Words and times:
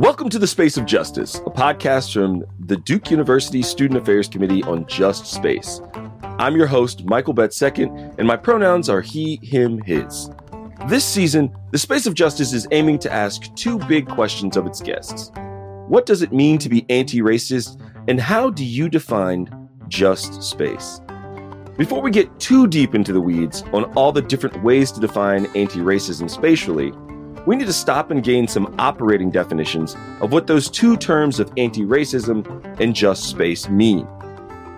Welcome 0.00 0.30
to 0.30 0.38
the 0.38 0.46
Space 0.46 0.78
of 0.78 0.86
Justice, 0.86 1.34
a 1.40 1.50
podcast 1.50 2.14
from 2.14 2.46
the 2.58 2.78
Duke 2.78 3.10
University 3.10 3.60
Student 3.60 4.00
Affairs 4.00 4.28
Committee 4.28 4.62
on 4.62 4.86
Just 4.86 5.26
Space. 5.26 5.82
I'm 6.22 6.56
your 6.56 6.66
host, 6.66 7.04
Michael 7.04 7.34
Betts 7.34 7.60
II, 7.60 7.90
and 8.16 8.22
my 8.26 8.38
pronouns 8.38 8.88
are 8.88 9.02
he, 9.02 9.38
him, 9.42 9.78
his. 9.82 10.30
This 10.88 11.04
season, 11.04 11.54
the 11.70 11.76
Space 11.76 12.06
of 12.06 12.14
Justice 12.14 12.54
is 12.54 12.66
aiming 12.70 12.98
to 13.00 13.12
ask 13.12 13.54
two 13.56 13.78
big 13.80 14.08
questions 14.08 14.56
of 14.56 14.66
its 14.66 14.80
guests. 14.80 15.32
What 15.86 16.06
does 16.06 16.22
it 16.22 16.32
mean 16.32 16.56
to 16.60 16.70
be 16.70 16.86
anti 16.88 17.20
racist, 17.20 17.78
and 18.08 18.18
how 18.18 18.48
do 18.48 18.64
you 18.64 18.88
define 18.88 19.50
just 19.88 20.42
space? 20.42 21.02
Before 21.76 22.00
we 22.00 22.10
get 22.10 22.40
too 22.40 22.66
deep 22.66 22.94
into 22.94 23.12
the 23.12 23.20
weeds 23.20 23.64
on 23.74 23.84
all 23.96 24.12
the 24.12 24.22
different 24.22 24.62
ways 24.64 24.92
to 24.92 25.00
define 25.00 25.44
anti 25.54 25.80
racism 25.80 26.30
spatially, 26.30 26.90
we 27.46 27.56
need 27.56 27.66
to 27.66 27.72
stop 27.72 28.10
and 28.10 28.22
gain 28.22 28.46
some 28.46 28.74
operating 28.78 29.30
definitions 29.30 29.96
of 30.20 30.32
what 30.32 30.46
those 30.46 30.68
two 30.68 30.96
terms 30.96 31.40
of 31.40 31.50
anti 31.56 31.82
racism 31.82 32.44
and 32.80 32.94
just 32.94 33.24
space 33.24 33.68
mean. 33.68 34.06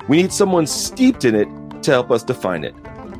We 0.08 0.22
need 0.22 0.32
someone 0.32 0.66
steeped 0.66 1.24
in 1.24 1.34
it 1.34 1.48
to 1.82 1.90
help 1.90 2.10
us 2.10 2.22
define 2.22 2.64
it. 2.64 2.74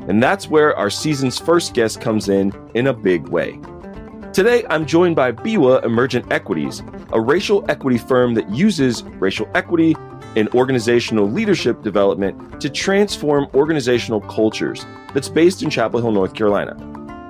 And 0.07 0.21
that's 0.21 0.49
where 0.49 0.75
our 0.77 0.89
season's 0.89 1.39
first 1.39 1.73
guest 1.73 2.01
comes 2.01 2.29
in 2.29 2.53
in 2.73 2.87
a 2.87 2.93
big 2.93 3.29
way. 3.29 3.59
Today, 4.33 4.65
I'm 4.69 4.85
joined 4.85 5.15
by 5.15 5.31
Biwa 5.31 5.83
Emergent 5.83 6.31
Equities, 6.31 6.81
a 7.11 7.21
racial 7.21 7.63
equity 7.69 7.97
firm 7.97 8.33
that 8.33 8.49
uses 8.49 9.03
racial 9.03 9.47
equity 9.53 9.95
and 10.35 10.49
organizational 10.55 11.29
leadership 11.29 11.83
development 11.83 12.59
to 12.59 12.69
transform 12.69 13.47
organizational 13.53 14.21
cultures 14.21 14.85
that's 15.13 15.29
based 15.29 15.61
in 15.61 15.69
Chapel 15.69 16.01
Hill, 16.01 16.11
North 16.11 16.33
Carolina. 16.33 16.75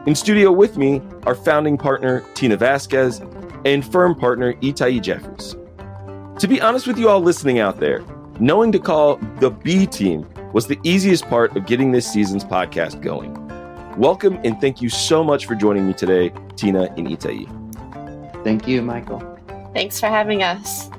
In 0.05 0.15
studio 0.15 0.51
with 0.51 0.75
me 0.75 1.01
are 1.25 1.33
founding 1.33 1.77
partner 1.77 2.25
Tina 2.33 2.57
Vasquez 2.57 3.21
and 3.63 3.89
firm 3.89 4.13
partner 4.15 4.51
Itai 4.55 5.01
Jeffries. 5.01 5.55
To 6.39 6.45
be 6.45 6.59
honest 6.59 6.87
with 6.87 6.97
you 6.97 7.07
all 7.07 7.21
listening 7.21 7.59
out 7.59 7.79
there, 7.79 8.03
knowing 8.37 8.73
to 8.73 8.79
call 8.79 9.15
the 9.39 9.49
B 9.49 9.85
team 9.85 10.27
was 10.51 10.67
the 10.67 10.77
easiest 10.83 11.29
part 11.29 11.55
of 11.55 11.65
getting 11.65 11.93
this 11.93 12.05
season's 12.05 12.43
podcast 12.43 13.01
going. 13.01 13.33
Welcome 13.97 14.41
and 14.43 14.59
thank 14.59 14.81
you 14.81 14.89
so 14.89 15.23
much 15.23 15.45
for 15.45 15.55
joining 15.55 15.87
me 15.87 15.93
today, 15.93 16.33
Tina 16.57 16.93
and 16.97 17.07
Itai. 17.07 18.43
Thank 18.43 18.67
you, 18.67 18.81
Michael. 18.81 19.21
Thanks 19.73 20.01
for 20.01 20.07
having 20.07 20.43
us. 20.43 20.89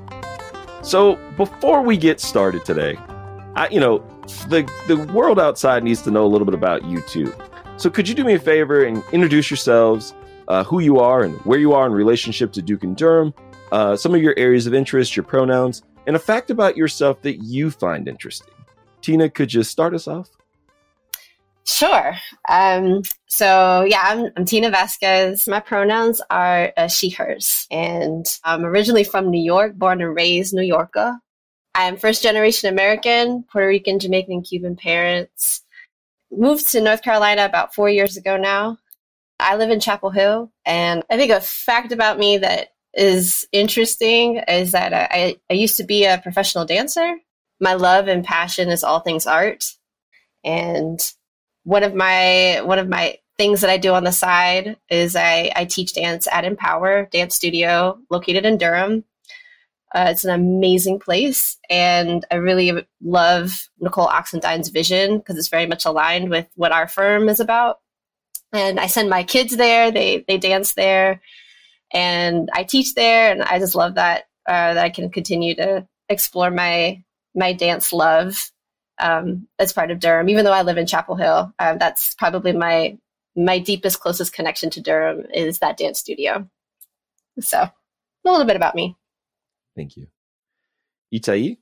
So, 0.83 1.17
before 1.37 1.83
we 1.83 1.99
get 1.99 2.21
started 2.21 2.65
today, 2.65 2.97
I, 3.55 3.69
you 3.69 3.81
know, 3.81 3.99
the 4.49 4.67
the 4.87 4.97
world 5.13 5.39
outside 5.39 5.85
needs 5.85 6.01
to 6.03 6.11
know 6.11 6.25
a 6.25 6.31
little 6.31 6.47
bit 6.47 6.55
about 6.55 6.87
you 6.87 7.03
too. 7.03 7.35
So, 7.77 7.91
could 7.91 8.09
you 8.09 8.15
do 8.15 8.25
me 8.25 8.35
a 8.35 8.39
favor 8.39 8.85
and 8.85 9.03
introduce 9.13 9.51
yourselves, 9.51 10.15
uh, 10.47 10.63
who 10.63 10.79
you 10.79 11.01
are, 11.01 11.25
and 11.25 11.35
where 11.41 11.59
you 11.59 11.73
are 11.73 11.87
in 11.87 11.93
relationship 11.93 12.53
to 12.53 12.63
Duke 12.63 12.85
and 12.85 12.97
Durham, 12.97 13.35
uh, 13.73 13.97
some 13.97 14.15
of 14.15 14.23
your 14.23 14.35
areas 14.39 14.67
of 14.67 14.75
interest, 14.75 15.17
your 15.17 15.25
pronouns, 15.25 15.83
and 16.07 16.15
a 16.15 16.19
fact 16.21 16.51
about 16.51 16.77
yourself 16.77 17.21
that 17.23 17.43
you 17.43 17.73
find 17.73 18.07
interesting? 18.07 18.55
Tina, 19.03 19.29
could 19.29 19.53
you 19.53 19.65
start 19.65 19.93
us 19.93 20.07
off? 20.07 20.31
Sure. 21.67 22.15
Um, 22.49 23.03
so, 23.27 23.85
yeah, 23.89 24.03
I'm, 24.05 24.31
I'm, 24.37 24.45
Tina 24.45 24.71
Vasquez. 24.71 25.49
My 25.49 25.61
pronouns 25.61 26.21
are 26.31 26.73
uh, 26.77 26.89
she, 26.89 27.11
hers. 27.11 27.67
And 27.71 28.25
I'm 28.45 28.65
originally 28.65 29.05
from 29.05 29.31
New 29.31 29.43
York, 29.43 29.75
born 29.75 30.01
and 30.01 30.15
raised 30.15 30.55
New 30.55 30.63
Yorker. 30.63 31.19
I'm 31.75 31.97
first 31.97 32.23
generation 32.23 32.73
American, 32.73 33.45
Puerto 33.51 33.67
Rican, 33.67 33.99
Jamaican, 33.99 34.33
and 34.33 34.45
Cuban 34.45 34.77
parents 34.77 35.64
moved 36.37 36.71
to 36.71 36.81
North 36.81 37.03
Carolina 37.03 37.45
about 37.45 37.75
four 37.75 37.89
years 37.89 38.17
ago 38.17 38.37
now. 38.37 38.79
I 39.41 39.57
live 39.57 39.71
in 39.71 39.81
Chapel 39.81 40.11
Hill, 40.11 40.53
and 40.65 41.03
I 41.11 41.17
think 41.17 41.33
a 41.33 41.41
fact 41.41 41.93
about 41.93 42.19
me 42.19 42.39
that 42.39 42.69
is 42.95 43.47
interesting 43.53 44.37
is 44.49 44.73
that 44.73 44.93
I, 44.93 45.37
I 45.51 45.55
used 45.55 45.77
to 45.79 45.85
be 45.85 46.05
a 46.05 46.21
professional 46.23 46.65
dancer. 46.65 47.17
My 47.61 47.75
love 47.75 48.07
and 48.07 48.25
passion 48.25 48.69
is 48.69 48.85
all 48.85 49.01
things 49.01 49.27
art, 49.27 49.65
and 50.45 51.01
one 51.65 51.83
of 51.83 51.95
my 51.95 52.61
one 52.65 52.79
of 52.79 52.89
my 52.89 53.19
things 53.37 53.61
that 53.63 53.71
I 53.71 53.79
do 53.79 53.93
on 53.93 54.05
the 54.05 54.13
side 54.13 54.77
is 54.91 55.17
I, 55.17 55.51
I 55.57 55.65
teach 55.65 55.95
dance 55.95 56.29
at 56.31 56.45
Empower 56.45 57.09
Dance 57.11 57.35
Studio, 57.35 57.99
located 58.11 58.45
in 58.47 58.59
Durham. 58.59 59.05
Uh, 59.95 60.09
it's 60.11 60.25
an 60.25 60.35
amazing 60.35 60.99
place, 60.99 61.57
and 61.71 62.25
I 62.31 62.37
really 62.37 62.85
love 63.01 63.69
Nicole 63.79 64.09
Oxendine's 64.09 64.71
vision 64.71 65.19
because 65.19 65.39
it's 65.39 65.49
very 65.49 65.67
much 65.67 65.85
aligned 65.85 66.31
with 66.31 66.49
what 66.57 66.73
our 66.73 66.89
firm 66.89 67.29
is 67.29 67.39
about. 67.39 67.79
And 68.53 68.81
I 68.81 68.89
send 68.89 69.09
my 69.09 69.23
kids 69.23 69.57
there; 69.57 69.93
they 69.93 70.25
they 70.27 70.37
dance 70.37 70.75
there, 70.75 71.21
and 71.93 72.51
I 72.53 72.65
teach 72.65 72.95
there, 72.95 73.31
and 73.31 73.43
I 73.43 73.61
just 73.61 73.77
love 73.77 73.95
that 73.95 74.25
uh, 74.49 74.75
that 74.75 74.85
I 74.85 74.91
can 74.91 75.11
continue 75.11 75.55
to 75.55 75.87
explore 76.09 76.51
my 76.51 77.05
my 77.37 77.53
dance 77.53 77.93
love 77.93 78.51
um, 78.99 79.47
as 79.61 79.73
part 79.73 79.93
of 79.93 80.01
Durham. 80.01 80.29
Even 80.29 80.45
though 80.45 80.53
I 80.53 80.63
live 80.63 80.77
in 80.77 80.87
Chapel 80.87 81.15
Hill, 81.15 81.55
um, 81.61 81.79
that's 81.79 82.17
probably 82.17 82.53
my 82.53 82.99
my 83.37 83.59
deepest, 83.59 84.01
closest 84.01 84.33
connection 84.33 84.71
to 84.71 84.81
Durham 84.81 85.27
is 85.33 85.59
that 85.61 85.77
dance 85.77 86.01
studio. 86.01 86.49
So, 87.41 87.59
a 87.59 87.73
little 88.25 88.47
bit 88.47 88.57
about 88.57 88.75
me. 88.75 88.97
Thank 89.77 89.97
you. 89.97 90.07
Itai? 91.13 91.59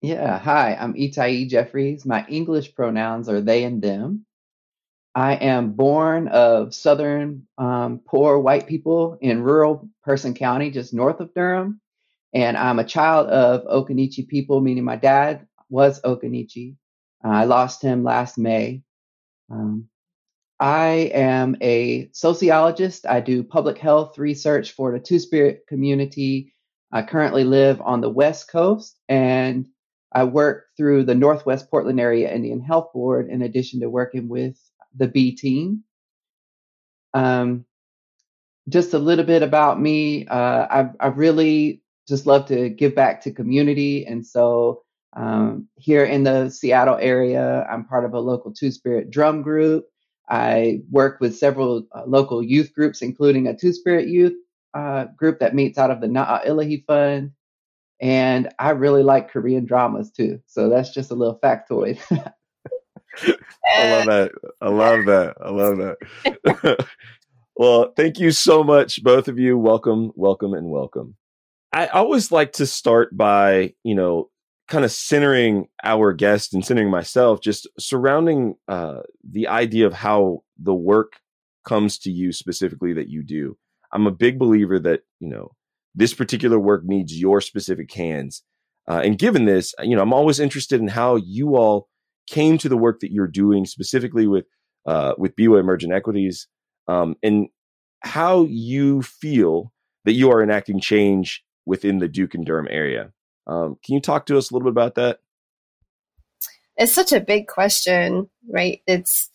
Yeah, 0.00 0.38
hi, 0.38 0.74
I'm 0.74 0.94
Itai 0.94 1.48
Jeffries. 1.48 2.04
My 2.04 2.26
English 2.28 2.74
pronouns 2.74 3.28
are 3.28 3.40
they 3.40 3.64
and 3.64 3.80
them. 3.80 4.26
I 5.14 5.34
am 5.34 5.72
born 5.72 6.28
of 6.28 6.74
Southern 6.74 7.46
um, 7.58 8.00
poor 8.06 8.38
white 8.38 8.66
people 8.66 9.18
in 9.20 9.42
rural 9.42 9.88
Person 10.02 10.34
County, 10.34 10.70
just 10.70 10.94
north 10.94 11.20
of 11.20 11.34
Durham. 11.34 11.80
And 12.32 12.56
I'm 12.56 12.78
a 12.78 12.84
child 12.84 13.28
of 13.28 13.64
Occaneechi 13.66 14.26
people, 14.26 14.60
meaning 14.60 14.84
my 14.84 14.96
dad 14.96 15.46
was 15.68 16.00
Occaneechi. 16.00 16.76
Uh, 17.22 17.28
I 17.28 17.44
lost 17.44 17.82
him 17.82 18.02
last 18.02 18.38
May. 18.38 18.82
Um, 19.50 19.88
I 20.58 21.10
am 21.12 21.56
a 21.60 22.08
sociologist. 22.12 23.06
I 23.06 23.20
do 23.20 23.44
public 23.44 23.78
health 23.78 24.16
research 24.16 24.72
for 24.72 24.92
the 24.92 25.00
Two 25.00 25.18
Spirit 25.18 25.64
community 25.68 26.54
I 26.92 27.02
currently 27.02 27.44
live 27.44 27.80
on 27.80 28.00
the 28.00 28.10
West 28.10 28.48
Coast 28.48 28.98
and 29.08 29.66
I 30.12 30.24
work 30.24 30.66
through 30.76 31.04
the 31.04 31.14
Northwest 31.14 31.70
Portland 31.70 31.98
Area 31.98 32.32
Indian 32.32 32.60
Health 32.60 32.92
Board 32.92 33.28
in 33.28 33.42
addition 33.42 33.80
to 33.80 33.88
working 33.88 34.28
with 34.28 34.58
the 34.94 35.08
B 35.08 35.34
team. 35.34 35.84
Um, 37.14 37.64
just 38.68 38.92
a 38.92 38.98
little 38.98 39.24
bit 39.24 39.42
about 39.42 39.80
me. 39.80 40.26
Uh, 40.26 40.66
I, 40.70 40.90
I 41.00 41.06
really 41.08 41.82
just 42.06 42.26
love 42.26 42.46
to 42.46 42.68
give 42.68 42.94
back 42.94 43.22
to 43.22 43.32
community. 43.32 44.06
And 44.06 44.24
so 44.24 44.82
um, 45.14 45.68
here 45.76 46.04
in 46.04 46.24
the 46.24 46.50
Seattle 46.50 46.98
area, 47.00 47.66
I'm 47.70 47.84
part 47.84 48.04
of 48.04 48.12
a 48.12 48.20
local 48.20 48.52
Two 48.52 48.70
Spirit 48.70 49.10
drum 49.10 49.42
group. 49.42 49.86
I 50.28 50.80
work 50.90 51.20
with 51.20 51.36
several 51.36 51.86
uh, 51.92 52.04
local 52.06 52.42
youth 52.42 52.72
groups, 52.74 53.02
including 53.02 53.46
a 53.46 53.56
Two 53.56 53.72
Spirit 53.72 54.08
Youth 54.08 54.34
uh, 54.74 55.06
group 55.16 55.40
that 55.40 55.54
meets 55.54 55.78
out 55.78 55.90
of 55.90 56.00
the 56.00 56.06
Na'ah 56.06 56.46
Illahee 56.46 56.84
Fund. 56.86 57.32
And 58.00 58.48
I 58.58 58.70
really 58.70 59.02
like 59.02 59.30
Korean 59.30 59.64
dramas 59.64 60.10
too. 60.10 60.40
So 60.46 60.68
that's 60.68 60.92
just 60.92 61.10
a 61.10 61.14
little 61.14 61.38
factoid. 61.38 62.00
I 63.76 63.90
love 63.90 64.06
that. 64.06 64.32
I 64.60 64.68
love 64.68 65.06
that. 65.06 65.34
I 65.40 65.50
love 65.50 65.76
that. 65.78 66.86
well, 67.56 67.92
thank 67.96 68.18
you 68.18 68.30
so 68.30 68.64
much, 68.64 69.02
both 69.02 69.28
of 69.28 69.38
you. 69.38 69.56
Welcome, 69.56 70.12
welcome, 70.16 70.54
and 70.54 70.68
welcome. 70.68 71.16
I 71.72 71.86
always 71.86 72.32
like 72.32 72.52
to 72.54 72.66
start 72.66 73.16
by, 73.16 73.74
you 73.84 73.94
know, 73.94 74.30
kind 74.68 74.84
of 74.84 74.92
centering 74.92 75.68
our 75.84 76.12
guest 76.12 76.54
and 76.54 76.64
centering 76.64 76.90
myself, 76.90 77.40
just 77.40 77.68
surrounding 77.78 78.56
uh, 78.68 79.00
the 79.28 79.48
idea 79.48 79.86
of 79.86 79.92
how 79.92 80.42
the 80.58 80.74
work 80.74 81.20
comes 81.64 81.98
to 81.98 82.10
you 82.10 82.32
specifically 82.32 82.92
that 82.94 83.08
you 83.08 83.22
do. 83.22 83.56
I'm 83.92 84.06
a 84.06 84.12
big 84.12 84.38
believer 84.38 84.78
that, 84.80 85.02
you 85.20 85.28
know, 85.28 85.52
this 85.94 86.14
particular 86.14 86.58
work 86.58 86.84
needs 86.84 87.18
your 87.18 87.40
specific 87.40 87.92
hands. 87.92 88.42
Uh, 88.88 89.00
and 89.04 89.18
given 89.18 89.44
this, 89.44 89.74
you 89.82 89.94
know, 89.94 90.02
I'm 90.02 90.12
always 90.12 90.40
interested 90.40 90.80
in 90.80 90.88
how 90.88 91.16
you 91.16 91.56
all 91.56 91.88
came 92.26 92.58
to 92.58 92.68
the 92.68 92.76
work 92.76 93.00
that 93.00 93.12
you're 93.12 93.28
doing, 93.28 93.64
specifically 93.64 94.26
with 94.26 94.46
uh, 94.86 95.14
with 95.16 95.36
Biwa 95.36 95.60
Emergent 95.60 95.92
Equities, 95.92 96.48
um, 96.88 97.14
and 97.22 97.48
how 98.00 98.46
you 98.46 99.02
feel 99.02 99.72
that 100.04 100.12
you 100.12 100.30
are 100.30 100.42
enacting 100.42 100.80
change 100.80 101.44
within 101.66 101.98
the 101.98 102.08
Duke 102.08 102.34
and 102.34 102.44
Durham 102.44 102.66
area. 102.68 103.12
Um, 103.46 103.76
can 103.84 103.94
you 103.94 104.00
talk 104.00 104.26
to 104.26 104.38
us 104.38 104.50
a 104.50 104.54
little 104.54 104.64
bit 104.64 104.72
about 104.72 104.96
that? 104.96 105.20
It's 106.76 106.92
such 106.92 107.12
a 107.12 107.20
big 107.20 107.46
question, 107.46 108.28
right? 108.48 108.82
It's 108.86 109.30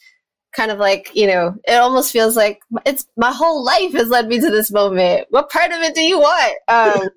kind 0.57 0.71
of 0.71 0.79
like 0.79 1.11
you 1.13 1.27
know 1.27 1.55
it 1.67 1.75
almost 1.75 2.11
feels 2.11 2.35
like 2.35 2.59
it's 2.85 3.07
my 3.15 3.31
whole 3.31 3.63
life 3.63 3.93
has 3.93 4.09
led 4.09 4.27
me 4.27 4.39
to 4.39 4.49
this 4.49 4.71
moment 4.71 5.27
what 5.29 5.49
part 5.49 5.71
of 5.71 5.79
it 5.81 5.95
do 5.95 6.01
you 6.01 6.19
want 6.19 6.57
um, 6.67 7.09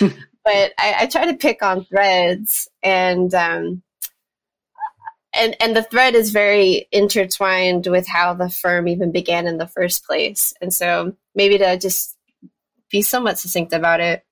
but 0.44 0.72
I, 0.78 0.94
I, 1.00 1.06
try 1.06 1.26
to 1.26 1.36
pick 1.36 1.62
on 1.62 1.84
threads 1.84 2.68
and 2.82 3.32
um, 3.34 3.82
and 5.34 5.54
and 5.60 5.76
the 5.76 5.82
thread 5.84 6.14
is 6.14 6.30
very 6.30 6.88
intertwined 6.90 7.86
with 7.86 8.08
how 8.08 8.32
the 8.34 8.48
firm 8.48 8.88
even 8.88 9.12
began 9.12 9.46
in 9.46 9.58
the 9.58 9.68
first 9.68 10.04
place 10.04 10.54
and 10.60 10.72
so 10.72 11.14
maybe 11.34 11.58
to 11.58 11.76
just 11.76 12.16
be 12.90 13.02
somewhat 13.02 13.38
succinct 13.38 13.74
about 13.74 14.00
it 14.00 14.24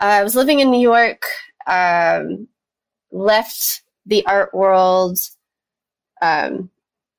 I 0.00 0.24
was 0.24 0.34
living 0.34 0.60
in 0.60 0.70
New 0.70 0.80
York, 0.80 1.24
um, 1.66 2.48
left 3.12 3.82
the 4.06 4.24
art 4.26 4.54
world. 4.54 5.18
Um, 6.22 6.70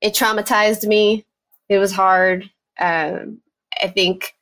it 0.02 0.14
traumatized 0.14 0.86
me. 0.86 1.24
It 1.68 1.78
was 1.78 1.92
hard. 1.92 2.50
Um, 2.78 3.38
I 3.80 3.88
think 3.88 4.34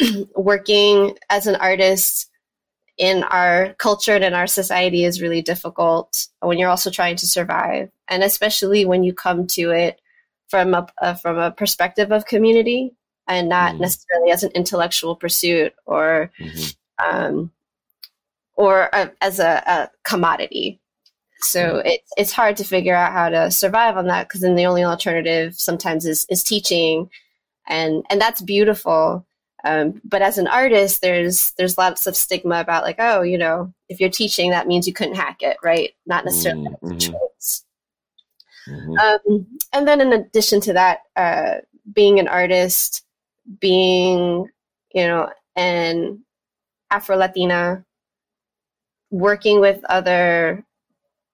working 0.34 1.16
as 1.30 1.46
an 1.46 1.56
artist 1.56 2.30
in 2.96 3.22
our 3.24 3.74
culture 3.74 4.14
and 4.14 4.24
in 4.24 4.34
our 4.34 4.46
society 4.46 5.04
is 5.04 5.20
really 5.20 5.42
difficult 5.42 6.26
when 6.40 6.58
you're 6.58 6.70
also 6.70 6.90
trying 6.90 7.16
to 7.16 7.26
survive, 7.26 7.90
and 8.08 8.22
especially 8.22 8.84
when 8.84 9.04
you 9.04 9.12
come 9.12 9.46
to 9.48 9.70
it 9.70 10.00
from 10.48 10.74
a, 10.74 10.86
uh, 11.02 11.14
from 11.14 11.38
a 11.38 11.50
perspective 11.50 12.12
of 12.12 12.26
community 12.26 12.94
and 13.26 13.48
not 13.48 13.72
mm-hmm. 13.72 13.82
necessarily 13.82 14.30
as 14.30 14.42
an 14.42 14.52
intellectual 14.54 15.16
pursuit 15.16 15.74
or 15.86 16.30
mm-hmm. 16.38 17.04
um, 17.04 17.50
or 18.54 18.88
a, 18.92 19.10
as 19.20 19.40
a, 19.40 19.62
a, 19.66 19.90
commodity. 20.04 20.80
So 21.40 21.82
it's 21.84 22.10
it's 22.16 22.32
hard 22.32 22.56
to 22.58 22.64
figure 22.64 22.94
out 22.94 23.12
how 23.12 23.28
to 23.28 23.50
survive 23.50 23.96
on 23.96 24.06
that 24.06 24.28
because 24.28 24.40
then 24.40 24.54
the 24.54 24.66
only 24.66 24.84
alternative 24.84 25.54
sometimes 25.54 26.06
is 26.06 26.26
is 26.30 26.42
teaching, 26.42 27.10
and 27.66 28.04
and 28.10 28.20
that's 28.20 28.40
beautiful. 28.40 29.26
Um, 29.64 30.00
but 30.04 30.20
as 30.22 30.36
an 30.38 30.46
artist, 30.46 31.00
there's 31.00 31.52
there's 31.52 31.78
lots 31.78 32.06
of 32.06 32.16
stigma 32.16 32.60
about 32.60 32.84
like, 32.84 32.96
oh, 32.98 33.22
you 33.22 33.38
know, 33.38 33.72
if 33.88 34.00
you're 34.00 34.10
teaching, 34.10 34.50
that 34.50 34.66
means 34.66 34.86
you 34.86 34.92
couldn't 34.92 35.16
hack 35.16 35.42
it, 35.42 35.56
right? 35.62 35.92
Not 36.06 36.24
necessarily 36.24 36.66
mm-hmm. 36.82 36.98
choice. 36.98 37.64
Mm-hmm. 38.68 38.98
Um, 38.98 39.46
and 39.72 39.88
then 39.88 40.00
in 40.00 40.12
addition 40.12 40.60
to 40.62 40.72
that, 40.74 41.00
uh, 41.16 41.56
being 41.92 42.18
an 42.18 42.28
artist, 42.28 43.04
being, 43.60 44.48
you 44.94 45.06
know, 45.06 45.30
an 45.56 46.24
Afro 46.90 47.16
Latina, 47.16 47.84
working 49.10 49.60
with 49.60 49.84
other 49.84 50.64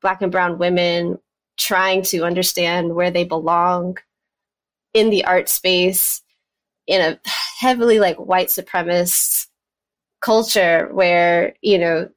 Black 0.00 0.22
and 0.22 0.32
Brown 0.32 0.58
women, 0.58 1.18
trying 1.58 2.02
to 2.02 2.24
understand 2.24 2.94
where 2.94 3.10
they 3.10 3.24
belong 3.24 3.98
in 4.94 5.10
the 5.10 5.24
art 5.24 5.48
space 5.48 6.22
in 6.86 7.00
a 7.00 7.20
heavily 7.60 8.00
like 8.00 8.16
white 8.16 8.48
supremacist 8.48 9.46
culture 10.20 10.88
where 10.92 11.54
you 11.62 11.78
know 11.78 12.08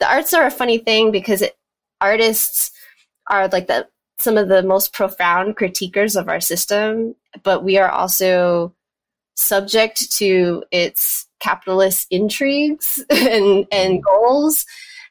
the 0.00 0.10
arts 0.10 0.34
are 0.34 0.46
a 0.46 0.50
funny 0.50 0.78
thing 0.78 1.12
because 1.12 1.42
it, 1.42 1.56
artists 2.00 2.72
are 3.28 3.48
like 3.48 3.68
the 3.68 3.86
some 4.18 4.36
of 4.36 4.48
the 4.48 4.62
most 4.62 4.92
profound 4.92 5.56
critiquers 5.56 6.18
of 6.18 6.28
our 6.28 6.40
system 6.40 7.14
but 7.42 7.64
we 7.64 7.78
are 7.78 7.90
also 7.90 8.74
subject 9.36 10.10
to 10.12 10.62
its 10.70 11.26
capitalist 11.40 12.06
intrigues 12.10 13.02
and 13.10 13.66
and 13.70 14.02
goals 14.02 14.66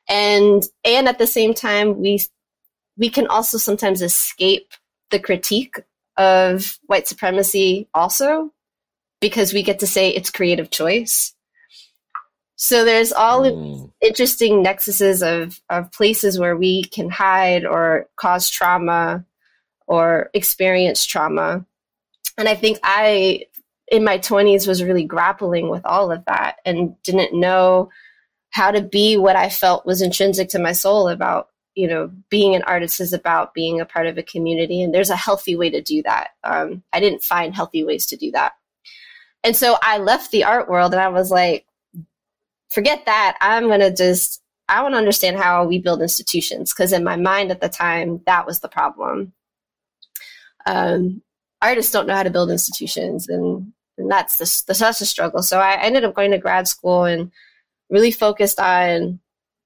and 0.08 0.64
and 0.84 1.08
at 1.08 1.20
the 1.20 1.28
same 1.28 1.54
time 1.54 2.00
we 2.00 2.20
we 2.98 3.10
can 3.10 3.28
also 3.28 3.58
sometimes 3.58 4.02
escape 4.02 4.74
the 5.10 5.20
critique 5.20 5.80
of 6.18 6.80
white 6.86 7.08
supremacy 7.08 7.88
also 7.94 8.52
because 9.20 9.54
we 9.54 9.64
get 9.64 9.80
to 9.80 9.88
say 9.88 10.10
it's 10.10 10.30
creative 10.30 10.70
choice. 10.70 11.34
So 12.56 12.86
there's 12.86 13.12
all 13.12 13.42
mm. 13.42 13.92
interesting 14.02 14.64
nexuses 14.64 15.26
of, 15.26 15.60
of 15.70 15.92
places 15.92 16.38
where 16.38 16.56
we 16.56 16.84
can 16.84 17.10
hide 17.10 17.66
or 17.66 18.08
cause 18.18 18.50
trauma 18.50 19.26
or 19.88 20.30
experience 20.34 21.06
trauma. 21.06 21.66
And 22.38 22.48
I 22.48 22.56
think 22.56 22.80
I, 22.84 23.46
in 23.88 24.04
my 24.04 24.20
20s, 24.20 24.68
was 24.68 24.84
really 24.84 25.06
grappling 25.06 25.70
with 25.70 25.86
all 25.86 26.12
of 26.12 26.24
that 26.26 26.58
and 26.66 27.02
didn't 27.04 27.34
know 27.34 27.90
how 28.52 28.72
to 28.72 28.82
be 28.82 29.18
what 29.18 29.36
I 29.36 29.50
felt 29.50 29.86
was 29.86 30.02
intrinsic 30.02 30.50
to 30.50 30.60
my 30.60 30.74
soul 30.74 31.08
about, 31.08 31.50
you 31.74 31.88
know, 31.88 32.12
being 32.30 32.54
an 32.54 32.64
artist 32.64 33.00
is 33.00 33.14
about 33.14 33.54
being 33.54 33.80
a 33.80 33.86
part 33.86 34.08
of 34.08 34.18
a 34.18 34.24
community. 34.24 34.84
And 34.84 34.94
there's 34.94 35.10
a 35.10 35.16
healthy 35.16 35.56
way 35.56 35.70
to 35.70 35.82
do 35.82 36.04
that. 36.04 36.32
Um, 36.44 36.84
I 36.92 37.00
didn't 37.00 37.24
find 37.24 37.56
healthy 37.56 37.84
ways 37.84 38.06
to 38.08 38.18
do 38.18 38.32
that. 38.32 38.54
And 39.44 39.56
so 39.56 39.78
I 39.82 39.98
left 39.98 40.32
the 40.32 40.44
art 40.44 40.70
world 40.70 40.94
and 40.94 41.02
I 41.02 41.08
was 41.08 41.32
like, 41.32 41.66
forget 42.70 43.06
that. 43.06 43.38
I'm 43.42 43.68
going 43.68 43.80
to 43.80 43.94
just, 43.94 44.42
I 44.68 44.84
want 44.84 44.94
to 44.94 45.00
understand 45.00 45.38
how 45.38 45.66
we 45.66 45.80
build 45.80 46.02
institutions. 46.02 46.74
Because 46.74 46.94
in 46.94 47.04
my 47.04 47.16
mind 47.16 47.52
at 47.52 47.62
the 47.62 47.70
time, 47.70 48.22
that 48.26 48.46
was 48.46 48.60
the 48.60 48.70
problem. 48.70 49.34
Um, 50.66 51.22
artists 51.62 51.92
don't 51.92 52.06
know 52.06 52.16
how 52.16 52.24
to 52.24 52.30
build 52.30 52.52
institutions. 52.52 53.30
And, 53.30 53.72
and 53.98 54.12
that's 54.12 54.38
the, 54.38 54.64
the, 54.68 54.76
such 54.76 55.02
a 55.02 55.06
struggle. 55.06 55.42
So 55.42 55.60
I 55.60 55.82
ended 55.82 56.04
up 56.04 56.16
going 56.16 56.32
to 56.32 56.38
grad 56.38 56.68
school 56.68 57.06
and 57.06 57.32
really 57.92 58.12
focused 58.12 58.60
on 58.60 59.20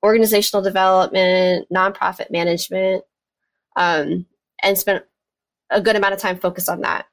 organizational 0.04 0.62
development, 0.64 1.68
nonprofit 1.74 2.32
management, 2.32 3.04
um, 3.76 4.26
and 4.62 4.78
spent 4.78 5.04
a 5.70 5.82
good 5.82 5.96
amount 5.96 6.14
of 6.14 6.20
time 6.20 6.38
focused 6.38 6.70
on 6.70 6.82
that. 6.82 7.06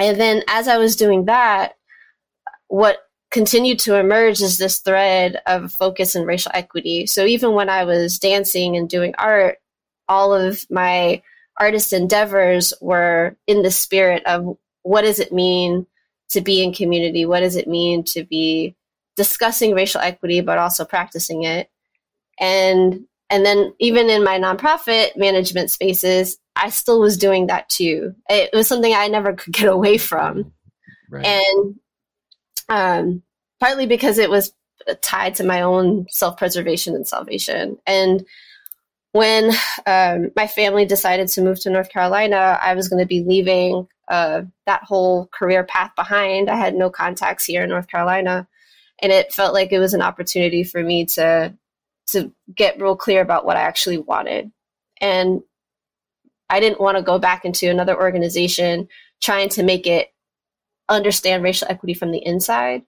And 0.00 0.18
then 0.18 0.42
as 0.48 0.68
I 0.68 0.78
was 0.78 0.96
doing 0.96 1.26
that, 1.26 1.74
what 2.68 2.98
continued 3.30 3.78
to 3.80 3.96
emerge 3.96 4.40
is 4.40 4.58
this 4.58 4.78
thread 4.78 5.40
of 5.46 5.72
focus 5.72 6.14
and 6.14 6.26
racial 6.26 6.52
equity. 6.54 7.06
So 7.06 7.24
even 7.24 7.52
when 7.52 7.68
I 7.68 7.84
was 7.84 8.18
dancing 8.18 8.76
and 8.76 8.88
doing 8.88 9.14
art, 9.18 9.58
all 10.08 10.34
of 10.34 10.64
my 10.70 11.22
artist 11.58 11.92
endeavors 11.92 12.72
were 12.80 13.36
in 13.46 13.62
the 13.62 13.70
spirit 13.70 14.24
of 14.24 14.56
what 14.82 15.02
does 15.02 15.18
it 15.18 15.32
mean 15.32 15.86
to 16.30 16.40
be 16.40 16.62
in 16.62 16.72
community? 16.72 17.26
What 17.26 17.40
does 17.40 17.56
it 17.56 17.68
mean 17.68 18.04
to 18.04 18.24
be 18.24 18.74
discussing 19.18 19.74
racial 19.74 20.00
equity, 20.00 20.40
but 20.40 20.56
also 20.56 20.86
practicing 20.86 21.42
it? 21.42 21.68
And 22.40 23.04
and 23.28 23.44
then 23.44 23.74
even 23.78 24.08
in 24.08 24.24
my 24.24 24.38
nonprofit 24.38 25.16
management 25.16 25.70
spaces, 25.70 26.38
I 26.56 26.70
still 26.70 27.00
was 27.00 27.18
doing 27.18 27.48
that 27.48 27.68
too. 27.68 28.14
It 28.30 28.50
was 28.54 28.66
something 28.66 28.94
I 28.94 29.08
never 29.08 29.34
could 29.34 29.52
get 29.52 29.68
away 29.68 29.98
from. 29.98 30.52
Right. 31.10 31.26
And 31.26 31.74
um, 32.70 33.22
partly 33.60 33.86
because 33.86 34.18
it 34.18 34.30
was 34.30 34.52
tied 35.02 35.34
to 35.36 35.44
my 35.44 35.62
own 35.62 36.06
self 36.08 36.38
preservation 36.38 36.94
and 36.94 37.06
salvation. 37.06 37.76
And 37.86 38.24
when 39.12 39.52
um, 39.86 40.30
my 40.36 40.46
family 40.46 40.86
decided 40.86 41.28
to 41.28 41.42
move 41.42 41.60
to 41.60 41.70
North 41.70 41.90
Carolina, 41.90 42.58
I 42.62 42.74
was 42.74 42.88
going 42.88 43.00
to 43.00 43.06
be 43.06 43.24
leaving 43.24 43.88
uh, 44.08 44.42
that 44.66 44.84
whole 44.84 45.26
career 45.26 45.64
path 45.64 45.92
behind. 45.96 46.48
I 46.48 46.56
had 46.56 46.74
no 46.74 46.90
contacts 46.90 47.44
here 47.44 47.62
in 47.62 47.70
North 47.70 47.88
Carolina. 47.88 48.46
And 49.00 49.12
it 49.12 49.32
felt 49.32 49.54
like 49.54 49.72
it 49.72 49.78
was 49.78 49.94
an 49.94 50.02
opportunity 50.02 50.64
for 50.64 50.82
me 50.82 51.06
to 51.06 51.54
to 52.08 52.32
get 52.54 52.80
real 52.80 52.96
clear 52.96 53.20
about 53.20 53.44
what 53.44 53.56
I 53.56 53.60
actually 53.60 53.98
wanted. 53.98 54.50
And 55.00 55.42
I 56.48 56.60
didn't 56.60 56.80
want 56.80 56.96
to 56.96 57.02
go 57.02 57.18
back 57.18 57.44
into 57.44 57.68
another 57.70 57.96
organization 57.96 58.88
trying 59.20 59.50
to 59.50 59.62
make 59.62 59.86
it 59.86 60.08
understand 60.88 61.42
racial 61.42 61.68
equity 61.68 61.92
from 61.94 62.10
the 62.10 62.24
inside 62.24 62.82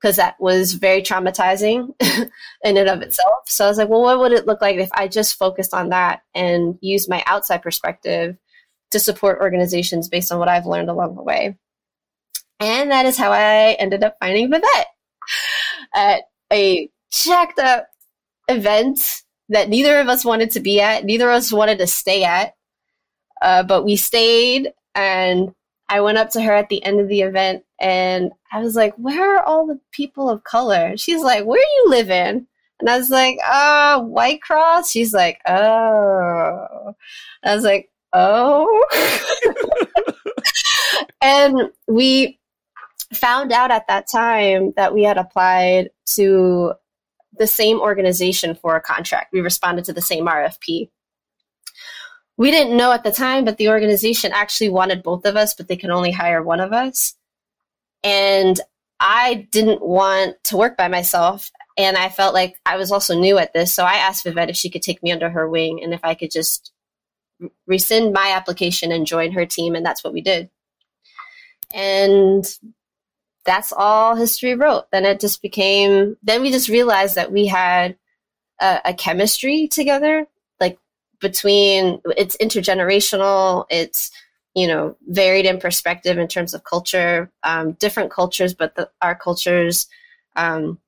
because 0.00 0.16
that 0.16 0.38
was 0.40 0.74
very 0.74 1.02
traumatizing 1.02 1.94
in 2.64 2.76
and 2.76 2.88
of 2.88 3.02
itself. 3.02 3.38
So 3.46 3.64
I 3.64 3.68
was 3.68 3.78
like, 3.78 3.88
well, 3.88 4.02
what 4.02 4.18
would 4.18 4.32
it 4.32 4.46
look 4.46 4.60
like 4.60 4.76
if 4.76 4.90
I 4.92 5.08
just 5.08 5.38
focused 5.38 5.74
on 5.74 5.90
that 5.90 6.22
and 6.34 6.78
used 6.80 7.08
my 7.08 7.22
outside 7.26 7.62
perspective 7.62 8.36
to 8.90 8.98
support 8.98 9.40
organizations 9.40 10.08
based 10.08 10.32
on 10.32 10.38
what 10.38 10.48
I've 10.48 10.66
learned 10.66 10.90
along 10.90 11.16
the 11.16 11.22
way? 11.22 11.56
And 12.60 12.90
that 12.90 13.06
is 13.06 13.16
how 13.16 13.32
I 13.32 13.72
ended 13.78 14.04
up 14.04 14.16
finding 14.20 14.50
Vivette 14.50 14.84
at 15.94 16.22
a 16.52 16.88
jacked 17.12 17.58
up 17.58 17.88
event 18.48 19.22
that 19.48 19.68
neither 19.68 20.00
of 20.00 20.08
us 20.08 20.24
wanted 20.24 20.50
to 20.52 20.60
be 20.60 20.80
at, 20.80 21.04
neither 21.04 21.28
of 21.30 21.36
us 21.36 21.52
wanted 21.52 21.78
to 21.78 21.86
stay 21.86 22.24
at. 22.24 22.54
Uh, 23.42 23.62
but 23.62 23.84
we 23.84 23.96
stayed, 23.96 24.72
and 24.94 25.54
I 25.88 26.00
went 26.00 26.18
up 26.18 26.30
to 26.30 26.42
her 26.42 26.52
at 26.52 26.68
the 26.68 26.82
end 26.84 27.00
of 27.00 27.08
the 27.08 27.20
event, 27.22 27.64
and 27.78 28.32
I 28.52 28.60
was 28.60 28.74
like, 28.74 28.94
"Where 28.96 29.36
are 29.36 29.42
all 29.42 29.66
the 29.66 29.80
people 29.92 30.30
of 30.30 30.44
color?" 30.44 30.96
She's 30.96 31.22
like, 31.22 31.44
"Where 31.44 31.60
you 31.60 31.84
living?" 31.88 32.46
And 32.80 32.90
I 32.90 32.96
was 32.98 33.10
like, 33.10 33.38
"Uh, 33.46 34.00
White 34.00 34.40
Cross." 34.42 34.90
She's 34.90 35.12
like, 35.12 35.40
"Oh." 35.46 36.94
I 37.44 37.54
was 37.54 37.64
like, 37.64 37.90
"Oh." 38.12 38.86
and 41.20 41.70
we 41.88 42.38
found 43.16 43.52
out 43.52 43.70
at 43.70 43.86
that 43.88 44.06
time 44.10 44.72
that 44.76 44.94
we 44.94 45.04
had 45.04 45.16
applied 45.16 45.90
to 46.06 46.74
the 47.36 47.46
same 47.46 47.80
organization 47.80 48.54
for 48.54 48.76
a 48.76 48.80
contract. 48.80 49.32
We 49.32 49.40
responded 49.40 49.84
to 49.86 49.92
the 49.92 50.02
same 50.02 50.26
RFP 50.26 50.90
we 52.36 52.50
didn't 52.50 52.76
know 52.76 52.92
at 52.92 53.04
the 53.04 53.12
time, 53.12 53.44
but 53.44 53.58
the 53.58 53.68
organization 53.68 54.32
actually 54.32 54.70
wanted 54.70 55.02
both 55.02 55.24
of 55.24 55.36
us, 55.36 55.54
but 55.54 55.68
they 55.68 55.76
could 55.76 55.90
only 55.90 56.10
hire 56.10 56.42
one 56.42 56.60
of 56.60 56.72
us. 56.72 57.14
And 58.02 58.58
I 58.98 59.46
didn't 59.50 59.82
want 59.82 60.36
to 60.44 60.56
work 60.56 60.76
by 60.76 60.88
myself. 60.88 61.50
And 61.76 61.96
I 61.96 62.08
felt 62.08 62.34
like 62.34 62.56
I 62.66 62.76
was 62.76 62.90
also 62.90 63.18
new 63.18 63.38
at 63.38 63.52
this. 63.52 63.72
So 63.72 63.84
I 63.84 63.94
asked 63.94 64.24
Vivette 64.24 64.50
if 64.50 64.56
she 64.56 64.70
could 64.70 64.82
take 64.82 65.02
me 65.02 65.12
under 65.12 65.30
her 65.30 65.48
wing 65.48 65.82
and 65.82 65.94
if 65.94 66.00
I 66.02 66.14
could 66.14 66.30
just 66.30 66.72
rescind 67.66 68.12
my 68.12 68.32
application 68.34 68.92
and 68.92 69.06
join 69.06 69.32
her 69.32 69.46
team. 69.46 69.74
And 69.74 69.86
that's 69.86 70.02
what 70.02 70.12
we 70.12 70.20
did. 70.20 70.50
And 71.72 72.44
that's 73.44 73.72
all 73.72 74.14
history 74.14 74.54
wrote. 74.54 74.90
Then 74.90 75.04
it 75.04 75.20
just 75.20 75.42
became, 75.42 76.16
then 76.22 76.42
we 76.42 76.50
just 76.50 76.68
realized 76.68 77.14
that 77.14 77.32
we 77.32 77.46
had 77.46 77.96
a, 78.60 78.80
a 78.86 78.94
chemistry 78.94 79.68
together, 79.68 80.26
like 80.60 80.78
between 81.20 82.00
it's 82.16 82.36
intergenerational, 82.38 83.66
it's, 83.70 84.10
you 84.54 84.66
know, 84.66 84.96
varied 85.08 85.46
in 85.46 85.58
perspective 85.58 86.16
in 86.16 86.28
terms 86.28 86.54
of 86.54 86.64
culture, 86.64 87.30
um, 87.42 87.72
different 87.72 88.10
cultures, 88.10 88.54
but 88.54 88.74
the, 88.76 88.88
our 89.02 89.14
cultures 89.14 89.88
um, 90.36 90.78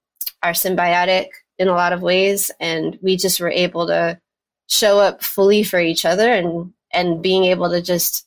are 0.42 0.52
symbiotic 0.52 1.28
in 1.58 1.68
a 1.68 1.74
lot 1.74 1.92
of 1.92 2.02
ways. 2.02 2.50
And 2.60 2.98
we 3.02 3.16
just 3.16 3.40
were 3.40 3.50
able 3.50 3.86
to 3.88 4.20
show 4.68 4.98
up 4.98 5.22
fully 5.22 5.62
for 5.62 5.80
each 5.80 6.04
other 6.04 6.32
and, 6.32 6.72
and 6.92 7.22
being 7.22 7.44
able 7.44 7.70
to 7.70 7.82
just 7.82 8.26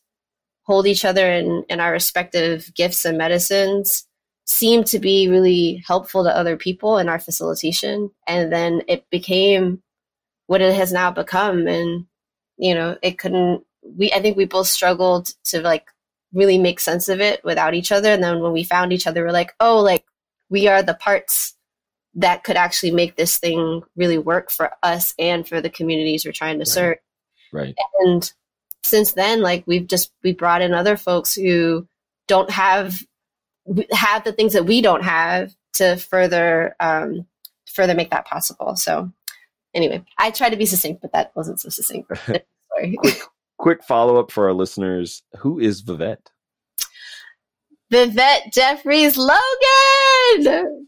hold 0.63 0.85
each 0.85 1.03
other 1.03 1.31
in, 1.31 1.63
in 1.69 1.79
our 1.79 1.91
respective 1.91 2.71
gifts 2.75 3.05
and 3.05 3.17
medicines 3.17 4.05
seemed 4.49 4.87
to 4.87 4.97
be 4.97 5.29
really 5.29 5.83
helpful 5.85 6.23
to 6.23 6.35
other 6.35 6.57
people 6.57 6.97
in 6.97 7.07
our 7.07 7.19
facilitation. 7.19 8.09
And 8.25 8.51
then 8.51 8.81
it 8.87 9.07
became 9.11 9.83
what 10.47 10.61
it 10.61 10.73
has 10.73 10.91
now 10.91 11.11
become. 11.11 11.67
And, 11.67 12.07
you 12.57 12.73
know, 12.73 12.97
it 13.03 13.19
couldn't, 13.19 13.63
we, 13.83 14.11
I 14.11 14.19
think 14.19 14.35
we 14.35 14.45
both 14.45 14.65
struggled 14.65 15.29
to 15.45 15.61
like 15.61 15.85
really 16.33 16.57
make 16.57 16.79
sense 16.79 17.09
of 17.09 17.21
it 17.21 17.43
without 17.43 17.75
each 17.75 17.91
other. 17.91 18.11
And 18.11 18.23
then 18.23 18.41
when 18.41 18.51
we 18.51 18.63
found 18.63 18.91
each 18.91 19.05
other, 19.05 19.23
we're 19.23 19.31
like, 19.31 19.53
oh, 19.59 19.81
like 19.81 20.03
we 20.49 20.67
are 20.67 20.81
the 20.81 20.95
parts 20.95 21.55
that 22.15 22.43
could 22.43 22.57
actually 22.57 22.91
make 22.91 23.15
this 23.15 23.37
thing 23.37 23.83
really 23.95 24.17
work 24.17 24.49
for 24.49 24.71
us 24.81 25.13
and 25.19 25.47
for 25.47 25.61
the 25.61 25.69
communities 25.69 26.25
we're 26.25 26.31
trying 26.31 26.55
to 26.55 26.61
right. 26.61 26.67
serve. 26.67 26.97
Right. 27.53 27.75
And 27.99 28.33
since 28.83 29.13
then, 29.13 29.41
like 29.41 29.63
we've 29.67 29.85
just, 29.85 30.11
we 30.23 30.33
brought 30.33 30.63
in 30.63 30.73
other 30.73 30.97
folks 30.97 31.35
who 31.35 31.87
don't 32.27 32.49
have 32.49 32.99
have 33.91 34.23
the 34.23 34.33
things 34.33 34.53
that 34.53 34.65
we 34.65 34.81
don't 34.81 35.03
have 35.03 35.53
to 35.73 35.97
further 35.97 36.75
um, 36.79 37.25
further 37.67 37.93
make 37.93 38.09
that 38.11 38.25
possible. 38.25 38.75
So 38.75 39.11
anyway, 39.73 40.03
I 40.17 40.31
tried 40.31 40.49
to 40.51 40.57
be 40.57 40.65
succinct, 40.65 41.01
but 41.01 41.13
that 41.13 41.31
wasn't 41.35 41.59
so 41.59 41.69
succinct. 41.69 42.09
Sorry. 42.25 42.95
quick, 42.97 43.21
quick 43.57 43.83
follow 43.83 44.17
up 44.17 44.31
for 44.31 44.47
our 44.47 44.53
listeners: 44.53 45.23
Who 45.37 45.59
is 45.59 45.81
Vivette? 45.81 46.27
Vivette 47.91 48.53
Jeffries 48.53 49.17
Logan. 49.17 50.87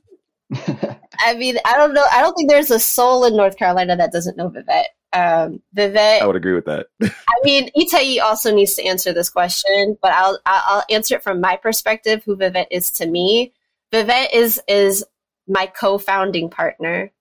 I 1.19 1.33
mean, 1.35 1.57
I 1.65 1.77
don't 1.77 1.93
know. 1.93 2.05
I 2.11 2.21
don't 2.21 2.33
think 2.35 2.49
there's 2.49 2.71
a 2.71 2.79
soul 2.79 3.25
in 3.25 3.35
North 3.35 3.57
Carolina 3.57 3.95
that 3.95 4.11
doesn't 4.11 4.37
know 4.37 4.49
Vivette. 4.49 4.85
Um, 5.13 5.61
Vivette. 5.73 6.21
I 6.21 6.27
would 6.27 6.35
agree 6.35 6.53
with 6.53 6.65
that. 6.65 6.87
I 7.03 7.35
mean, 7.43 7.69
Itai 7.77 8.21
also 8.21 8.53
needs 8.53 8.75
to 8.75 8.85
answer 8.85 9.13
this 9.13 9.29
question, 9.29 9.97
but 10.01 10.11
I'll 10.11 10.39
I'll 10.45 10.83
answer 10.89 11.15
it 11.15 11.23
from 11.23 11.41
my 11.41 11.57
perspective. 11.57 12.23
Who 12.23 12.37
Vivette 12.37 12.67
is 12.71 12.91
to 12.91 13.05
me, 13.05 13.53
Vivette 13.91 14.33
is 14.33 14.61
is 14.67 15.03
my 15.47 15.65
co-founding 15.65 16.49
partner. 16.49 17.11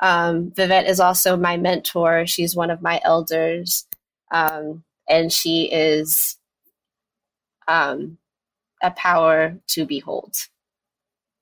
Um, 0.00 0.50
Vivette 0.50 0.88
is 0.88 1.00
also 1.00 1.36
my 1.36 1.56
mentor. 1.56 2.26
She's 2.26 2.56
one 2.56 2.70
of 2.70 2.82
my 2.82 3.00
elders, 3.04 3.86
um, 4.32 4.82
and 5.08 5.32
she 5.32 5.64
is 5.70 6.36
um, 7.68 8.18
a 8.82 8.90
power 8.90 9.58
to 9.68 9.86
behold. 9.86 10.36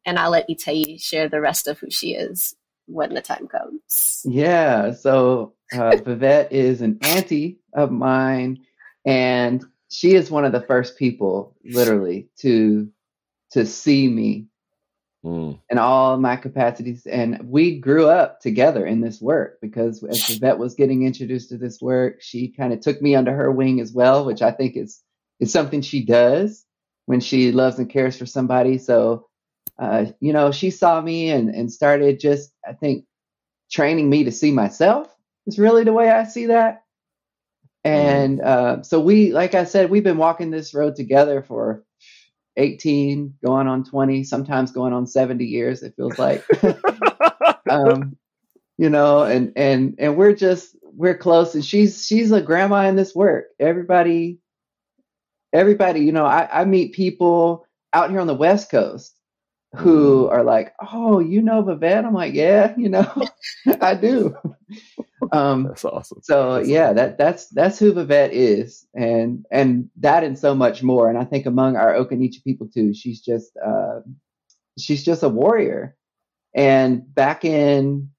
And 0.04 0.18
I'll 0.18 0.30
let 0.30 0.48
Itai 0.48 1.00
share 1.02 1.28
the 1.28 1.40
rest 1.40 1.66
of 1.66 1.78
who 1.78 1.90
she 1.90 2.14
is 2.14 2.54
when 2.86 3.14
the 3.14 3.22
time 3.22 3.48
comes. 3.48 4.22
Yeah. 4.24 4.92
So 4.92 5.55
uh, 5.72 5.96
Vivette 5.96 6.52
is 6.52 6.80
an 6.80 6.98
auntie 7.02 7.60
of 7.72 7.90
mine, 7.90 8.58
and 9.04 9.64
she 9.88 10.14
is 10.14 10.30
one 10.30 10.44
of 10.44 10.52
the 10.52 10.60
first 10.62 10.98
people, 10.98 11.56
literally, 11.64 12.28
to 12.38 12.88
to 13.52 13.66
see 13.66 14.08
me 14.08 14.48
Mm. 15.24 15.58
in 15.70 15.78
all 15.78 16.18
my 16.18 16.36
capacities. 16.36 17.04
And 17.04 17.40
we 17.50 17.80
grew 17.80 18.08
up 18.08 18.40
together 18.40 18.86
in 18.86 19.00
this 19.00 19.20
work 19.20 19.58
because 19.60 20.04
as 20.04 20.24
Vivette 20.28 20.58
was 20.58 20.76
getting 20.76 21.02
introduced 21.04 21.48
to 21.48 21.58
this 21.58 21.82
work, 21.82 22.22
she 22.22 22.48
kind 22.48 22.72
of 22.72 22.80
took 22.80 23.02
me 23.02 23.16
under 23.16 23.34
her 23.34 23.50
wing 23.50 23.80
as 23.80 23.92
well, 23.92 24.24
which 24.24 24.40
I 24.40 24.52
think 24.52 24.76
is 24.76 25.02
is 25.40 25.52
something 25.52 25.82
she 25.82 26.04
does 26.04 26.64
when 27.06 27.18
she 27.18 27.50
loves 27.50 27.78
and 27.80 27.90
cares 27.90 28.16
for 28.16 28.26
somebody. 28.26 28.78
So 28.78 29.26
uh, 29.78 30.06
you 30.20 30.32
know, 30.32 30.52
she 30.52 30.70
saw 30.70 31.00
me 31.00 31.30
and, 31.30 31.50
and 31.50 31.72
started 31.72 32.20
just, 32.20 32.52
I 32.66 32.72
think, 32.72 33.04
training 33.70 34.08
me 34.08 34.24
to 34.24 34.32
see 34.32 34.52
myself 34.52 35.12
is 35.46 35.58
really 35.58 35.84
the 35.84 35.92
way 35.92 36.10
I 36.10 36.24
see 36.24 36.46
that. 36.46 36.82
And 37.84 38.40
uh, 38.40 38.82
so 38.82 39.00
we, 39.00 39.32
like 39.32 39.54
I 39.54 39.64
said, 39.64 39.90
we've 39.90 40.02
been 40.02 40.16
walking 40.16 40.50
this 40.50 40.74
road 40.74 40.96
together 40.96 41.42
for 41.42 41.84
18, 42.56 43.34
going 43.44 43.68
on 43.68 43.84
20, 43.84 44.24
sometimes 44.24 44.72
going 44.72 44.92
on 44.92 45.06
70 45.06 45.44
years, 45.44 45.82
it 45.82 45.94
feels 45.96 46.18
like. 46.18 46.44
um, 47.70 48.16
you 48.76 48.90
know, 48.90 49.22
and, 49.22 49.52
and, 49.56 49.94
and 49.98 50.16
we're 50.16 50.34
just, 50.34 50.76
we're 50.82 51.16
close 51.16 51.54
and 51.54 51.64
she's, 51.64 52.04
she's 52.04 52.32
a 52.32 52.40
grandma 52.40 52.88
in 52.88 52.96
this 52.96 53.14
work. 53.14 53.46
Everybody, 53.60 54.40
everybody, 55.52 56.00
you 56.00 56.12
know, 56.12 56.26
I, 56.26 56.62
I 56.62 56.64
meet 56.64 56.94
people 56.94 57.66
out 57.92 58.10
here 58.10 58.20
on 58.20 58.26
the 58.26 58.34
West 58.34 58.70
Coast 58.70 59.16
who 59.76 60.28
are 60.28 60.42
like, 60.42 60.74
"Oh, 60.92 61.18
you 61.18 61.42
know 61.42 61.62
Vivette?" 61.62 62.04
I'm 62.04 62.14
like, 62.14 62.34
"Yeah, 62.34 62.74
you 62.76 62.88
know, 62.88 63.10
I 63.80 63.94
do." 63.94 64.36
Um, 65.32 65.64
That's 65.64 65.84
awesome. 65.84 66.20
so 66.22 66.54
That's 66.54 66.68
yeah, 66.68 66.84
awesome. 66.86 66.96
that 66.96 67.18
that's 67.18 67.48
that's 67.50 67.78
who 67.78 67.92
Vivette 67.94 68.30
is, 68.32 68.86
and 68.94 69.44
and 69.50 69.90
that 69.98 70.24
and 70.24 70.38
so 70.38 70.54
much 70.54 70.82
more. 70.82 71.08
And 71.08 71.18
I 71.18 71.24
think 71.24 71.46
among 71.46 71.76
our 71.76 71.94
Occaneechi 71.94 72.44
people 72.44 72.68
too, 72.68 72.94
she's 72.94 73.20
just 73.20 73.56
uh, 73.64 74.00
she's 74.78 75.04
just 75.04 75.22
a 75.22 75.28
warrior. 75.28 75.96
And 76.54 77.14
back 77.14 77.44
in 77.44 78.10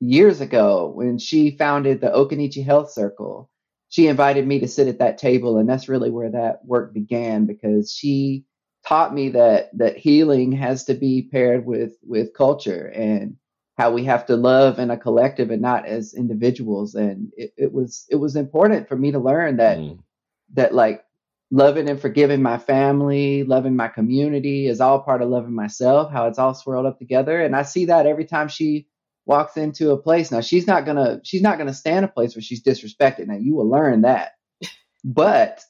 years 0.00 0.40
ago, 0.40 0.92
when 0.94 1.18
she 1.18 1.56
founded 1.56 2.00
the 2.00 2.08
Occaneechi 2.08 2.64
Health 2.64 2.92
Circle, 2.92 3.50
she 3.88 4.08
invited 4.08 4.46
me 4.46 4.60
to 4.60 4.68
sit 4.68 4.88
at 4.88 4.98
that 5.00 5.18
table, 5.18 5.58
and 5.58 5.68
that's 5.68 5.88
really 5.88 6.10
where 6.10 6.30
that 6.30 6.64
work 6.64 6.94
began 6.94 7.46
because 7.46 7.92
she 7.92 8.44
taught 8.86 9.14
me 9.14 9.30
that 9.30 9.70
that 9.78 9.96
healing 9.98 10.52
has 10.52 10.84
to 10.86 10.94
be 10.94 11.28
paired 11.30 11.66
with 11.66 11.94
with 12.02 12.34
culture 12.34 12.86
and 12.86 13.36
how 13.80 13.92
we 13.92 14.04
have 14.04 14.26
to 14.26 14.36
love 14.36 14.78
in 14.78 14.90
a 14.90 14.98
collective 14.98 15.50
and 15.50 15.62
not 15.62 15.86
as 15.86 16.14
individuals 16.14 16.94
and 16.96 17.32
it, 17.36 17.52
it 17.58 17.72
was 17.72 18.06
it 18.10 18.16
was 18.16 18.36
important 18.36 18.88
for 18.88 18.96
me 18.96 19.12
to 19.12 19.20
learn 19.20 19.58
that 19.58 19.78
Mm. 19.78 19.98
that 20.54 20.74
like 20.74 21.04
loving 21.52 21.88
and 21.90 22.00
forgiving 22.00 22.42
my 22.42 22.58
family 22.58 23.44
loving 23.44 23.76
my 23.76 23.88
community 23.88 24.68
is 24.68 24.80
all 24.82 25.00
part 25.00 25.22
of 25.22 25.30
loving 25.30 25.54
myself 25.54 26.12
how 26.12 26.26
it's 26.28 26.38
all 26.38 26.54
swirled 26.54 26.86
up 26.86 26.98
together 26.98 27.40
and 27.42 27.56
i 27.56 27.62
see 27.62 27.86
that 27.86 28.06
every 28.06 28.26
time 28.26 28.48
she 28.48 28.88
walks 29.26 29.56
into 29.56 29.92
a 29.92 29.98
place 29.98 30.30
now 30.32 30.42
she's 30.42 30.66
not 30.68 30.86
gonna 30.86 31.20
she's 31.24 31.42
not 31.42 31.58
gonna 31.58 31.74
stand 31.74 32.04
a 32.04 32.08
place 32.08 32.36
where 32.36 32.42
she's 32.42 32.62
disrespected 32.62 33.28
now 33.28 33.36
you 33.36 33.54
will 33.56 33.70
learn 33.70 34.02
that 34.02 34.32
but 35.04 35.62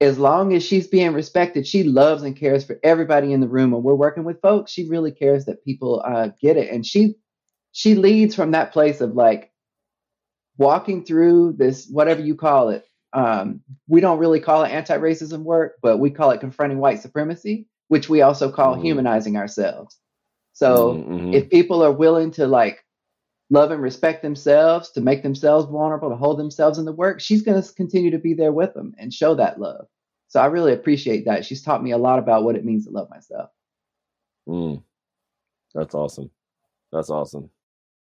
as 0.00 0.18
long 0.18 0.54
as 0.54 0.64
she's 0.64 0.86
being 0.88 1.12
respected, 1.14 1.66
she 1.66 1.82
loves 1.84 2.22
and 2.22 2.36
cares 2.36 2.64
for 2.64 2.78
everybody 2.82 3.32
in 3.32 3.40
the 3.40 3.48
room. 3.48 3.74
And 3.74 3.84
we're 3.84 3.94
working 3.94 4.24
with 4.24 4.40
folks, 4.42 4.72
she 4.72 4.88
really 4.88 5.12
cares 5.12 5.46
that 5.46 5.64
people 5.64 6.02
uh, 6.06 6.30
get 6.40 6.56
it. 6.58 6.70
And 6.70 6.84
she 6.86 7.16
she 7.76 7.94
leads 7.94 8.34
from 8.34 8.52
that 8.52 8.72
place 8.72 9.02
of 9.02 9.14
like 9.14 9.52
walking 10.56 11.04
through 11.04 11.52
this, 11.58 11.86
whatever 11.88 12.22
you 12.22 12.34
call 12.34 12.70
it. 12.70 12.86
Um, 13.12 13.60
we 13.86 14.00
don't 14.00 14.18
really 14.18 14.40
call 14.40 14.64
it 14.64 14.70
anti-racism 14.70 15.42
work, 15.42 15.74
but 15.82 15.98
we 15.98 16.08
call 16.08 16.30
it 16.30 16.40
confronting 16.40 16.78
white 16.78 17.02
supremacy, 17.02 17.68
which 17.88 18.08
we 18.08 18.22
also 18.22 18.50
call 18.50 18.76
Mhm. 18.76 18.80
humanizing 18.80 19.36
ourselves. 19.36 19.98
So 20.54 20.94
Mhm. 20.94 21.34
if 21.34 21.50
people 21.50 21.84
are 21.84 21.92
willing 21.92 22.30
to 22.30 22.46
like 22.46 22.82
love 23.50 23.70
and 23.72 23.82
respect 23.82 24.22
themselves, 24.22 24.90
to 24.92 25.02
make 25.02 25.22
themselves 25.22 25.66
vulnerable, 25.66 26.08
to 26.08 26.16
hold 26.16 26.38
themselves 26.38 26.78
in 26.78 26.86
the 26.86 26.94
work, 26.94 27.20
she's 27.20 27.42
going 27.42 27.62
to 27.62 27.74
continue 27.74 28.10
to 28.10 28.18
be 28.18 28.32
there 28.32 28.52
with 28.52 28.72
them 28.72 28.94
and 28.96 29.12
show 29.12 29.34
that 29.34 29.60
love. 29.60 29.86
So 30.28 30.40
I 30.40 30.46
really 30.46 30.72
appreciate 30.72 31.26
that. 31.26 31.44
She's 31.44 31.60
taught 31.60 31.82
me 31.82 31.90
a 31.90 31.98
lot 31.98 32.18
about 32.18 32.42
what 32.42 32.56
it 32.56 32.64
means 32.64 32.86
to 32.86 32.90
love 32.90 33.10
myself. 33.10 33.50
Mm. 34.48 34.82
That's 35.74 35.94
awesome. 35.94 36.30
That's 36.90 37.10
awesome. 37.10 37.50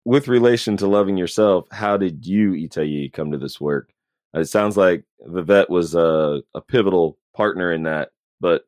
With 0.04 0.28
relation 0.28 0.76
to 0.78 0.86
loving 0.86 1.16
yourself, 1.16 1.66
how 1.70 1.96
did 1.96 2.26
you, 2.26 2.52
Itai, 2.52 3.12
come 3.12 3.32
to 3.32 3.38
this 3.38 3.60
work? 3.60 3.90
It 4.34 4.48
sounds 4.48 4.76
like 4.76 5.04
Vivette 5.26 5.70
was 5.70 5.94
a, 5.94 6.42
a 6.54 6.60
pivotal 6.60 7.18
partner 7.34 7.72
in 7.72 7.84
that, 7.84 8.10
but 8.40 8.64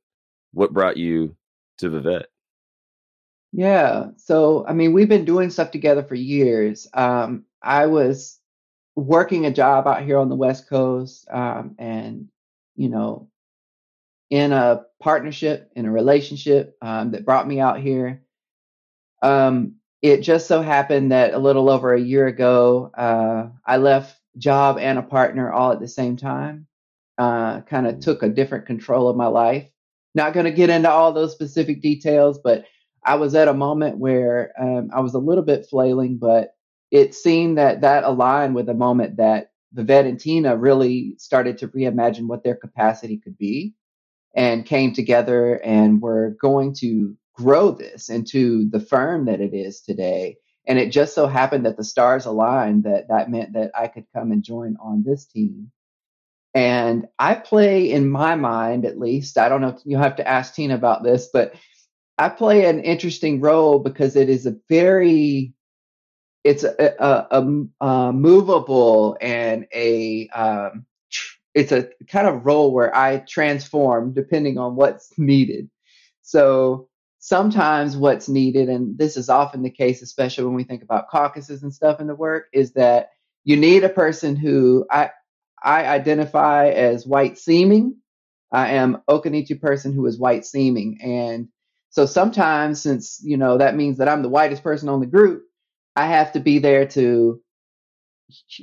what 0.53 0.73
brought 0.73 0.97
you 0.97 1.37
to 1.79 1.91
Vivette? 1.91 2.27
Yeah. 3.53 4.09
So, 4.17 4.65
I 4.67 4.73
mean, 4.73 4.93
we've 4.93 5.09
been 5.09 5.25
doing 5.25 5.51
stuff 5.51 5.71
together 5.71 6.03
for 6.03 6.15
years. 6.15 6.87
Um, 6.95 7.45
I 7.63 7.87
was 7.87 8.39
working 8.95 9.47
a 9.47 9.53
job 9.53 9.87
out 9.87 10.03
here 10.03 10.19
on 10.19 10.29
the 10.29 10.37
West 10.37 10.69
Coast 10.69 11.27
um, 11.31 11.75
and, 11.79 12.29
you 12.77 12.89
know, 12.89 13.29
in 14.31 14.53
a 14.53 14.85
partnership, 15.01 15.71
in 15.77 15.87
a 15.87 15.91
relationship 15.93 16.77
um, 16.83 17.13
that 17.13 17.25
brought 17.25 17.47
me 17.47 17.61
out 17.61 17.81
here. 17.81 18.23
Um, 19.23 19.76
it 20.03 20.19
just 20.23 20.47
so 20.47 20.63
happened 20.63 21.13
that 21.13 21.35
a 21.35 21.39
little 21.39 21.71
over 21.71 21.95
a 21.95 22.01
year 22.01 22.27
ago, 22.27 22.91
uh, 22.97 23.49
I 23.65 23.79
left 23.79 24.19
job 24.39 24.79
and 24.79 24.99
a 24.99 25.03
partner 25.03 25.51
all 25.51 25.73
at 25.73 25.81
the 25.81 25.89
same 25.89 26.17
time. 26.17 26.67
Uh, 27.19 27.63
kind 27.63 27.87
of 27.87 27.99
took 28.01 28.23
a 28.23 28.29
different 28.29 28.67
control 28.67 29.09
of 29.09 29.17
my 29.17 29.27
life 29.27 29.67
not 30.17 30.33
going 30.33 30.47
to 30.47 30.51
get 30.51 30.71
into 30.71 30.91
all 30.91 31.13
those 31.13 31.33
specific 31.33 31.81
details, 31.83 32.41
but 32.43 32.65
I 33.05 33.15
was 33.17 33.37
at 33.37 33.49
a 33.49 33.55
moment 33.55 33.99
where 33.99 34.51
um, 34.59 34.91
I 34.93 35.01
was 35.01 35.15
a 35.15 35.19
little 35.19 35.45
bit 35.45 35.67
flailing, 35.69 36.17
but 36.17 36.55
it 36.91 37.15
seemed 37.15 37.59
that 37.59 37.83
that 37.83 38.03
aligned 38.03 38.55
with 38.55 38.69
a 38.69 38.75
moment 38.75 39.19
that 39.19 39.51
Vivette 39.75 40.09
and 40.09 40.19
Tina 40.19 40.57
really 40.57 41.15
started 41.19 41.59
to 41.59 41.69
reimagine 41.69 42.27
what 42.27 42.43
their 42.43 42.57
capacity 42.57 43.19
could 43.19 43.37
be 43.37 43.75
and 44.35 44.65
came 44.65 44.95
together 44.95 45.61
and 45.63 46.01
were 46.01 46.37
going 46.41 46.75
to 46.77 47.15
grow 47.37 47.71
this 47.71 48.09
into 48.09 48.69
the 48.71 48.81
firm 48.81 49.27
that 49.27 49.41
it 49.41 49.55
is 49.55 49.81
today. 49.81 50.37
And 50.67 50.79
it 50.79 50.91
just 50.91 51.15
so 51.15 51.27
happened 51.27 51.67
that 51.67 51.77
the 51.77 51.85
stars 51.85 52.27
aligned 52.27 52.85
that 52.85 53.09
that 53.09 53.31
meant 53.31 53.53
that 53.53 53.71
I 53.75 53.89
could 53.89 54.07
come 54.15 54.33
and 54.33 54.43
join 54.43 54.77
on 54.83 55.05
this 55.05 55.27
team. 55.27 55.71
And 56.55 57.07
I 57.19 57.35
play 57.35 57.91
in 57.91 58.09
my 58.09 58.35
mind, 58.35 58.87
at 58.87 58.99
least, 58.99 59.39
I 59.39 59.49
don't 59.49 59.61
know, 59.61 59.79
you'll 59.85 60.03
have 60.03 60.17
to 60.17 60.27
ask 60.27 60.55
Tina 60.55 60.75
about 60.75 61.05
this, 61.05 61.29
but 61.33 61.55
I 62.19 62.31
play 62.31 62.65
an 62.65 62.81
interesting 62.81 63.41
role 63.41 63.79
because 63.79 64.17
it 64.17 64.31
is 64.31 64.47
a 64.47 64.57
very 64.69 65.53
it's 66.45 66.63
a, 66.63 66.95
a, 67.01 67.41
a, 67.41 67.87
a 67.87 68.13
movable 68.13 69.19
and 69.21 69.67
a 69.75 70.29
um, 70.29 70.87
it's 71.55 71.73
a 71.73 71.89
kind 72.09 72.29
of 72.29 72.47
role 72.47 72.73
where 72.73 72.95
I 72.95 73.19
transform 73.19 74.15
depending 74.15 74.57
on 74.57 74.77
what's 74.77 75.11
needed. 75.19 75.69
So 76.23 76.89
sometimes 77.27 77.97
what's 77.97 78.29
needed, 78.29 78.69
and 78.69 78.97
this 78.97 79.17
is 79.17 79.29
often 79.29 79.63
the 79.63 79.71
case, 79.71 80.01
especially 80.01 80.45
when 80.45 80.55
we 80.55 80.63
think 80.63 80.85
about 80.85 81.09
caucuses 81.09 81.65
and 81.65 81.75
stuff 81.75 81.99
in 82.01 82.07
the 82.07 82.15
work, 82.15 82.47
is 82.53 82.75
that 82.75 83.11
you 83.43 83.57
need 83.57 83.83
a 83.83 83.89
person 83.89 84.37
who 84.37 84.87
I 84.93 85.11
I 85.61 85.87
identify 85.87 86.69
as 86.69 87.05
white 87.05 87.37
seeming. 87.37 87.97
I 88.53 88.75
am 88.75 89.03
Occaneechi 89.11 89.61
person 89.61 89.93
who 89.93 90.07
is 90.07 90.21
white 90.21 90.47
seeming, 90.47 91.01
and 91.03 91.49
so 91.91 92.07
sometimes 92.07 92.81
since 92.81 93.21
you 93.25 93.37
know 93.37 93.59
that 93.59 93.75
means 93.75 93.99
that 93.99 94.09
I'm 94.09 94.23
the 94.23 94.29
whitest 94.29 94.63
person 94.63 94.89
on 94.89 95.01
the 95.01 95.07
group, 95.07 95.43
I 95.97 96.07
have 96.07 96.31
to 96.35 96.41
be 96.41 96.61
there 96.61 96.87
to 96.91 97.41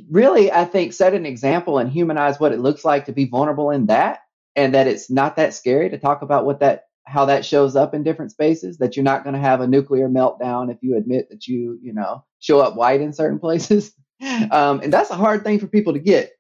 really, 0.10 0.54
I 0.54 0.64
think, 0.64 0.94
set 0.94 1.14
an 1.14 1.26
example 1.26 1.80
and 1.80 1.92
humanize 1.92 2.40
what 2.40 2.54
it 2.54 2.60
looks 2.60 2.86
like 2.86 3.08
to 3.08 3.12
be 3.12 3.26
vulnerable 3.26 3.72
in 3.72 3.88
that, 3.88 4.20
and 4.56 4.74
that 4.74 4.88
it's 4.88 5.12
not 5.12 5.36
that 5.36 5.54
scary 5.54 5.90
to 5.90 5.98
talk 5.98 6.22
about 6.22 6.46
what 6.46 6.62
that 6.62 6.86
how 7.06 7.26
that 7.26 7.46
shows 7.46 7.76
up 7.76 7.94
in 7.94 8.04
different 8.04 8.32
spaces. 8.32 8.78
That 8.78 8.96
you're 8.96 9.04
not 9.04 9.24
going 9.24 9.36
to 9.36 9.40
have 9.40 9.62
a 9.62 9.68
nuclear 9.68 10.10
meltdown 10.10 10.72
if 10.72 10.78
you 10.82 10.98
admit 10.98 11.30
that 11.30 11.48
you 11.48 11.80
you 11.82 11.94
know 11.94 12.24
show 12.40 12.60
up 12.60 12.76
white 12.76 13.02
in 13.02 13.14
certain 13.14 13.40
places, 13.40 13.94
um, 14.52 14.82
and 14.82 14.92
that's 14.92 15.10
a 15.10 15.16
hard 15.16 15.44
thing 15.44 15.60
for 15.60 15.68
people 15.68 15.94
to 15.94 16.00
get. 16.00 16.32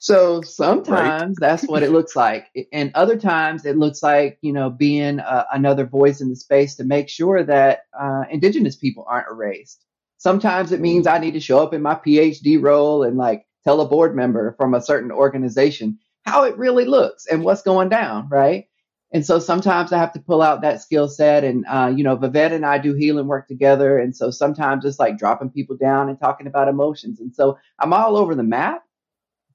So 0.00 0.42
sometimes 0.42 1.36
right. 1.40 1.48
that's 1.48 1.64
what 1.64 1.82
it 1.82 1.90
looks 1.90 2.14
like, 2.14 2.46
and 2.72 2.90
other 2.94 3.16
times 3.16 3.64
it 3.64 3.76
looks 3.76 4.02
like 4.02 4.38
you 4.42 4.52
know 4.52 4.70
being 4.70 5.20
uh, 5.20 5.44
another 5.52 5.86
voice 5.86 6.20
in 6.20 6.28
the 6.28 6.36
space 6.36 6.76
to 6.76 6.84
make 6.84 7.08
sure 7.08 7.42
that 7.44 7.84
uh, 7.98 8.24
Indigenous 8.30 8.76
people 8.76 9.06
aren't 9.08 9.28
erased 9.30 9.84
Sometimes 10.18 10.72
it 10.72 10.80
means 10.80 11.06
I 11.06 11.18
need 11.18 11.34
to 11.34 11.40
show 11.40 11.60
up 11.60 11.72
in 11.72 11.80
my 11.80 11.94
PhD 11.94 12.60
role 12.60 13.04
and 13.04 13.16
like 13.16 13.46
tell 13.62 13.80
a 13.80 13.88
board 13.88 14.16
member 14.16 14.54
from 14.58 14.74
a 14.74 14.82
certain 14.82 15.12
organization 15.12 15.98
how 16.24 16.42
it 16.42 16.58
really 16.58 16.84
looks 16.84 17.26
and 17.26 17.44
what's 17.44 17.62
going 17.62 17.88
down, 17.88 18.28
right? 18.28 18.66
And 19.12 19.24
so 19.24 19.38
sometimes 19.38 19.92
I 19.92 19.98
have 19.98 20.12
to 20.12 20.20
pull 20.20 20.42
out 20.42 20.60
that 20.60 20.82
skill 20.82 21.08
set. 21.08 21.42
And, 21.44 21.64
uh, 21.66 21.92
you 21.94 22.04
know, 22.04 22.16
Vivette 22.16 22.52
and 22.52 22.66
I 22.66 22.78
do 22.78 22.94
healing 22.94 23.26
work 23.26 23.48
together. 23.48 23.98
And 23.98 24.14
so 24.14 24.30
sometimes 24.30 24.84
it's 24.84 24.98
like 24.98 25.18
dropping 25.18 25.50
people 25.50 25.76
down 25.76 26.08
and 26.08 26.20
talking 26.20 26.46
about 26.46 26.68
emotions. 26.68 27.20
And 27.20 27.34
so 27.34 27.58
I'm 27.78 27.92
all 27.92 28.16
over 28.16 28.34
the 28.34 28.42
map. 28.42 28.84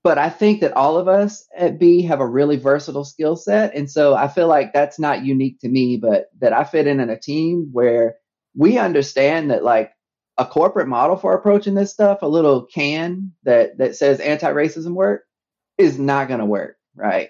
But 0.03 0.17
I 0.17 0.29
think 0.29 0.59
that 0.61 0.73
all 0.73 0.97
of 0.97 1.07
us 1.07 1.47
at 1.55 1.79
B 1.79 2.01
have 2.01 2.19
a 2.19 2.27
really 2.27 2.57
versatile 2.57 3.05
skill 3.05 3.37
set. 3.37 3.73
And 3.73 3.89
so 3.89 4.15
I 4.15 4.27
feel 4.27 4.47
like 4.47 4.73
that's 4.73 4.99
not 4.99 5.23
unique 5.23 5.59
to 5.59 5.69
me, 5.69 5.95
but 5.95 6.29
that 6.41 6.51
I 6.51 6.65
fit 6.65 6.87
in 6.87 6.99
in 6.99 7.09
a 7.09 7.17
team 7.17 7.69
where 7.71 8.15
we 8.53 8.77
understand 8.77 9.51
that 9.51 9.63
like 9.63 9.93
a 10.37 10.45
corporate 10.45 10.89
model 10.89 11.15
for 11.15 11.33
approaching 11.33 11.75
this 11.75 11.91
stuff, 11.91 12.21
a 12.21 12.27
little 12.27 12.65
can 12.65 13.31
that 13.43 13.77
that 13.77 13.95
says 13.95 14.19
anti-racism 14.19 14.93
work, 14.93 15.23
is 15.77 15.97
not 15.97 16.27
going 16.27 16.41
to 16.41 16.45
work, 16.45 16.75
right? 16.95 17.29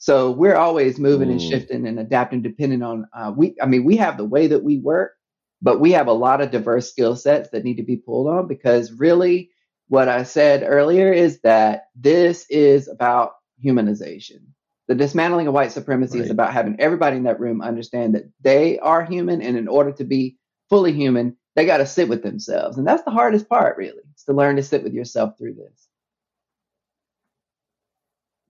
So 0.00 0.30
we're 0.30 0.56
always 0.56 0.98
moving 0.98 1.28
mm. 1.28 1.32
and 1.32 1.42
shifting 1.42 1.86
and 1.86 2.00
adapting 2.00 2.40
depending 2.40 2.82
on 2.82 3.06
uh, 3.12 3.32
we. 3.36 3.54
I 3.62 3.66
mean, 3.66 3.84
we 3.84 3.98
have 3.98 4.16
the 4.16 4.24
way 4.24 4.46
that 4.46 4.64
we 4.64 4.78
work, 4.78 5.12
but 5.60 5.78
we 5.78 5.92
have 5.92 6.06
a 6.06 6.12
lot 6.12 6.40
of 6.40 6.50
diverse 6.50 6.90
skill 6.90 7.16
sets 7.16 7.50
that 7.50 7.64
need 7.64 7.76
to 7.76 7.82
be 7.82 7.96
pulled 7.96 8.26
on 8.26 8.48
because 8.48 8.92
really, 8.92 9.50
what 9.88 10.08
I 10.08 10.22
said 10.22 10.64
earlier 10.66 11.12
is 11.12 11.40
that 11.42 11.88
this 11.94 12.46
is 12.48 12.88
about 12.88 13.32
humanization. 13.62 14.40
The 14.88 14.94
dismantling 14.94 15.46
of 15.48 15.54
white 15.54 15.70
supremacy 15.70 16.18
right. 16.18 16.24
is 16.24 16.30
about 16.30 16.54
having 16.54 16.80
everybody 16.80 17.18
in 17.18 17.24
that 17.24 17.38
room 17.38 17.60
understand 17.60 18.14
that 18.14 18.24
they 18.40 18.78
are 18.78 19.04
human, 19.04 19.42
and 19.42 19.58
in 19.58 19.68
order 19.68 19.92
to 19.92 20.04
be 20.04 20.38
fully 20.70 20.94
human, 20.94 21.36
they 21.56 21.66
got 21.66 21.76
to 21.78 21.86
sit 21.86 22.08
with 22.08 22.22
themselves. 22.22 22.78
And 22.78 22.86
that's 22.86 23.02
the 23.02 23.10
hardest 23.10 23.50
part, 23.50 23.76
really, 23.76 24.00
is 24.16 24.24
to 24.24 24.32
learn 24.32 24.56
to 24.56 24.62
sit 24.62 24.82
with 24.82 24.94
yourself 24.94 25.36
through 25.36 25.56
this. 25.56 25.88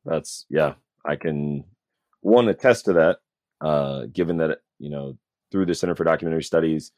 That's, 0.05 0.47
yeah, 0.49 0.75
I 1.05 1.17
can 1.17 1.65
one 2.21 2.49
attest 2.49 2.85
to 2.87 2.93
that, 2.95 3.19
uh, 3.61 4.07
given 4.13 4.39
that, 4.39 4.59
you 4.79 4.91
know, 4.91 5.17
through 5.51 5.67
the 5.67 5.75
Center 5.75 5.95
for 5.95 6.05
Documentary 6.05 6.43
Studies, 6.43 6.93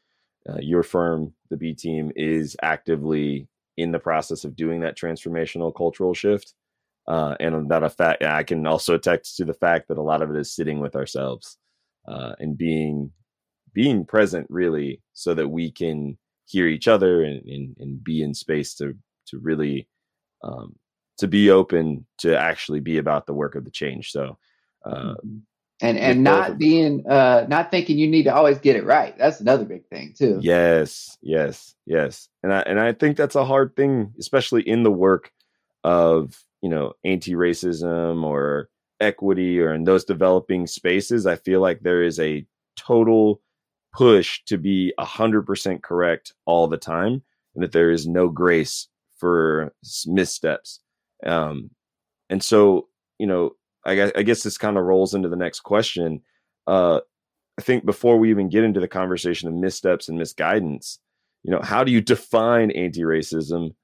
uh, 0.49 0.59
your 0.59 0.83
firm, 0.83 1.33
the 1.49 1.57
B 1.57 1.73
team, 1.73 2.11
is 2.15 2.55
actively 2.61 3.47
in 3.77 3.91
the 3.91 3.99
process 3.99 4.43
of 4.43 4.55
doing 4.55 4.81
that 4.81 4.97
transformational 4.97 5.75
cultural 5.75 6.13
shift. 6.13 6.53
Uh, 7.07 7.35
and 7.39 7.69
that 7.69 7.83
effect, 7.83 8.23
I 8.23 8.43
can 8.43 8.65
also 8.65 8.95
attest 8.95 9.35
to 9.37 9.45
the 9.45 9.53
fact 9.53 9.87
that 9.87 9.97
a 9.97 10.01
lot 10.01 10.21
of 10.21 10.29
it 10.29 10.37
is 10.37 10.55
sitting 10.55 10.79
with 10.79 10.95
ourselves 10.95 11.57
uh, 12.07 12.33
and 12.39 12.57
being 12.57 13.11
being 13.73 14.05
present 14.05 14.45
really 14.49 15.01
so 15.13 15.33
that 15.33 15.47
we 15.47 15.71
can 15.71 16.17
hear 16.45 16.67
each 16.67 16.87
other 16.87 17.23
and, 17.23 17.43
and, 17.45 17.75
and 17.79 18.03
be 18.03 18.21
in 18.21 18.33
space 18.33 18.75
to 18.75 18.93
to 19.25 19.39
really 19.39 19.87
um, 20.43 20.75
to 21.17 21.27
be 21.27 21.49
open 21.49 22.05
to 22.19 22.37
actually 22.37 22.79
be 22.79 22.97
about 22.97 23.25
the 23.25 23.33
work 23.33 23.55
of 23.55 23.65
the 23.65 23.71
change. 23.71 24.11
So 24.11 24.37
uh, 24.85 25.15
mm-hmm. 25.15 25.37
and 25.81 25.97
and 25.97 26.23
not 26.23 26.57
being 26.57 27.05
uh 27.07 27.45
not 27.47 27.71
thinking 27.71 27.97
you 27.97 28.07
need 28.07 28.23
to 28.23 28.33
always 28.33 28.59
get 28.59 28.75
it 28.75 28.85
right. 28.85 29.17
That's 29.17 29.39
another 29.39 29.65
big 29.65 29.87
thing 29.87 30.13
too. 30.17 30.39
Yes 30.41 31.17
yes 31.21 31.75
yes. 31.85 32.29
And 32.41 32.53
i 32.53 32.61
and 32.61 32.79
i 32.79 32.93
think 32.93 33.17
that's 33.17 33.35
a 33.35 33.45
hard 33.45 33.75
thing 33.75 34.13
especially 34.19 34.67
in 34.67 34.83
the 34.83 34.91
work 34.91 35.31
of 35.83 36.43
you 36.61 36.69
know 36.69 36.93
anti-racism 37.03 38.23
or 38.23 38.69
equity 38.99 39.59
or 39.59 39.73
in 39.73 39.83
those 39.83 40.05
developing 40.05 40.65
spaces 40.65 41.25
i 41.25 41.35
feel 41.35 41.59
like 41.59 41.81
there 41.81 42.01
is 42.01 42.19
a 42.19 42.45
total 42.77 43.41
push 43.93 44.41
to 44.45 44.57
be 44.57 44.93
100% 44.99 45.83
correct 45.83 46.33
all 46.45 46.67
the 46.67 46.77
time 46.77 47.21
and 47.53 47.63
that 47.63 47.73
there 47.73 47.91
is 47.91 48.07
no 48.07 48.27
grace 48.27 48.87
for 49.17 49.73
missteps 50.07 50.79
um, 51.25 51.69
and 52.29 52.43
so 52.43 52.87
you 53.19 53.27
know 53.27 53.51
I 53.85 53.95
guess, 53.95 54.11
I 54.15 54.23
guess 54.23 54.43
this 54.43 54.57
kind 54.57 54.77
of 54.77 54.85
rolls 54.85 55.13
into 55.13 55.29
the 55.29 55.35
next 55.35 55.61
question 55.61 56.21
uh, 56.67 56.99
i 57.57 57.61
think 57.61 57.85
before 57.85 58.17
we 58.17 58.29
even 58.29 58.49
get 58.49 58.63
into 58.63 58.79
the 58.79 58.87
conversation 58.87 59.47
of 59.47 59.53
missteps 59.53 60.07
and 60.07 60.17
misguidance 60.17 60.99
you 61.43 61.51
know 61.51 61.61
how 61.61 61.83
do 61.83 61.91
you 61.91 62.01
define 62.01 62.71
anti-racism 62.71 63.75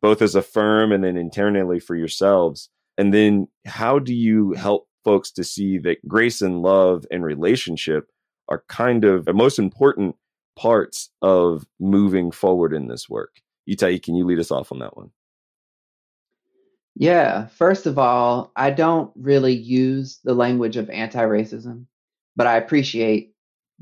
both 0.00 0.22
as 0.22 0.34
a 0.34 0.42
firm 0.42 0.92
and 0.92 1.02
then 1.02 1.16
internally 1.16 1.80
for 1.80 1.96
yourselves 1.96 2.70
and 2.96 3.12
then 3.12 3.48
how 3.66 3.98
do 3.98 4.14
you 4.14 4.52
help 4.52 4.88
folks 5.04 5.30
to 5.30 5.44
see 5.44 5.78
that 5.78 6.06
grace 6.06 6.42
and 6.42 6.62
love 6.62 7.06
and 7.10 7.24
relationship 7.24 8.08
are 8.48 8.64
kind 8.68 9.04
of 9.04 9.24
the 9.24 9.32
most 9.32 9.58
important 9.58 10.16
parts 10.56 11.10
of 11.22 11.64
moving 11.78 12.30
forward 12.30 12.74
in 12.74 12.88
this 12.88 13.08
work. 13.08 13.40
Itai, 13.68 14.02
can 14.02 14.14
you 14.14 14.24
lead 14.24 14.38
us 14.38 14.50
off 14.50 14.72
on 14.72 14.80
that 14.80 14.96
one? 14.96 15.10
Yeah, 16.98 17.46
first 17.46 17.86
of 17.86 17.96
all, 17.96 18.50
I 18.56 18.70
don't 18.70 19.12
really 19.14 19.54
use 19.54 20.18
the 20.24 20.34
language 20.34 20.76
of 20.76 20.90
anti 20.90 21.22
racism, 21.22 21.86
but 22.34 22.48
I 22.48 22.56
appreciate 22.56 23.34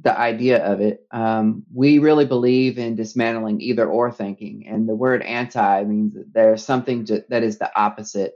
the 0.02 0.16
idea 0.16 0.62
of 0.62 0.82
it. 0.82 1.06
Um, 1.10 1.64
we 1.72 1.98
really 1.98 2.26
believe 2.26 2.78
in 2.78 2.94
dismantling 2.94 3.62
either 3.62 3.86
or 3.88 4.12
thinking, 4.12 4.66
and 4.68 4.86
the 4.86 4.94
word 4.94 5.22
anti 5.22 5.84
means 5.84 6.12
that 6.12 6.30
there's 6.34 6.62
something 6.62 7.06
to, 7.06 7.24
that 7.30 7.42
is 7.42 7.56
the 7.58 7.70
opposite 7.74 8.34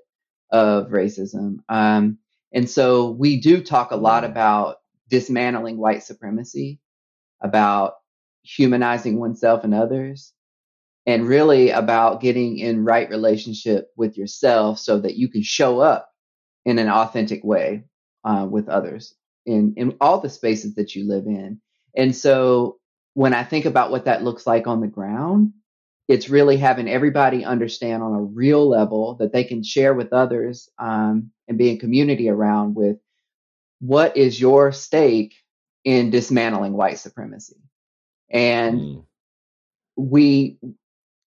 of 0.50 0.88
racism. 0.88 1.58
Um, 1.68 2.16
and 2.50 2.68
so 2.68 3.10
we 3.10 3.38
do 3.38 3.62
talk 3.62 3.90
a 3.90 3.96
lot 3.96 4.24
about 4.24 4.78
dismantling 5.10 5.76
white 5.76 6.02
supremacy, 6.04 6.80
about 7.42 7.96
humanizing 8.44 9.20
oneself 9.20 9.62
and 9.62 9.74
others, 9.74 10.32
and 11.06 11.26
really 11.26 11.70
about 11.70 12.20
getting 12.20 12.58
in 12.58 12.84
right 12.84 13.08
relationship 13.08 13.90
with 13.96 14.16
yourself 14.16 14.78
so 14.78 14.98
that 15.00 15.16
you 15.16 15.28
can 15.28 15.42
show 15.42 15.80
up 15.80 16.10
in 16.64 16.78
an 16.78 16.88
authentic 16.88 17.42
way 17.42 17.84
uh, 18.24 18.46
with 18.48 18.68
others 18.68 19.14
in, 19.46 19.74
in 19.76 19.96
all 20.00 20.20
the 20.20 20.28
spaces 20.28 20.74
that 20.74 20.94
you 20.94 21.08
live 21.08 21.26
in. 21.26 21.60
And 21.96 22.14
so 22.14 22.78
when 23.14 23.34
I 23.34 23.42
think 23.44 23.64
about 23.64 23.90
what 23.90 24.04
that 24.04 24.22
looks 24.22 24.46
like 24.46 24.66
on 24.66 24.80
the 24.80 24.86
ground, 24.86 25.52
it's 26.06 26.28
really 26.28 26.56
having 26.56 26.88
everybody 26.88 27.44
understand 27.44 28.02
on 28.02 28.14
a 28.14 28.22
real 28.22 28.68
level 28.68 29.14
that 29.16 29.32
they 29.32 29.44
can 29.44 29.62
share 29.62 29.94
with 29.94 30.12
others 30.12 30.68
um, 30.78 31.30
and 31.48 31.56
be 31.56 31.70
in 31.70 31.78
community 31.78 32.28
around 32.28 32.74
with 32.74 32.98
what 33.80 34.16
is 34.16 34.40
your 34.40 34.72
stake 34.72 35.34
in 35.84 36.10
dismantling 36.10 36.72
white 36.72 36.98
supremacy? 36.98 37.56
And 38.28 38.80
mm. 38.80 39.04
we 39.96 40.58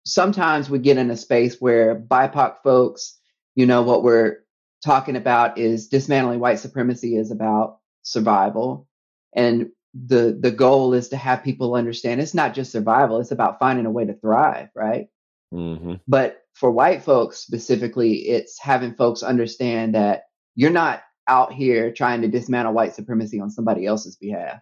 sometimes 0.05 0.69
we 0.69 0.79
get 0.79 0.99
in 0.99 1.11
a 1.11 1.17
space 1.17 1.61
where 1.61 1.99
BIPOC 1.99 2.57
folks, 2.62 3.19
you 3.55 3.67
know, 3.67 3.83
what 3.83 4.03
we're 4.03 4.38
talking 4.85 5.17
about 5.17 5.59
is 5.59 5.88
dismantling 5.88 6.40
white 6.40 6.59
supremacy 6.59 7.17
is 7.17 7.31
about 7.31 7.79
survival. 8.03 8.87
And 9.35 9.71
the 9.95 10.37
the 10.38 10.51
goal 10.51 10.93
is 10.93 11.09
to 11.09 11.17
have 11.17 11.45
people 11.45 11.75
understand 11.75 12.21
it's 12.21 12.35
not 12.35 12.55
just 12.55 12.73
survival, 12.73 13.21
it's 13.21 13.31
about 13.31 13.59
finding 13.59 13.87
a 13.87 13.90
way 13.90 14.05
to 14.05 14.14
thrive, 14.14 14.69
right? 14.75 15.07
Mm-hmm. 15.53 15.95
But 16.09 16.43
for 16.55 16.71
white 16.71 17.03
folks 17.03 17.38
specifically, 17.38 18.29
it's 18.29 18.59
having 18.61 18.95
folks 18.95 19.23
understand 19.23 19.95
that 19.95 20.25
you're 20.57 20.71
not 20.71 21.03
out 21.29 21.53
here 21.53 21.93
trying 21.93 22.23
to 22.23 22.29
dismantle 22.29 22.75
white 22.75 22.95
supremacy 22.95 23.40
on 23.40 23.51
somebody 23.51 23.87
else's 23.87 24.17
behalf, 24.17 24.61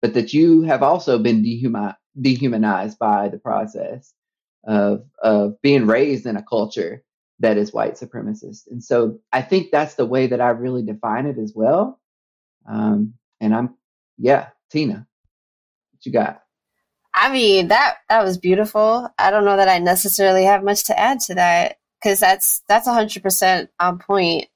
but 0.00 0.14
that 0.14 0.32
you 0.32 0.62
have 0.62 0.82
also 0.82 1.18
been 1.18 1.42
dehuman, 1.42 1.94
dehumanized 2.20 2.98
by 2.98 3.28
the 3.28 3.38
process 3.38 4.12
of 4.64 5.04
of 5.20 5.60
being 5.62 5.86
raised 5.86 6.26
in 6.26 6.36
a 6.36 6.42
culture 6.42 7.02
that 7.40 7.56
is 7.56 7.72
white 7.72 7.94
supremacist. 7.94 8.70
And 8.70 8.82
so 8.82 9.18
I 9.32 9.42
think 9.42 9.70
that's 9.70 9.94
the 9.94 10.06
way 10.06 10.28
that 10.28 10.40
I 10.40 10.50
really 10.50 10.82
define 10.82 11.26
it 11.26 11.38
as 11.38 11.52
well. 11.54 12.00
Um, 12.68 13.14
and 13.40 13.52
I'm, 13.52 13.74
yeah, 14.16 14.48
Tina, 14.70 15.06
what 15.92 16.06
you 16.06 16.12
got? 16.12 16.42
I 17.14 17.32
mean 17.32 17.68
that 17.68 17.96
that 18.08 18.24
was 18.24 18.38
beautiful. 18.38 19.08
I 19.18 19.30
don't 19.30 19.44
know 19.44 19.56
that 19.56 19.68
I 19.68 19.78
necessarily 19.78 20.44
have 20.44 20.64
much 20.64 20.84
to 20.84 20.98
add 20.98 21.20
to 21.20 21.34
that 21.34 21.76
because 22.00 22.20
that's 22.20 22.62
that's 22.68 22.86
hundred 22.86 23.22
percent 23.22 23.70
on 23.78 23.98
point. 23.98 24.46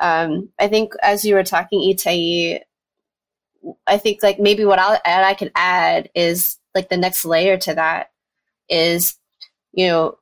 Um, 0.00 0.48
I 0.58 0.68
think 0.68 0.94
as 1.02 1.24
you 1.24 1.34
were 1.34 1.44
talking, 1.44 1.80
Itai, 1.80 2.60
I 3.86 3.98
think 3.98 4.22
like 4.22 4.40
maybe 4.40 4.64
what 4.64 4.78
I'll 4.78 4.98
add, 5.04 5.24
I 5.24 5.34
can 5.34 5.50
add 5.54 6.10
is 6.14 6.58
like 6.74 6.88
the 6.88 6.96
next 6.96 7.24
layer 7.24 7.58
to 7.58 7.74
that 7.74 8.10
is, 8.68 9.16
you 9.72 9.86
know, 9.86 10.18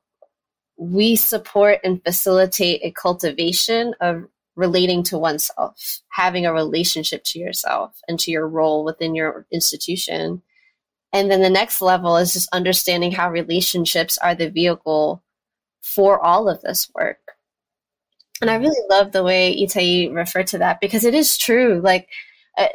we 0.77 1.15
support 1.15 1.79
and 1.83 2.03
facilitate 2.03 2.81
a 2.83 2.91
cultivation 2.91 3.93
of 3.99 4.25
relating 4.55 5.03
to 5.03 5.17
oneself, 5.17 6.01
having 6.09 6.45
a 6.45 6.53
relationship 6.53 7.23
to 7.23 7.39
yourself 7.39 7.99
and 8.07 8.19
to 8.19 8.31
your 8.31 8.47
role 8.47 8.83
within 8.83 9.15
your 9.15 9.45
institution. 9.51 10.41
And 11.11 11.31
then 11.31 11.41
the 11.41 11.49
next 11.49 11.81
level 11.81 12.17
is 12.17 12.33
just 12.33 12.53
understanding 12.53 13.11
how 13.11 13.31
relationships 13.31 14.17
are 14.17 14.35
the 14.35 14.49
vehicle 14.49 15.23
for 15.81 16.19
all 16.19 16.47
of 16.47 16.61
this 16.61 16.89
work. 16.93 17.19
And 18.41 18.49
I 18.49 18.55
really 18.55 18.81
love 18.89 19.11
the 19.11 19.23
way 19.23 19.55
Itai 19.55 20.13
referred 20.13 20.47
to 20.47 20.59
that 20.59 20.79
because 20.79 21.03
it 21.03 21.13
is 21.13 21.37
true. 21.37 21.81
Like, 21.83 22.07
uh, 22.57 22.67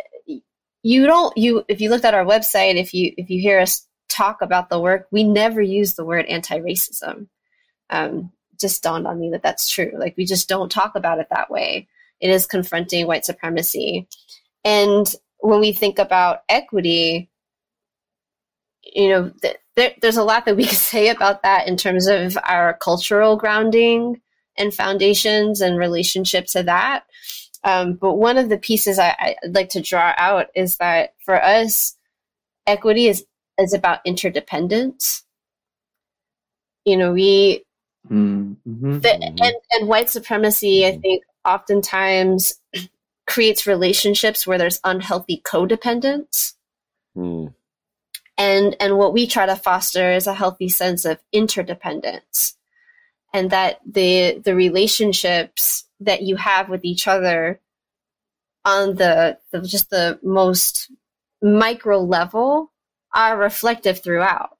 you 0.83 1.07
don't 1.07 1.37
you 1.37 1.65
if 1.69 1.81
you 1.81 1.89
looked 1.89 2.05
at 2.05 2.15
our 2.15 2.25
website, 2.25 2.77
if 2.77 2.93
you 2.93 3.15
if 3.17 3.31
you 3.31 3.41
hear 3.41 3.59
us 3.61 3.87
talk 4.15 4.43
about 4.43 4.69
the 4.69 4.81
work, 4.81 5.07
we 5.11 5.25
never 5.25 5.61
use 5.61 5.95
the 5.95 6.05
word 6.05 6.27
anti-racism. 6.27 7.29
Um, 7.91 8.33
just 8.61 8.83
dawned 8.83 9.07
on 9.07 9.19
me 9.19 9.31
that 9.31 9.43
that's 9.43 9.69
true. 9.69 9.93
Like 9.97 10.17
we 10.17 10.25
just 10.25 10.49
don't 10.49 10.71
talk 10.71 10.95
about 10.95 11.19
it 11.19 11.27
that 11.31 11.51
way. 11.51 11.89
It 12.21 12.31
is 12.31 12.47
confronting 12.47 13.07
white 13.07 13.25
supremacy. 13.25 14.09
And 14.65 15.13
when 15.39 15.61
we 15.61 15.73
think 15.73 15.99
about 15.99 16.41
equity, 16.49 17.31
you 18.83 19.09
know, 19.09 19.33
th- 19.43 19.57
there, 19.77 19.93
there's 20.01 20.17
a 20.17 20.25
lot 20.25 20.45
that 20.47 20.57
we 20.57 20.65
can 20.67 20.75
say 20.75 21.09
about 21.09 21.43
that 21.43 21.67
in 21.67 21.77
terms 21.77 22.07
of 22.07 22.39
our 22.49 22.75
cultural 22.75 23.37
grounding 23.37 24.21
and 24.57 24.73
foundations 24.73 25.61
and 25.61 25.77
relationship 25.77 26.47
to 26.47 26.63
that. 26.63 27.05
Um, 27.65 27.95
but 27.95 28.15
one 28.15 28.39
of 28.39 28.49
the 28.49 28.59
pieces 28.59 28.99
I, 28.99 29.17
I'd 29.19 29.55
like 29.55 29.71
to 29.71 29.81
draw 29.81 30.13
out 30.17 30.47
is 30.55 30.77
that 30.77 31.15
for 31.25 31.43
us, 31.43 31.97
equity 32.67 33.09
is 33.09 33.25
is 33.59 33.73
about 33.73 34.01
interdependence. 34.05 35.25
You 36.85 36.97
know, 36.97 37.13
we 37.13 37.65
Mm-hmm. 38.11 38.99
The, 39.01 39.15
and, 39.15 39.55
and 39.71 39.89
white 39.89 40.11
supremacy, 40.11 40.87
I 40.87 40.93
mm-hmm. 40.93 41.01
think, 41.01 41.25
oftentimes 41.45 42.55
creates 43.27 43.67
relationships 43.67 44.47
where 44.47 44.59
there's 44.59 44.81
unhealthy 44.85 45.43
codependence. 45.45 46.55
Mm. 47.17 47.55
And 48.37 48.77
and 48.81 48.99
what 48.99 49.13
we 49.13 49.29
try 49.29 49.47
to 49.47 49.55
foster 49.55 50.11
is 50.11 50.27
a 50.27 50.35
healthy 50.35 50.69
sense 50.69 51.05
of 51.05 51.19
interdependence. 51.33 52.57
And 53.33 53.51
that 53.51 53.79
the 53.87 54.41
the 54.45 54.57
relationships 54.57 55.85
that 56.01 56.23
you 56.23 56.37
have 56.37 56.69
with 56.69 56.85
each 56.85 57.07
other 57.07 57.61
on 58.65 58.97
the, 58.97 59.39
the 59.53 59.61
just 59.63 59.91
the 59.91 60.19
most 60.23 60.91
micro 61.41 62.01
level 62.01 62.73
are 63.15 63.37
reflective 63.37 64.03
throughout. 64.03 64.57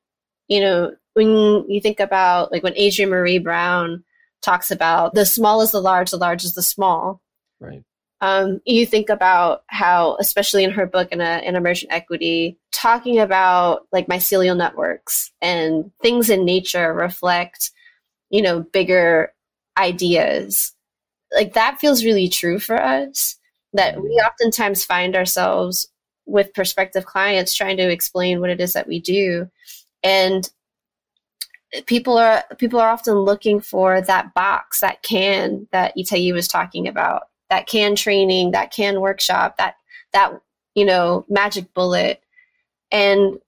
You 0.49 0.61
know, 0.61 0.93
when 1.15 1.69
you 1.69 1.81
think 1.81 2.01
about 2.01 2.53
like 2.53 2.63
when 2.63 2.75
Adrienne 2.75 3.11
Maree 3.11 3.43
Brown 3.43 4.05
talks 4.43 4.71
about 4.71 5.15
the 5.15 5.25
small 5.25 5.61
is 5.61 5.71
the 5.71 5.81
large, 5.81 6.11
the 6.11 6.17
large 6.17 6.45
is 6.45 6.55
the 6.55 6.63
small. 6.63 7.21
Right. 7.61 7.83
Um, 8.21 8.61
you 8.65 8.87
think 8.87 9.11
about 9.11 9.65
how, 9.67 10.17
especially 10.19 10.65
in 10.65 10.71
her 10.71 10.87
book 10.87 11.09
in, 11.13 11.21
a, 11.21 11.43
in 11.45 11.57
emergent 11.57 11.93
equity, 11.93 12.59
talking 12.73 13.19
about 13.19 13.87
like 13.93 14.07
mycelial 14.07 14.57
networks 14.57 15.31
and 15.43 15.91
things 16.01 16.31
in 16.31 16.45
nature 16.45 16.93
reflect, 16.95 17.71
you 18.31 18.41
know, 18.41 18.61
bigger 18.61 19.33
ideas. 19.77 20.73
Like 21.35 21.55
that 21.55 21.81
feels 21.81 22.05
really 22.05 22.29
true 22.29 22.59
for 22.59 22.81
us. 22.81 23.37
That 23.73 24.01
we 24.01 24.09
mm-hmm. 24.09 24.27
oftentimes 24.27 24.85
find 24.85 25.17
ourselves 25.17 25.89
with 26.27 26.55
prospective 26.55 27.05
clients 27.05 27.55
trying 27.55 27.77
to 27.77 27.91
explain 27.91 28.41
what 28.41 28.51
it 28.51 28.61
is 28.61 28.73
that 28.73 28.89
we 28.89 29.01
do. 29.01 29.51
And 30.03 30.49
people 31.87 32.19
are 32.19 32.45
people 32.59 32.81
are 32.81 32.89
often 32.89 33.15
looking 33.15 33.61
for 33.61 34.01
that 34.01 34.35
box, 34.35 34.81
that 34.81 35.03
can 35.03 35.67
that 35.73 35.97
Itai 35.97 36.33
was 36.33 36.49
talking 36.49 36.89
about, 36.89 37.25
that 37.51 37.67
can 37.67 37.97
training, 37.97 38.53
that 38.53 38.73
can 38.73 39.01
workshop, 39.01 39.57
that 39.59 39.77
that 40.13 40.33
you 40.75 40.85
know 40.85 41.25
magic 41.29 41.73
bullet, 41.75 42.23
and 42.91 43.39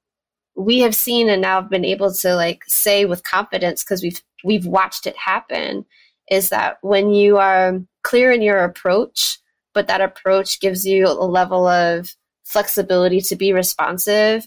we 0.56 0.80
have 0.80 0.94
seen 0.94 1.28
and 1.28 1.42
now 1.42 1.60
been 1.60 1.84
able 1.84 2.12
to 2.12 2.34
like 2.34 2.64
say 2.66 3.04
with 3.04 3.22
confidence 3.22 3.84
because 3.84 4.02
we've 4.02 4.22
we've 4.44 4.66
watched 4.66 5.06
it 5.06 5.16
happen 5.16 5.84
is 6.30 6.48
that 6.48 6.78
when 6.80 7.12
you 7.12 7.36
are 7.36 7.80
clear 8.02 8.32
in 8.32 8.42
your 8.42 8.64
approach 8.64 9.38
but 9.74 9.86
that 9.86 10.00
approach 10.00 10.60
gives 10.60 10.86
you 10.86 11.06
a 11.06 11.12
level 11.12 11.66
of 11.66 12.16
flexibility 12.46 13.20
to 13.20 13.36
be 13.36 13.52
responsive 13.52 14.46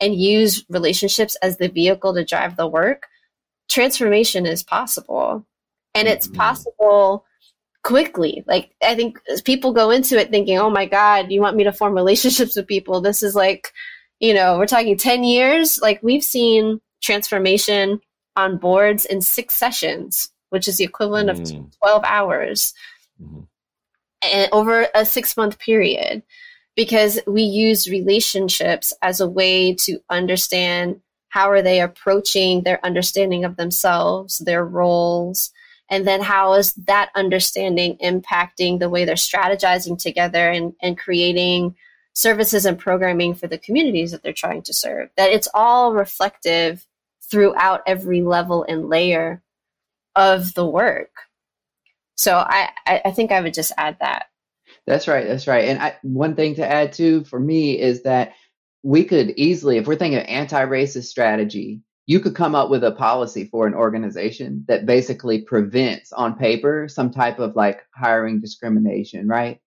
and 0.00 0.14
use 0.14 0.64
relationships 0.68 1.36
as 1.42 1.58
the 1.58 1.68
vehicle 1.68 2.14
to 2.14 2.24
drive 2.24 2.56
the 2.56 2.66
work 2.66 3.06
transformation 3.68 4.46
is 4.46 4.62
possible 4.62 5.44
and 5.94 6.08
it's 6.08 6.28
mm-hmm. 6.28 6.36
possible 6.36 7.24
quickly 7.82 8.44
like 8.46 8.70
i 8.82 8.94
think 8.94 9.18
people 9.44 9.72
go 9.72 9.90
into 9.90 10.18
it 10.18 10.30
thinking 10.30 10.58
oh 10.58 10.70
my 10.70 10.86
god 10.86 11.30
you 11.30 11.40
want 11.40 11.56
me 11.56 11.64
to 11.64 11.72
form 11.72 11.94
relationships 11.94 12.56
with 12.56 12.66
people 12.66 13.00
this 13.00 13.22
is 13.22 13.34
like 13.34 13.72
you 14.20 14.32
know 14.32 14.58
we're 14.58 14.66
talking 14.66 14.96
10 14.96 15.24
years 15.24 15.78
like 15.80 16.00
we've 16.02 16.24
seen 16.24 16.80
transformation 17.02 18.00
on 18.36 18.58
boards 18.58 19.06
in 19.06 19.20
six 19.20 19.54
sessions 19.54 20.30
which 20.50 20.68
is 20.68 20.76
the 20.76 20.84
equivalent 20.84 21.28
mm. 21.28 21.64
of 21.64 21.78
12 21.78 22.04
hours 22.04 22.74
mm. 23.20 23.46
and 24.22 24.48
over 24.52 24.86
a 24.94 25.04
six 25.04 25.36
month 25.36 25.58
period 25.58 26.22
because 26.76 27.20
we 27.26 27.42
use 27.42 27.88
relationships 27.88 28.92
as 29.02 29.20
a 29.20 29.28
way 29.28 29.74
to 29.74 29.98
understand 30.08 31.00
how 31.28 31.50
are 31.50 31.62
they 31.62 31.80
approaching 31.80 32.62
their 32.62 32.84
understanding 32.84 33.44
of 33.44 33.56
themselves, 33.56 34.38
their 34.38 34.64
roles, 34.64 35.50
and 35.88 36.06
then 36.06 36.20
how 36.20 36.54
is 36.54 36.72
that 36.74 37.10
understanding 37.14 37.96
impacting 38.02 38.78
the 38.78 38.88
way 38.88 39.04
they're 39.04 39.14
strategizing 39.14 39.98
together 39.98 40.50
and, 40.50 40.72
and 40.80 40.98
creating 40.98 41.74
services 42.14 42.64
and 42.64 42.78
programming 42.78 43.34
for 43.34 43.46
the 43.46 43.58
communities 43.58 44.12
that 44.12 44.22
they're 44.22 44.32
trying 44.32 44.62
to 44.62 44.74
serve. 44.74 45.08
That 45.16 45.30
it's 45.30 45.48
all 45.54 45.92
reflective 45.92 46.86
throughout 47.30 47.82
every 47.86 48.22
level 48.22 48.64
and 48.68 48.88
layer 48.88 49.42
of 50.16 50.54
the 50.54 50.66
work. 50.66 51.10
So 52.16 52.36
I, 52.36 52.70
I 52.86 53.12
think 53.12 53.32
I 53.32 53.40
would 53.40 53.54
just 53.54 53.72
add 53.78 53.96
that. 54.00 54.29
That's 54.90 55.06
right. 55.06 55.24
That's 55.24 55.46
right. 55.46 55.68
And 55.68 55.80
I, 55.80 55.96
one 56.02 56.34
thing 56.34 56.56
to 56.56 56.66
add 56.66 56.92
too 56.92 57.22
for 57.22 57.38
me 57.38 57.78
is 57.78 58.02
that 58.02 58.32
we 58.82 59.04
could 59.04 59.30
easily, 59.36 59.76
if 59.76 59.86
we're 59.86 59.94
thinking 59.94 60.18
of 60.18 60.26
anti-racist 60.26 61.04
strategy, 61.04 61.80
you 62.06 62.18
could 62.18 62.34
come 62.34 62.56
up 62.56 62.70
with 62.70 62.82
a 62.82 62.90
policy 62.90 63.44
for 63.44 63.68
an 63.68 63.74
organization 63.74 64.64
that 64.66 64.86
basically 64.86 65.42
prevents 65.42 66.12
on 66.12 66.36
paper 66.36 66.88
some 66.88 67.12
type 67.12 67.38
of 67.38 67.54
like 67.54 67.82
hiring 67.94 68.40
discrimination, 68.40 69.28
right? 69.28 69.60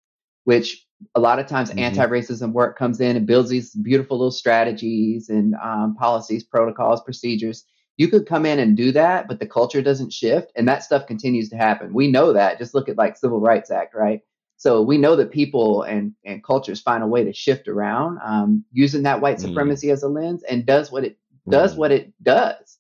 Which 0.44 0.86
a 1.16 1.22
lot 1.22 1.40
of 1.40 1.48
times 1.48 1.70
mm-hmm. 1.70 1.80
anti-racism 1.80 2.52
work 2.52 2.78
comes 2.78 3.00
in 3.00 3.16
and 3.16 3.26
builds 3.26 3.50
these 3.50 3.74
beautiful 3.74 4.18
little 4.18 4.30
strategies 4.30 5.30
and 5.30 5.56
um, 5.64 5.96
policies, 5.96 6.44
protocols, 6.44 7.02
procedures. 7.02 7.64
You 7.96 8.10
could 8.10 8.28
come 8.28 8.46
in 8.46 8.60
and 8.60 8.76
do 8.76 8.92
that, 8.92 9.30
but 9.30 9.40
the 9.40 9.48
culture 9.48 9.82
doesn't 9.82 10.12
shift, 10.12 10.52
and 10.58 10.68
that 10.68 10.84
stuff 10.84 11.08
continues 11.08 11.48
to 11.50 11.56
happen. 11.56 11.94
We 11.94 12.12
know 12.12 12.34
that. 12.34 12.58
Just 12.58 12.74
look 12.74 12.90
at 12.90 12.98
like 12.98 13.16
Civil 13.16 13.40
Rights 13.40 13.72
Act, 13.72 13.96
right? 13.96 14.20
So 14.64 14.82
we 14.82 14.98
know 14.98 15.18
that 15.18 15.34
people 15.34 15.82
and, 15.82 16.14
and 16.24 16.42
cultures 16.42 16.80
find 16.80 17.04
a 17.04 17.08
way 17.08 17.26
to 17.26 17.34
shift 17.34 17.68
around 17.68 18.18
um, 18.24 18.64
using 18.72 19.04
that 19.04 19.20
white 19.20 19.36
mm. 19.36 19.42
supremacy 19.42 19.88
mm. 19.88 19.92
as 19.92 20.04
a 20.04 20.08
lens 20.08 20.42
and 20.50 20.66
does 20.66 20.90
what 20.90 21.04
it 21.04 21.18
does 21.50 21.76
mm. 21.76 21.80
what 21.80 21.92
it 21.92 22.14
does. 22.24 22.78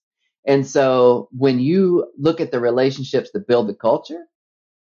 And 0.48 0.66
so 0.66 1.28
when 1.38 1.60
you 1.60 2.10
look 2.18 2.40
at 2.40 2.52
the 2.52 2.62
relationships 2.62 3.32
that 3.34 3.50
build 3.50 3.68
the 3.68 3.74
culture 3.74 4.24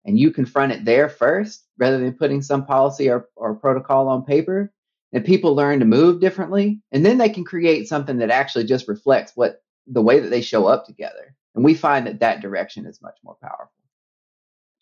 and 0.05 0.17
you 0.17 0.31
confront 0.31 0.71
it 0.71 0.85
there 0.85 1.07
first, 1.07 1.67
rather 1.77 1.99
than 1.99 2.13
putting 2.13 2.41
some 2.41 2.65
policy 2.65 3.11
or, 3.11 3.29
or 3.35 3.53
protocol 3.53 4.07
on 4.07 4.25
paper, 4.25 4.73
and 5.13 5.23
people 5.23 5.53
learn 5.53 5.77
to 5.77 5.85
move 5.85 6.19
differently, 6.19 6.81
and 6.91 7.05
then 7.05 7.19
they 7.19 7.29
can 7.29 7.43
create 7.43 7.87
something 7.87 8.17
that 8.17 8.31
actually 8.31 8.65
just 8.65 8.87
reflects 8.87 9.33
what 9.35 9.61
the 9.85 10.01
way 10.01 10.19
that 10.19 10.29
they 10.29 10.41
show 10.41 10.65
up 10.65 10.87
together. 10.87 11.35
And 11.53 11.63
we 11.63 11.75
find 11.75 12.07
that 12.07 12.21
that 12.21 12.41
direction 12.41 12.87
is 12.87 13.03
much 13.03 13.19
more 13.23 13.37
powerful. 13.39 13.76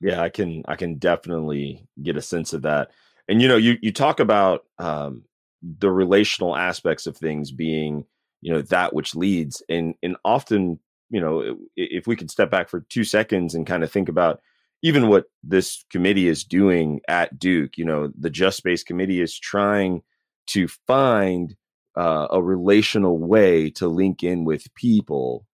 Yeah, 0.01 0.21
I 0.21 0.29
can 0.29 0.63
I 0.67 0.75
can 0.75 0.97
definitely 0.97 1.87
get 2.01 2.17
a 2.17 2.21
sense 2.21 2.53
of 2.53 2.63
that. 2.63 2.91
And 3.27 3.41
you 3.41 3.47
know, 3.47 3.57
you 3.57 3.77
you 3.81 3.91
talk 3.91 4.19
about 4.19 4.65
um, 4.77 5.23
the 5.61 5.89
relational 5.91 6.55
aspects 6.55 7.07
of 7.07 7.17
things 7.17 7.51
being 7.51 8.05
you 8.41 8.53
know 8.53 8.61
that 8.63 8.93
which 8.93 9.15
leads, 9.15 9.63
and 9.69 9.95
and 10.03 10.17
often 10.25 10.79
you 11.09 11.21
know 11.21 11.57
if 11.75 12.07
we 12.07 12.15
could 12.15 12.29
step 12.31 12.51
back 12.51 12.69
for 12.69 12.81
two 12.81 13.03
seconds 13.03 13.55
and 13.55 13.65
kind 13.67 13.83
of 13.83 13.91
think 13.91 14.09
about 14.09 14.41
even 14.81 15.07
what 15.07 15.25
this 15.43 15.83
committee 15.89 16.27
is 16.27 16.43
doing 16.43 17.01
at 17.07 17.39
Duke, 17.39 17.77
you 17.77 17.85
know, 17.85 18.11
the 18.19 18.29
Just 18.29 18.57
Space 18.57 18.83
Committee 18.83 19.21
is 19.21 19.39
trying 19.39 20.03
to 20.47 20.67
find 20.67 21.55
uh, 21.97 22.27
a 22.29 22.41
relational 22.43 23.17
way 23.17 23.71
to 23.71 23.87
link 23.87 24.21
in 24.21 24.43
with 24.45 24.71
people 24.75 25.47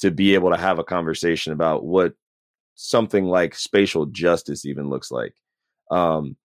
to 0.00 0.10
be 0.10 0.34
able 0.34 0.50
to 0.50 0.56
have 0.56 0.78
a 0.78 0.84
conversation 0.84 1.52
about 1.52 1.84
what 1.84 2.14
something 2.76 3.24
like 3.24 3.54
spatial 3.54 4.06
justice 4.06 4.64
even 4.64 4.88
looks 4.88 5.10
like. 5.10 5.34
Um, 5.90 6.36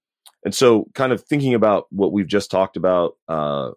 and 0.43 0.55
so, 0.55 0.87
kind 0.95 1.11
of 1.11 1.23
thinking 1.23 1.53
about 1.53 1.85
what 1.91 2.11
we've 2.11 2.27
just 2.27 2.49
talked 2.49 2.77
about 2.77 3.13
uh, 3.27 3.71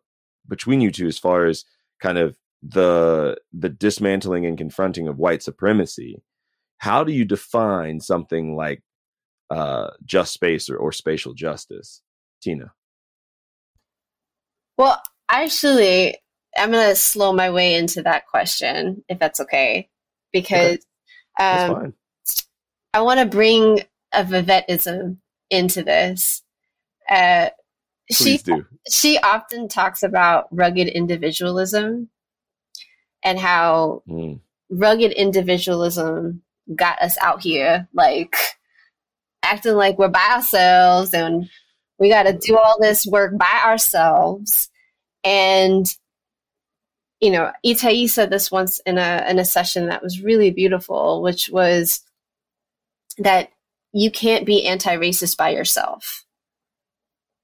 between 0.48 0.80
you 0.80 0.90
two, 0.90 1.06
as 1.06 1.18
far 1.18 1.44
as 1.44 1.64
kind 2.00 2.16
of 2.16 2.36
the 2.62 3.36
the 3.52 3.68
dismantling 3.68 4.46
and 4.46 4.56
confronting 4.56 5.06
of 5.06 5.18
white 5.18 5.42
supremacy, 5.42 6.22
how 6.78 7.04
do 7.04 7.12
you 7.12 7.26
define 7.26 8.00
something 8.00 8.56
like 8.56 8.82
uh, 9.50 9.90
just 10.04 10.32
space 10.32 10.70
or, 10.70 10.76
or 10.76 10.90
spatial 10.92 11.34
justice, 11.34 12.00
Tina? 12.42 12.72
Well, 14.78 15.00
actually, 15.28 16.16
I'm 16.56 16.70
going 16.70 16.88
to 16.88 16.96
slow 16.96 17.32
my 17.32 17.50
way 17.50 17.74
into 17.74 18.02
that 18.02 18.26
question, 18.26 19.04
if 19.08 19.18
that's 19.18 19.40
okay, 19.40 19.90
because 20.32 20.78
okay. 21.40 21.64
Um, 21.66 21.94
I 22.94 23.02
want 23.02 23.18
to 23.18 23.26
bring 23.26 23.80
a 24.12 24.22
vivetism 24.22 25.16
into 25.50 25.82
this. 25.82 26.44
Uh, 27.10 27.50
she 28.08 28.38
do. 28.38 28.64
she 28.88 29.18
often 29.18 29.66
talks 29.66 30.04
about 30.04 30.46
rugged 30.52 30.86
individualism 30.86 32.08
and 33.24 33.38
how 33.38 34.04
mm. 34.08 34.38
rugged 34.70 35.10
individualism 35.10 36.42
got 36.76 37.00
us 37.02 37.18
out 37.20 37.42
here, 37.42 37.88
like 37.92 38.36
acting 39.42 39.74
like 39.74 39.98
we're 39.98 40.08
by 40.08 40.28
ourselves 40.32 41.12
and 41.12 41.50
we 41.98 42.08
got 42.08 42.24
to 42.24 42.38
do 42.38 42.56
all 42.56 42.78
this 42.80 43.04
work 43.06 43.36
by 43.36 43.60
ourselves. 43.64 44.70
And 45.24 45.92
you 47.20 47.32
know, 47.32 47.50
Itai 47.66 48.08
said 48.08 48.30
this 48.30 48.52
once 48.52 48.78
in 48.86 48.98
a 48.98 49.24
in 49.28 49.40
a 49.40 49.44
session 49.44 49.86
that 49.86 50.02
was 50.02 50.22
really 50.22 50.52
beautiful, 50.52 51.22
which 51.22 51.48
was 51.48 52.00
that 53.18 53.50
you 53.92 54.10
can't 54.10 54.46
be 54.46 54.66
anti-racist 54.66 55.36
by 55.36 55.50
yourself. 55.50 56.24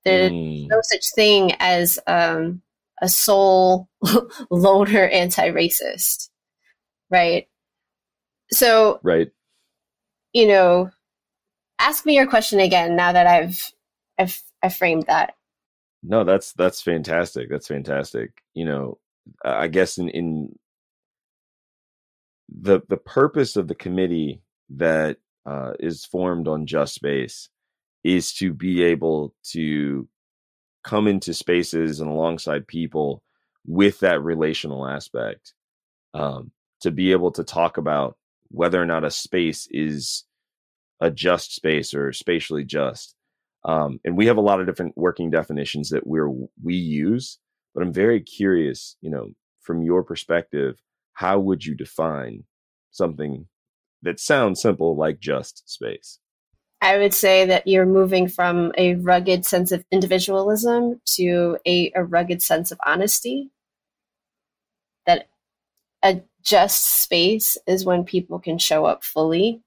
There's 0.04 0.30
mm. 0.30 0.66
no 0.68 0.78
such 0.82 1.04
thing 1.14 1.52
as 1.60 1.98
um, 2.06 2.62
a 3.02 3.08
sole 3.08 3.88
loner 4.50 5.06
anti-racist, 5.06 6.28
right? 7.10 7.46
So, 8.50 8.98
right, 9.02 9.30
you 10.32 10.48
know, 10.48 10.90
ask 11.78 12.06
me 12.06 12.16
your 12.16 12.26
question 12.26 12.60
again 12.60 12.96
now 12.96 13.12
that 13.12 13.26
I've 13.26 13.60
I've 14.18 14.40
I 14.62 14.68
framed 14.68 15.06
that. 15.06 15.34
No, 16.02 16.24
that's 16.24 16.52
that's 16.54 16.82
fantastic. 16.82 17.48
That's 17.50 17.68
fantastic. 17.68 18.42
You 18.54 18.64
know, 18.64 18.98
I 19.44 19.68
guess 19.68 19.98
in 19.98 20.08
in 20.08 20.58
the 22.48 22.80
the 22.88 22.96
purpose 22.96 23.56
of 23.56 23.68
the 23.68 23.74
committee 23.74 24.42
that 24.70 25.18
uh, 25.46 25.72
is 25.80 26.04
formed 26.04 26.48
on 26.48 26.66
Just 26.66 26.94
Space 26.94 27.48
is 28.04 28.32
to 28.34 28.52
be 28.52 28.82
able 28.82 29.34
to 29.52 30.08
come 30.84 31.06
into 31.06 31.34
spaces 31.34 32.00
and 32.00 32.10
alongside 32.10 32.66
people 32.66 33.22
with 33.66 34.00
that 34.00 34.22
relational 34.22 34.86
aspect 34.86 35.52
um, 36.14 36.50
to 36.80 36.90
be 36.90 37.12
able 37.12 37.30
to 37.32 37.44
talk 37.44 37.76
about 37.76 38.16
whether 38.48 38.80
or 38.80 38.86
not 38.86 39.04
a 39.04 39.10
space 39.10 39.68
is 39.70 40.24
a 41.00 41.10
just 41.10 41.54
space 41.54 41.94
or 41.94 42.12
spatially 42.12 42.64
just 42.64 43.14
um, 43.64 44.00
and 44.04 44.16
we 44.16 44.26
have 44.26 44.38
a 44.38 44.42
lot 44.42 44.60
of 44.60 44.66
different 44.66 44.96
working 44.96 45.30
definitions 45.30 45.90
that 45.90 46.06
we're 46.06 46.30
we 46.62 46.74
use 46.74 47.38
but 47.74 47.82
i'm 47.82 47.92
very 47.92 48.20
curious 48.20 48.96
you 49.00 49.10
know 49.10 49.30
from 49.60 49.82
your 49.82 50.02
perspective 50.02 50.80
how 51.14 51.38
would 51.38 51.64
you 51.64 51.74
define 51.74 52.44
something 52.90 53.46
that 54.02 54.20
sounds 54.20 54.60
simple 54.60 54.96
like 54.96 55.20
just 55.20 55.68
space? 55.68 56.18
I 56.82 56.96
would 56.98 57.12
say 57.12 57.44
that 57.46 57.66
you're 57.66 57.86
moving 57.86 58.28
from 58.28 58.72
a 58.78 58.94
rugged 58.94 59.44
sense 59.44 59.70
of 59.70 59.84
individualism 59.90 61.00
to 61.16 61.58
a, 61.66 61.92
a 61.94 62.04
rugged 62.04 62.42
sense 62.42 62.70
of 62.72 62.80
honesty. 62.86 63.50
That 65.06 65.28
a 66.02 66.22
just 66.42 67.02
space 67.02 67.58
is 67.66 67.84
when 67.84 68.04
people 68.04 68.38
can 68.38 68.58
show 68.58 68.86
up 68.86 69.04
fully. 69.04 69.62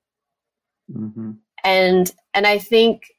Mm-hmm. 0.92 1.34
And 1.64 2.12
and 2.34 2.48
I 2.48 2.58
think 2.58 3.14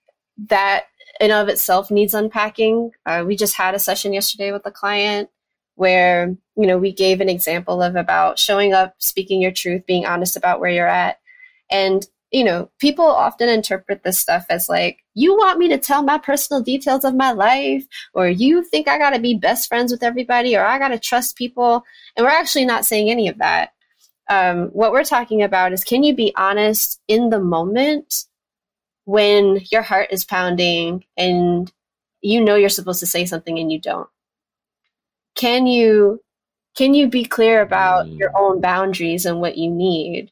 that 0.48 0.85
in 1.20 1.31
of 1.31 1.48
itself 1.48 1.90
needs 1.90 2.14
unpacking. 2.14 2.90
Uh, 3.07 3.24
we 3.27 3.37
just 3.37 3.55
had 3.55 3.74
a 3.74 3.79
session 3.79 4.12
yesterday 4.12 4.50
with 4.50 4.66
a 4.66 4.72
client 4.72 5.31
where 5.76 6.37
you 6.56 6.66
know 6.66 6.78
we 6.78 6.92
gave 6.92 7.20
an 7.20 7.28
example 7.28 7.82
of 7.82 7.96
about 7.96 8.38
showing 8.38 8.72
up 8.72 8.94
speaking 8.98 9.40
your 9.40 9.52
truth 9.52 9.87
being 9.87 10.06
honest 10.06 10.37
about 10.37 10.60
where 10.60 10.70
you're 10.70 10.87
at. 10.87 11.18
And 11.70 12.06
you 12.30 12.42
know 12.42 12.68
people 12.80 13.04
often 13.04 13.48
interpret 13.48 14.02
this 14.02 14.18
stuff 14.18 14.44
as 14.50 14.68
like 14.68 14.98
you 15.14 15.37
want 15.37 15.58
me 15.58 15.68
to 15.68 15.78
tell 15.78 16.02
my 16.02 16.18
personal 16.18 16.60
details 16.60 17.04
of 17.04 17.14
my 17.14 17.30
life 17.30 17.87
or 18.12 18.28
you 18.28 18.64
think 18.64 18.88
i 18.88 18.98
got 18.98 19.10
to 19.10 19.20
be 19.20 19.34
best 19.34 19.68
friends 19.68 19.92
with 19.92 20.02
everybody 20.02 20.56
or 20.56 20.64
i 20.64 20.78
got 20.78 20.88
to 20.88 20.98
trust 20.98 21.37
people? 21.37 21.84
And 22.16 22.24
we're 22.24 22.32
actually 22.32 22.64
not 22.64 22.84
saying 22.84 23.08
any 23.08 23.28
of 23.28 23.38
that. 23.38 23.70
Um, 24.28 24.68
what 24.68 24.90
we're 24.90 25.04
talking 25.04 25.42
about 25.42 25.72
is 25.72 25.84
can 25.84 26.02
you 26.02 26.14
be 26.14 26.34
honest 26.37 27.00
in 27.08 27.30
the 27.30 27.40
moment 27.40 28.24
when 29.04 29.60
your 29.70 29.82
heart 29.82 30.08
is 30.10 30.24
pounding 30.24 31.04
and 31.16 31.70
you 32.22 32.42
know 32.42 32.56
you're 32.56 32.70
supposed 32.70 33.00
to 33.00 33.06
say 33.06 33.26
something 33.26 33.58
and 33.58 33.70
you 33.70 33.78
don't 33.78 34.08
can 35.34 35.66
you 35.66 36.20
can 36.76 36.94
you 36.94 37.08
be 37.08 37.24
clear 37.24 37.60
about 37.62 38.06
mm. 38.06 38.18
your 38.18 38.32
own 38.36 38.60
boundaries 38.60 39.26
and 39.26 39.40
what 39.40 39.56
you 39.56 39.70
need 39.70 40.30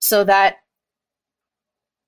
so 0.00 0.24
that 0.24 0.56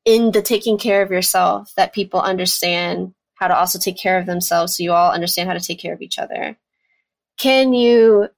in 0.04 0.30
the 0.30 0.42
taking 0.42 0.78
care 0.78 1.02
of 1.02 1.10
yourself 1.10 1.72
that 1.76 1.92
people 1.92 2.20
understand 2.20 3.14
how 3.34 3.48
to 3.48 3.56
also 3.56 3.78
take 3.78 3.96
care 3.96 4.18
of 4.18 4.26
themselves 4.26 4.76
so 4.76 4.82
you 4.82 4.92
all 4.92 5.12
understand 5.12 5.48
how 5.48 5.54
to 5.54 5.64
take 5.64 5.78
care 5.78 5.94
of 5.94 6.02
each 6.02 6.18
other 6.18 6.56
can 7.38 7.72
you 7.72 8.28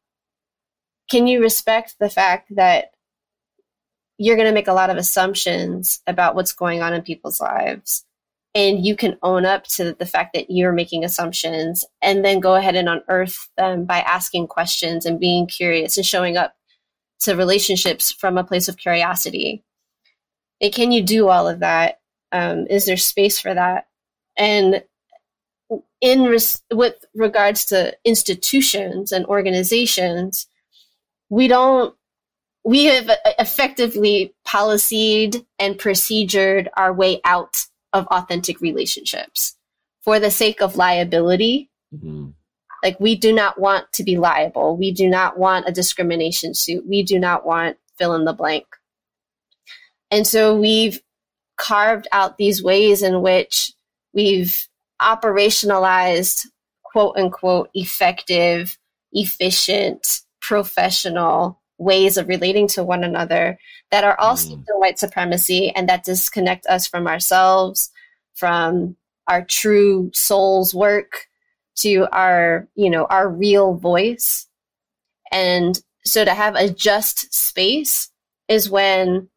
can 1.10 1.26
you 1.26 1.40
respect 1.40 1.96
the 1.98 2.10
fact 2.10 2.54
that 2.54 2.92
you're 4.18 4.36
going 4.36 4.48
to 4.48 4.54
make 4.54 4.68
a 4.68 4.74
lot 4.74 4.90
of 4.90 4.98
assumptions 4.98 6.00
about 6.06 6.34
what's 6.34 6.52
going 6.52 6.82
on 6.82 6.92
in 6.92 7.02
people's 7.02 7.40
lives 7.40 8.04
and 8.54 8.84
you 8.84 8.96
can 8.96 9.16
own 9.22 9.44
up 9.44 9.64
to 9.64 9.94
the 9.98 10.06
fact 10.06 10.34
that 10.34 10.50
you're 10.50 10.72
making 10.72 11.04
assumptions 11.04 11.84
and 12.02 12.24
then 12.24 12.40
go 12.40 12.56
ahead 12.56 12.74
and 12.74 12.88
unearth 12.88 13.48
them 13.56 13.84
by 13.84 14.00
asking 14.00 14.46
questions 14.48 15.06
and 15.06 15.20
being 15.20 15.46
curious 15.46 15.96
and 15.96 16.06
showing 16.06 16.36
up 16.36 16.54
to 17.20 17.36
relationships 17.36 18.10
from 18.10 18.38
a 18.38 18.44
place 18.44 18.68
of 18.68 18.76
curiosity 18.76 19.62
and 20.60 20.72
can 20.72 20.92
you 20.92 21.02
do 21.02 21.28
all 21.28 21.48
of 21.48 21.60
that? 21.60 22.00
Um, 22.32 22.66
is 22.68 22.86
there 22.86 22.96
space 22.96 23.40
for 23.40 23.54
that 23.54 23.86
and 24.36 24.84
in 26.00 26.22
res- 26.22 26.62
with 26.72 26.94
regards 27.14 27.64
to 27.66 27.96
institutions 28.04 29.12
and 29.12 29.26
organizations 29.26 30.46
we 31.28 31.48
don't 31.48 31.94
we 32.64 32.84
have 32.84 33.10
effectively 33.38 34.34
policied 34.46 35.44
and 35.58 35.76
procedured 35.76 36.68
our 36.76 36.92
way 36.92 37.20
out 37.24 37.64
of 37.92 38.07
authentic 38.09 38.61
relationships 38.61 39.57
for 40.03 40.18
the 40.18 40.31
sake 40.31 40.61
of 40.61 40.76
liability. 40.76 41.70
Mm-hmm. 41.94 42.31
Like, 42.83 42.98
we 42.98 43.14
do 43.14 43.33
not 43.33 43.61
want 43.61 43.92
to 43.94 44.05
be 44.05 44.16
liable. 44.16 44.76
We 44.76 44.90
do 44.90 45.09
not 45.09 45.38
want 45.38 45.68
a 45.68 45.72
discrimination 45.72 46.55
suit. 46.55 46.87
We 46.88 47.03
do 47.03 47.18
not 47.18 47.44
want 47.44 47.76
fill 47.98 48.14
in 48.14 48.24
the 48.24 48.33
blank. 48.33 48.64
And 50.11 50.26
so 50.26 50.57
we've 50.57 51.00
carved 51.57 52.09
out 52.11 52.38
these 52.38 52.62
ways 52.62 53.03
in 53.03 53.20
which 53.20 53.72
we've 54.14 54.66
operationalized 55.00 56.46
quote 56.83 57.16
unquote 57.16 57.70
effective, 57.74 58.79
efficient, 59.12 60.22
professional 60.40 61.59
ways 61.80 62.16
of 62.16 62.28
relating 62.28 62.68
to 62.68 62.84
one 62.84 63.02
another 63.02 63.58
that 63.90 64.04
are 64.04 64.18
all 64.20 64.36
mm. 64.36 64.62
white 64.76 64.98
supremacy 64.98 65.70
and 65.70 65.88
that 65.88 66.04
disconnect 66.04 66.66
us 66.66 66.86
from 66.86 67.08
ourselves, 67.08 67.90
from 68.34 68.96
our 69.26 69.44
true 69.44 70.10
soul's 70.14 70.74
work 70.74 71.26
to 71.76 72.06
our, 72.12 72.68
you 72.74 72.90
know, 72.90 73.06
our 73.06 73.28
real 73.28 73.74
voice. 73.74 74.46
And 75.32 75.80
so 76.04 76.24
to 76.24 76.34
have 76.34 76.54
a 76.54 76.68
just 76.68 77.32
space 77.32 78.10
is 78.48 78.68
when 78.68 79.28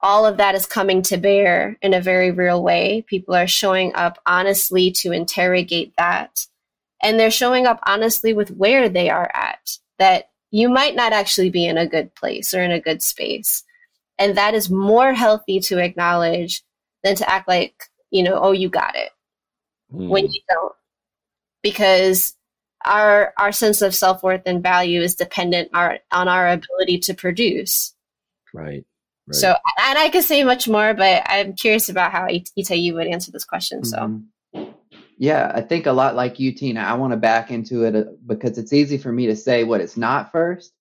all 0.00 0.26
of 0.26 0.36
that 0.36 0.54
is 0.54 0.66
coming 0.66 1.00
to 1.02 1.16
bear 1.16 1.78
in 1.80 1.94
a 1.94 2.00
very 2.00 2.30
real 2.30 2.62
way. 2.62 3.04
People 3.08 3.34
are 3.34 3.46
showing 3.46 3.94
up 3.94 4.18
honestly 4.26 4.90
to 4.90 5.12
interrogate 5.12 5.94
that. 5.96 6.46
And 7.02 7.18
they're 7.18 7.30
showing 7.30 7.66
up 7.66 7.80
honestly 7.86 8.34
with 8.34 8.50
where 8.50 8.88
they 8.88 9.08
are 9.08 9.30
at, 9.34 9.78
that 9.98 10.30
you 10.50 10.68
might 10.68 10.94
not 10.94 11.12
actually 11.12 11.50
be 11.50 11.66
in 11.66 11.78
a 11.78 11.86
good 11.86 12.14
place 12.14 12.54
or 12.54 12.62
in 12.62 12.70
a 12.70 12.80
good 12.80 13.02
space. 13.02 13.64
And 14.18 14.36
that 14.36 14.54
is 14.54 14.70
more 14.70 15.12
healthy 15.12 15.60
to 15.60 15.78
acknowledge 15.78 16.62
than 17.02 17.16
to 17.16 17.30
act 17.30 17.48
like, 17.48 17.74
you 18.10 18.22
know, 18.22 18.38
oh, 18.40 18.52
you 18.52 18.68
got 18.68 18.96
it 18.96 19.10
mm. 19.92 20.08
when 20.08 20.26
you 20.26 20.40
don't. 20.48 20.72
Because 21.62 22.34
our 22.84 23.34
our 23.38 23.52
sense 23.52 23.82
of 23.82 23.94
self-worth 23.94 24.42
and 24.46 24.62
value 24.62 25.00
is 25.00 25.16
dependent 25.16 25.68
our, 25.74 25.98
on 26.12 26.28
our 26.28 26.48
ability 26.48 26.98
to 27.00 27.14
produce. 27.14 27.94
Right. 28.54 28.84
Right. 29.28 29.34
So, 29.34 29.56
and 29.80 29.98
I 29.98 30.08
could 30.08 30.22
say 30.22 30.44
much 30.44 30.68
more, 30.68 30.94
but 30.94 31.24
I'm 31.26 31.54
curious 31.54 31.88
about 31.88 32.12
how 32.12 32.28
Itai 32.28 32.80
you 32.80 32.94
would 32.94 33.08
answer 33.08 33.32
this 33.32 33.44
question. 33.44 33.84
So, 33.84 33.98
mm-hmm. 33.98 34.18
Yeah, 35.18 35.50
I 35.54 35.62
think 35.62 35.86
a 35.86 35.92
lot 35.92 36.16
like 36.16 36.40
you, 36.40 36.52
Tina. 36.52 36.80
I 36.80 36.94
want 36.94 37.12
to 37.12 37.16
back 37.18 37.50
into 37.50 37.84
it 37.84 37.96
uh, 37.96 38.04
because 38.26 38.58
it's 38.58 38.72
easy 38.72 38.98
for 38.98 39.12
me 39.12 39.26
to 39.26 39.36
say 39.36 39.64
what 39.64 39.80
it's 39.80 39.96
not 39.96 40.32
first. 40.32 40.72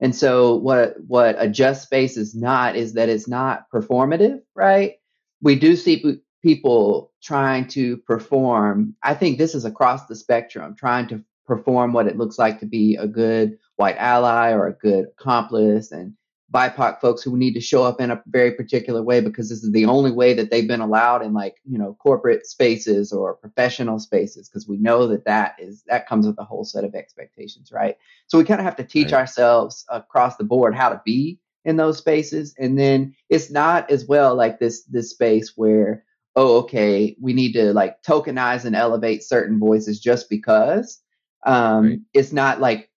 And 0.00 0.14
so, 0.14 0.56
what 0.56 0.96
what 1.06 1.36
a 1.38 1.48
just 1.48 1.82
space 1.84 2.16
is 2.16 2.34
not 2.34 2.76
is 2.76 2.94
that 2.94 3.08
it's 3.08 3.28
not 3.28 3.66
performative, 3.72 4.40
right? 4.54 4.94
We 5.42 5.56
do 5.56 5.76
see 5.76 6.20
people 6.42 7.12
trying 7.22 7.68
to 7.68 7.98
perform. 7.98 8.94
I 9.02 9.14
think 9.14 9.38
this 9.38 9.54
is 9.54 9.64
across 9.64 10.06
the 10.06 10.16
spectrum, 10.16 10.76
trying 10.78 11.08
to 11.08 11.24
perform 11.46 11.92
what 11.92 12.06
it 12.06 12.16
looks 12.16 12.38
like 12.38 12.60
to 12.60 12.66
be 12.66 12.96
a 12.96 13.08
good 13.08 13.58
white 13.76 13.96
ally 13.98 14.52
or 14.52 14.68
a 14.68 14.74
good 14.74 15.06
accomplice, 15.18 15.92
and 15.92 16.14
BIPOC 16.52 17.00
folks 17.00 17.22
who 17.22 17.36
need 17.36 17.54
to 17.54 17.60
show 17.60 17.84
up 17.84 18.00
in 18.00 18.10
a 18.10 18.22
very 18.26 18.52
particular 18.52 19.02
way 19.02 19.20
because 19.20 19.48
this 19.48 19.62
is 19.62 19.70
the 19.70 19.84
only 19.84 20.10
way 20.10 20.34
that 20.34 20.50
they've 20.50 20.66
been 20.66 20.80
allowed 20.80 21.22
in 21.22 21.32
like 21.32 21.56
you 21.64 21.78
know 21.78 21.96
corporate 22.00 22.46
spaces 22.46 23.12
or 23.12 23.34
professional 23.34 23.98
spaces 23.98 24.48
because 24.48 24.66
we 24.66 24.76
know 24.76 25.06
that 25.06 25.24
that 25.24 25.54
is 25.60 25.84
that 25.86 26.08
comes 26.08 26.26
with 26.26 26.38
a 26.38 26.44
whole 26.44 26.64
set 26.64 26.82
of 26.82 26.94
expectations 26.94 27.70
right 27.70 27.96
so 28.26 28.36
we 28.36 28.44
kind 28.44 28.60
of 28.60 28.64
have 28.64 28.76
to 28.76 28.84
teach 28.84 29.12
right. 29.12 29.20
ourselves 29.20 29.84
across 29.90 30.36
the 30.36 30.44
board 30.44 30.74
how 30.74 30.88
to 30.88 31.00
be 31.04 31.38
in 31.64 31.76
those 31.76 31.98
spaces 31.98 32.54
and 32.58 32.78
then 32.78 33.14
it's 33.28 33.50
not 33.50 33.88
as 33.90 34.06
well 34.06 34.34
like 34.34 34.58
this 34.58 34.82
this 34.84 35.10
space 35.10 35.52
where 35.54 36.04
oh 36.34 36.58
okay 36.58 37.16
we 37.20 37.32
need 37.32 37.52
to 37.52 37.72
like 37.72 38.02
tokenize 38.02 38.64
and 38.64 38.74
elevate 38.74 39.22
certain 39.22 39.60
voices 39.60 40.00
just 40.00 40.28
because 40.28 41.00
um 41.46 41.86
right. 41.86 41.98
it's 42.12 42.32
not 42.32 42.60
like 42.60 42.90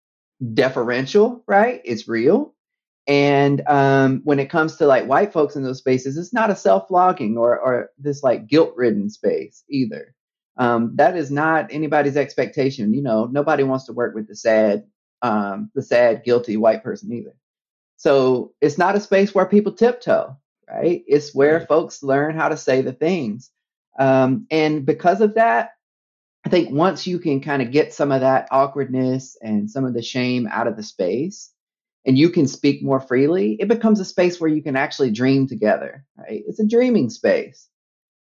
deferential 0.54 1.42
right 1.48 1.80
it's 1.84 2.06
real 2.06 2.54
and 3.10 3.60
um, 3.66 4.20
when 4.22 4.38
it 4.38 4.50
comes 4.50 4.76
to 4.76 4.86
like 4.86 5.04
white 5.04 5.32
folks 5.32 5.56
in 5.56 5.64
those 5.64 5.78
spaces, 5.78 6.16
it's 6.16 6.32
not 6.32 6.48
a 6.48 6.54
self-flogging 6.54 7.36
or, 7.36 7.58
or 7.58 7.90
this 7.98 8.22
like 8.22 8.46
guilt-ridden 8.46 9.10
space 9.10 9.64
either. 9.68 10.14
Um, 10.56 10.92
that 10.94 11.16
is 11.16 11.28
not 11.28 11.72
anybody's 11.72 12.16
expectation. 12.16 12.94
You 12.94 13.02
know, 13.02 13.24
nobody 13.24 13.64
wants 13.64 13.86
to 13.86 13.92
work 13.92 14.14
with 14.14 14.28
the 14.28 14.36
sad, 14.36 14.84
um, 15.22 15.72
the 15.74 15.82
sad, 15.82 16.22
guilty 16.22 16.56
white 16.56 16.84
person 16.84 17.12
either. 17.12 17.34
So 17.96 18.52
it's 18.60 18.78
not 18.78 18.94
a 18.94 19.00
space 19.00 19.34
where 19.34 19.46
people 19.46 19.72
tiptoe, 19.72 20.36
right? 20.70 21.02
It's 21.08 21.34
where 21.34 21.66
folks 21.66 22.04
learn 22.04 22.36
how 22.36 22.50
to 22.50 22.56
say 22.56 22.80
the 22.80 22.92
things. 22.92 23.50
Um, 23.98 24.46
and 24.52 24.86
because 24.86 25.20
of 25.20 25.34
that, 25.34 25.70
I 26.44 26.48
think 26.48 26.70
once 26.70 27.08
you 27.08 27.18
can 27.18 27.40
kind 27.40 27.60
of 27.60 27.72
get 27.72 27.92
some 27.92 28.12
of 28.12 28.20
that 28.20 28.46
awkwardness 28.52 29.36
and 29.42 29.68
some 29.68 29.84
of 29.84 29.94
the 29.94 30.02
shame 30.02 30.46
out 30.46 30.68
of 30.68 30.76
the 30.76 30.84
space, 30.84 31.50
and 32.06 32.16
you 32.16 32.30
can 32.30 32.46
speak 32.46 32.82
more 32.82 33.00
freely, 33.00 33.56
it 33.60 33.68
becomes 33.68 34.00
a 34.00 34.04
space 34.04 34.40
where 34.40 34.50
you 34.50 34.62
can 34.62 34.76
actually 34.76 35.10
dream 35.10 35.46
together, 35.46 36.04
right? 36.16 36.42
It's 36.46 36.60
a 36.60 36.66
dreaming 36.66 37.10
space. 37.10 37.68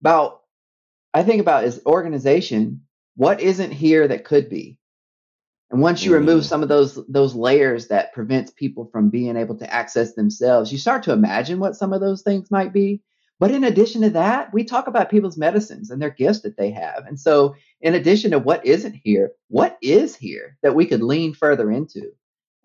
About, 0.02 0.42
I 1.14 1.24
think 1.24 1.42
about 1.42 1.64
is 1.64 1.82
organization, 1.86 2.82
what 3.16 3.42
isn't 3.42 3.72
here 3.72 4.08
that 4.08 4.26
could 4.26 4.50
be? 4.50 4.78
And 5.70 5.82
once 5.82 6.04
you 6.04 6.12
mm. 6.12 6.16
remove 6.16 6.46
some 6.46 6.64
of 6.64 6.70
those 6.70 6.96
those 7.08 7.36
layers 7.36 7.88
that 7.88 8.14
prevents 8.14 8.52
people 8.52 8.86
from 8.92 9.10
being 9.10 9.36
able 9.36 9.58
to 9.58 9.74
access 9.74 10.14
themselves, 10.14 10.72
you 10.72 10.78
start 10.78 11.04
to 11.04 11.14
imagine 11.14 11.60
what 11.60 11.76
some 11.76 11.94
of 11.94 12.00
those 12.00 12.22
things 12.22 12.50
might 12.50 12.72
be. 12.72 13.02
But 13.40 13.52
in 13.52 13.64
addition 13.64 14.02
to 14.02 14.10
that, 14.12 14.52
we 14.54 14.64
talk 14.64 14.88
about 14.88 15.12
people's 15.12 15.38
medicines 15.38 15.92
and 15.92 16.02
their 16.02 16.10
gifts 16.10 16.42
that 16.42 16.58
they 16.58 16.72
have. 16.72 17.06
And 17.06 17.20
so, 17.20 17.56
in 17.82 17.94
addition 17.94 18.32
to 18.32 18.40
what 18.40 18.66
isn't 18.66 18.96
here, 19.04 19.32
what 19.50 19.78
is 19.82 20.16
here 20.16 20.58
that 20.64 20.74
we 20.74 20.86
could 20.86 21.04
lean 21.04 21.34
further 21.34 21.70
into? 21.70 22.14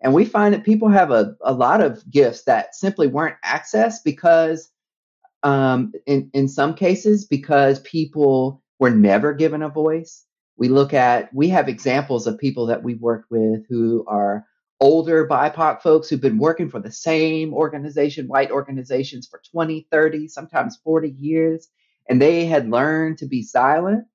And 0.03 0.13
we 0.13 0.25
find 0.25 0.53
that 0.53 0.65
people 0.65 0.89
have 0.89 1.11
a, 1.11 1.35
a 1.41 1.53
lot 1.53 1.81
of 1.81 2.03
gifts 2.11 2.43
that 2.43 2.75
simply 2.75 3.07
weren't 3.07 3.37
accessed 3.43 4.03
because, 4.03 4.69
um, 5.43 5.93
in, 6.05 6.29
in 6.33 6.49
some 6.49 6.75
cases, 6.75 7.25
because 7.25 7.79
people 7.79 8.61
were 8.79 8.89
never 8.89 9.33
given 9.33 9.61
a 9.61 9.69
voice. 9.69 10.25
We 10.57 10.67
look 10.67 10.93
at, 10.93 11.33
we 11.33 11.47
have 11.49 11.69
examples 11.69 12.27
of 12.27 12.37
people 12.37 12.65
that 12.67 12.83
we've 12.83 13.01
worked 13.01 13.31
with 13.31 13.65
who 13.69 14.03
are 14.05 14.45
older 14.81 15.25
BIPOC 15.25 15.81
folks 15.81 16.09
who've 16.09 16.19
been 16.19 16.37
working 16.37 16.69
for 16.69 16.81
the 16.81 16.91
same 16.91 17.53
organization, 17.53 18.27
white 18.27 18.51
organizations 18.51 19.27
for 19.27 19.41
20, 19.51 19.87
30, 19.89 20.27
sometimes 20.27 20.77
40 20.83 21.11
years, 21.11 21.69
and 22.09 22.21
they 22.21 22.45
had 22.45 22.69
learned 22.69 23.19
to 23.19 23.25
be 23.25 23.41
silent 23.41 24.05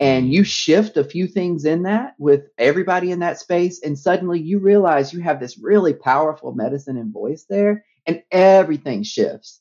and 0.00 0.32
you 0.32 0.42
shift 0.42 0.96
a 0.96 1.04
few 1.04 1.26
things 1.26 1.64
in 1.64 1.82
that 1.82 2.14
with 2.18 2.48
everybody 2.58 3.10
in 3.10 3.20
that 3.20 3.38
space 3.38 3.82
and 3.82 3.98
suddenly 3.98 4.40
you 4.40 4.58
realize 4.58 5.12
you 5.12 5.20
have 5.20 5.40
this 5.40 5.58
really 5.58 5.94
powerful 5.94 6.52
medicine 6.52 6.96
and 6.96 7.12
voice 7.12 7.44
there 7.48 7.84
and 8.06 8.22
everything 8.30 9.02
shifts 9.02 9.60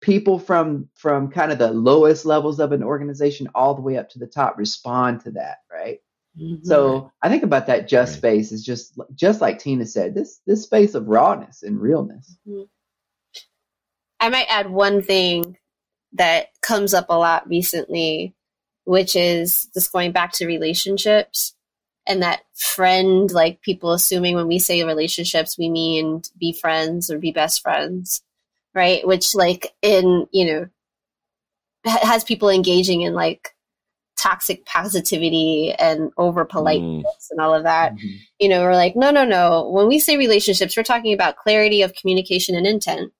people 0.00 0.38
from 0.38 0.88
from 0.94 1.30
kind 1.30 1.52
of 1.52 1.58
the 1.58 1.70
lowest 1.70 2.26
levels 2.26 2.60
of 2.60 2.72
an 2.72 2.82
organization 2.82 3.48
all 3.54 3.74
the 3.74 3.80
way 3.80 3.96
up 3.96 4.10
to 4.10 4.18
the 4.18 4.26
top 4.26 4.58
respond 4.58 5.20
to 5.20 5.30
that 5.30 5.58
right 5.72 6.00
mm-hmm. 6.38 6.62
so 6.64 7.10
i 7.22 7.28
think 7.28 7.42
about 7.42 7.66
that 7.66 7.88
just 7.88 8.14
right. 8.14 8.18
space 8.18 8.52
is 8.52 8.64
just 8.64 8.98
just 9.14 9.40
like 9.40 9.58
tina 9.58 9.86
said 9.86 10.14
this 10.14 10.40
this 10.46 10.62
space 10.62 10.94
of 10.94 11.08
rawness 11.08 11.62
and 11.62 11.80
realness 11.80 12.36
mm-hmm. 12.46 12.64
i 14.20 14.28
might 14.28 14.46
add 14.48 14.68
one 14.68 15.02
thing 15.02 15.56
that 16.12 16.48
comes 16.60 16.92
up 16.92 17.06
a 17.08 17.16
lot 17.16 17.48
recently 17.48 18.34
which 18.84 19.16
is 19.16 19.68
just 19.74 19.92
going 19.92 20.12
back 20.12 20.32
to 20.32 20.46
relationships 20.46 21.54
and 22.06 22.22
that 22.22 22.42
friend, 22.54 23.30
like 23.30 23.60
people 23.62 23.92
assuming 23.92 24.34
when 24.34 24.48
we 24.48 24.58
say 24.58 24.82
relationships, 24.82 25.56
we 25.56 25.68
mean 25.68 26.22
be 26.38 26.52
friends 26.52 27.10
or 27.10 27.18
be 27.18 27.30
best 27.30 27.62
friends, 27.62 28.22
right? 28.74 29.06
Which, 29.06 29.34
like, 29.34 29.72
in, 29.82 30.26
you 30.32 30.46
know, 30.46 30.66
has 31.84 32.24
people 32.24 32.48
engaging 32.48 33.02
in 33.02 33.14
like 33.14 33.50
toxic 34.18 34.64
positivity 34.66 35.72
and 35.78 36.12
over 36.16 36.44
politeness 36.44 37.04
mm. 37.04 37.30
and 37.30 37.40
all 37.40 37.54
of 37.54 37.64
that. 37.64 37.94
Mm-hmm. 37.94 38.08
You 38.38 38.48
know, 38.48 38.62
we're 38.62 38.74
like, 38.74 38.94
no, 38.96 39.10
no, 39.10 39.24
no. 39.24 39.68
When 39.70 39.88
we 39.88 39.98
say 39.98 40.16
relationships, 40.16 40.76
we're 40.76 40.82
talking 40.82 41.12
about 41.12 41.36
clarity 41.36 41.82
of 41.82 41.94
communication 41.94 42.54
and 42.56 42.66
intent. 42.66 43.12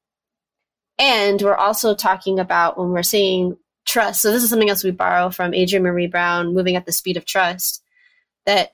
And 0.98 1.40
we're 1.40 1.56
also 1.56 1.94
talking 1.94 2.38
about 2.38 2.78
when 2.78 2.90
we're 2.90 3.02
saying 3.02 3.56
trust. 3.86 4.20
So 4.20 4.30
this 4.30 4.42
is 4.42 4.50
something 4.50 4.70
else 4.70 4.84
we 4.84 4.90
borrow 4.90 5.30
from 5.30 5.54
Adrienne 5.54 5.82
Maree 5.82 6.10
Brown, 6.10 6.54
Moving 6.54 6.76
at 6.76 6.86
the 6.86 6.92
Speed 6.92 7.16
of 7.16 7.24
Trust, 7.24 7.82
that 8.46 8.72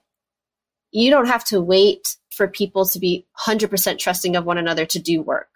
you 0.91 1.11
don't 1.11 1.27
have 1.27 1.45
to 1.47 1.61
wait 1.61 2.17
for 2.31 2.49
people 2.49 2.85
to 2.87 2.99
be 2.99 3.27
100% 3.47 3.99
trusting 3.99 4.37
of 4.37 4.45
one 4.45 4.59
another 4.59 4.87
to 4.87 4.99
do 4.99 5.21
work. 5.23 5.49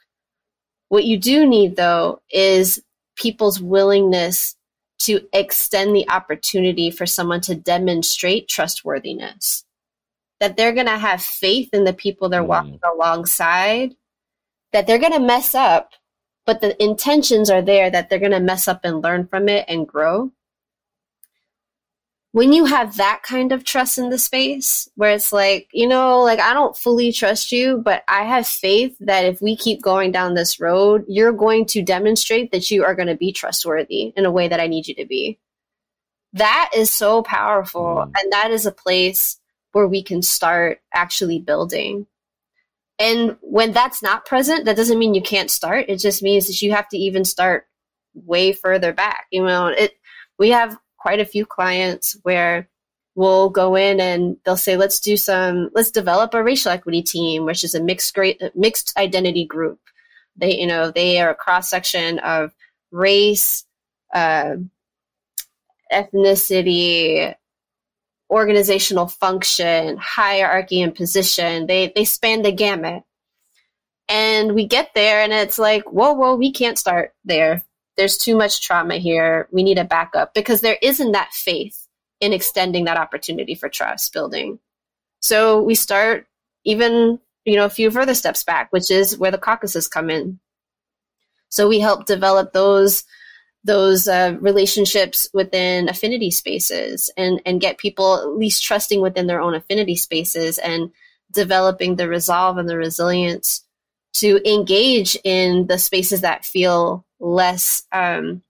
What 0.88 1.04
you 1.04 1.16
do 1.16 1.46
need, 1.46 1.76
though, 1.76 2.20
is 2.30 2.82
people's 3.16 3.60
willingness 3.60 4.56
to 5.00 5.20
extend 5.32 5.96
the 5.96 6.08
opportunity 6.08 6.90
for 6.90 7.06
someone 7.06 7.40
to 7.42 7.54
demonstrate 7.54 8.48
trustworthiness. 8.48 9.64
That 10.40 10.56
they're 10.56 10.72
going 10.72 10.86
to 10.86 10.98
have 10.98 11.22
faith 11.22 11.70
in 11.72 11.84
the 11.84 11.92
people 11.92 12.28
they're 12.28 12.42
mm. 12.42 12.48
walking 12.48 12.80
alongside, 12.84 13.94
that 14.72 14.86
they're 14.86 14.98
going 14.98 15.12
to 15.12 15.20
mess 15.20 15.54
up, 15.54 15.92
but 16.46 16.60
the 16.60 16.80
intentions 16.82 17.50
are 17.50 17.62
there 17.62 17.90
that 17.90 18.10
they're 18.10 18.18
going 18.18 18.32
to 18.32 18.40
mess 18.40 18.68
up 18.68 18.80
and 18.84 19.02
learn 19.02 19.26
from 19.26 19.48
it 19.48 19.64
and 19.68 19.86
grow. 19.86 20.32
When 22.32 22.54
you 22.54 22.64
have 22.64 22.96
that 22.96 23.22
kind 23.22 23.52
of 23.52 23.62
trust 23.62 23.98
in 23.98 24.08
the 24.08 24.18
space 24.18 24.88
where 24.94 25.10
it's 25.12 25.32
like, 25.32 25.68
you 25.72 25.86
know, 25.86 26.22
like 26.22 26.40
I 26.40 26.54
don't 26.54 26.76
fully 26.76 27.12
trust 27.12 27.52
you, 27.52 27.76
but 27.84 28.04
I 28.08 28.24
have 28.24 28.46
faith 28.46 28.96
that 29.00 29.26
if 29.26 29.42
we 29.42 29.54
keep 29.54 29.82
going 29.82 30.12
down 30.12 30.34
this 30.34 30.58
road, 30.58 31.04
you're 31.08 31.32
going 31.32 31.66
to 31.66 31.82
demonstrate 31.82 32.50
that 32.52 32.70
you 32.70 32.84
are 32.84 32.94
going 32.94 33.08
to 33.08 33.16
be 33.16 33.32
trustworthy 33.32 34.14
in 34.16 34.24
a 34.24 34.30
way 34.32 34.48
that 34.48 34.60
I 34.60 34.66
need 34.66 34.88
you 34.88 34.94
to 34.94 35.04
be. 35.06 35.38
that 36.32 36.70
is 36.74 36.90
so 36.90 37.22
powerful. 37.22 37.82
Mm. 38.06 38.12
And 38.18 38.32
that 38.32 38.50
is 38.50 38.66
a 38.66 38.72
place 38.72 39.38
where 39.72 39.86
we 39.86 40.02
can 40.02 40.22
start 40.22 40.80
actually 40.94 41.38
building. 41.38 42.06
And 43.02 43.36
when 43.40 43.72
that's 43.72 44.00
not 44.00 44.26
present, 44.26 44.64
that 44.64 44.76
doesn't 44.76 44.98
mean 44.98 45.12
you 45.12 45.22
can't 45.22 45.50
start. 45.50 45.86
It 45.88 45.96
just 45.96 46.22
means 46.22 46.46
that 46.46 46.62
you 46.62 46.70
have 46.70 46.88
to 46.90 46.96
even 46.96 47.24
start 47.24 47.66
way 48.14 48.52
further 48.52 48.92
back. 48.92 49.26
You 49.32 49.44
know, 49.44 49.66
it 49.66 49.94
we 50.38 50.50
have 50.50 50.78
quite 50.98 51.18
a 51.18 51.24
few 51.24 51.44
clients 51.44 52.16
where 52.22 52.68
we'll 53.16 53.50
go 53.50 53.74
in 53.74 53.98
and 53.98 54.36
they'll 54.44 54.56
say, 54.56 54.76
let's 54.76 55.00
do 55.00 55.16
some, 55.16 55.68
let's 55.74 55.90
develop 55.90 56.32
a 56.32 56.44
racial 56.44 56.70
equity 56.70 57.02
team, 57.02 57.44
which 57.44 57.64
is 57.64 57.74
a 57.74 57.82
mixed 57.82 58.14
great 58.14 58.40
mixed 58.54 58.96
identity 58.96 59.46
group. 59.46 59.80
They, 60.36 60.60
you 60.60 60.68
know, 60.68 60.92
they 60.92 61.20
are 61.20 61.30
a 61.30 61.34
cross 61.34 61.68
section 61.68 62.20
of 62.20 62.54
race, 62.92 63.64
uh, 64.14 64.56
ethnicity, 65.92 67.34
organizational 68.32 69.06
function, 69.06 69.98
hierarchy, 69.98 70.80
and 70.80 70.94
position. 70.94 71.66
They 71.66 71.92
they 71.94 72.04
span 72.04 72.42
the 72.42 72.50
gamut. 72.50 73.04
And 74.08 74.54
we 74.54 74.66
get 74.66 74.90
there, 74.94 75.22
and 75.22 75.32
it's 75.32 75.58
like, 75.58 75.84
whoa, 75.84 76.12
whoa, 76.12 76.34
we 76.34 76.50
can't 76.50 76.78
start 76.78 77.14
there. 77.24 77.62
There's 77.96 78.18
too 78.18 78.36
much 78.36 78.60
trauma 78.60 78.96
here. 78.96 79.48
We 79.52 79.62
need 79.62 79.78
a 79.78 79.84
backup 79.84 80.34
because 80.34 80.60
there 80.60 80.78
isn't 80.82 81.12
that 81.12 81.32
faith 81.32 81.86
in 82.20 82.32
extending 82.32 82.84
that 82.86 82.96
opportunity 82.96 83.54
for 83.54 83.68
trust 83.68 84.12
building. 84.12 84.58
So 85.20 85.62
we 85.62 85.74
start 85.74 86.26
even, 86.64 87.20
you 87.44 87.56
know, 87.56 87.64
a 87.64 87.70
few 87.70 87.90
further 87.90 88.14
steps 88.14 88.44
back, 88.44 88.72
which 88.72 88.90
is 88.90 89.18
where 89.18 89.30
the 89.30 89.38
caucuses 89.38 89.88
come 89.88 90.10
in. 90.10 90.40
So 91.48 91.68
we 91.68 91.80
help 91.80 92.06
develop 92.06 92.52
those 92.52 93.04
those 93.64 94.08
uh, 94.08 94.36
relationships 94.40 95.28
within 95.32 95.88
affinity 95.88 96.30
spaces 96.30 97.10
and 97.16 97.40
and 97.46 97.60
get 97.60 97.78
people 97.78 98.16
at 98.16 98.36
least 98.36 98.64
trusting 98.64 99.00
within 99.00 99.26
their 99.26 99.40
own 99.40 99.54
affinity 99.54 99.96
spaces 99.96 100.58
and 100.58 100.90
developing 101.32 101.96
the 101.96 102.08
resolve 102.08 102.58
and 102.58 102.68
the 102.68 102.76
resilience 102.76 103.64
to 104.14 104.40
engage 104.48 105.16
in 105.24 105.66
the 105.68 105.78
spaces 105.78 106.20
that 106.20 106.44
feel 106.44 107.04
less 107.20 107.84
um, 107.92 108.42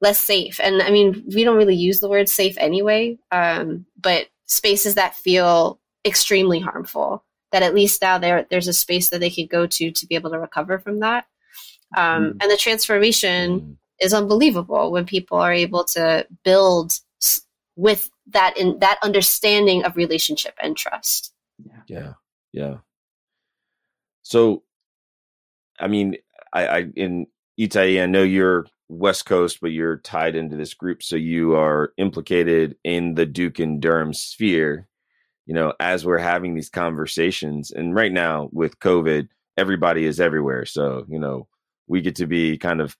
less 0.00 0.18
safe. 0.18 0.60
And 0.62 0.82
i 0.82 0.90
mean 0.90 1.24
we 1.34 1.44
don't 1.44 1.56
really 1.56 1.76
use 1.76 2.00
the 2.00 2.08
word 2.08 2.28
safe 2.28 2.56
anyway 2.58 3.18
um, 3.30 3.86
but 4.00 4.26
spaces 4.46 4.94
that 4.94 5.16
feel 5.16 5.80
extremely 6.04 6.60
harmful 6.60 7.24
that 7.52 7.62
at 7.62 7.74
least 7.74 8.02
now 8.02 8.18
there 8.18 8.46
there's 8.50 8.68
a 8.68 8.72
space 8.72 9.10
that 9.10 9.20
they 9.20 9.30
could 9.30 9.48
go 9.48 9.66
to 9.66 9.90
to 9.90 10.06
be 10.06 10.14
able 10.16 10.30
to 10.30 10.38
recover 10.38 10.78
from 10.78 11.00
that. 11.00 11.26
Um, 11.96 12.24
mm. 12.24 12.30
and 12.40 12.50
the 12.50 12.56
transformation 12.56 13.60
mm 13.60 13.76
is 14.00 14.14
unbelievable 14.14 14.90
when 14.90 15.04
people 15.06 15.38
are 15.38 15.52
able 15.52 15.84
to 15.84 16.26
build 16.44 16.98
with 17.76 18.10
that 18.26 18.56
in 18.56 18.78
that 18.80 18.98
understanding 19.02 19.84
of 19.84 19.96
relationship 19.96 20.54
and 20.62 20.76
trust. 20.76 21.32
Yeah. 21.64 21.82
Yeah. 21.88 22.12
Yeah. 22.52 22.76
So 24.22 24.62
I 25.80 25.88
mean, 25.88 26.16
I, 26.52 26.66
I 26.66 26.86
in 26.96 27.26
Itai, 27.58 28.02
I 28.02 28.06
know 28.06 28.22
you're 28.22 28.66
West 28.88 29.26
Coast, 29.26 29.58
but 29.60 29.72
you're 29.72 29.98
tied 29.98 30.36
into 30.36 30.56
this 30.56 30.74
group, 30.74 31.02
so 31.02 31.16
you 31.16 31.54
are 31.54 31.92
implicated 31.96 32.76
in 32.84 33.14
the 33.14 33.26
Duke 33.26 33.58
and 33.58 33.80
Durham 33.80 34.12
sphere. 34.12 34.86
You 35.46 35.54
know, 35.54 35.74
as 35.80 36.06
we're 36.06 36.18
having 36.18 36.54
these 36.54 36.70
conversations, 36.70 37.70
and 37.70 37.94
right 37.94 38.12
now 38.12 38.48
with 38.52 38.78
COVID, 38.78 39.28
everybody 39.56 40.04
is 40.04 40.20
everywhere. 40.20 40.66
So 40.66 41.04
you 41.08 41.18
know, 41.18 41.48
we 41.88 42.00
get 42.00 42.16
to 42.16 42.26
be 42.26 42.58
kind 42.58 42.80
of 42.80 42.96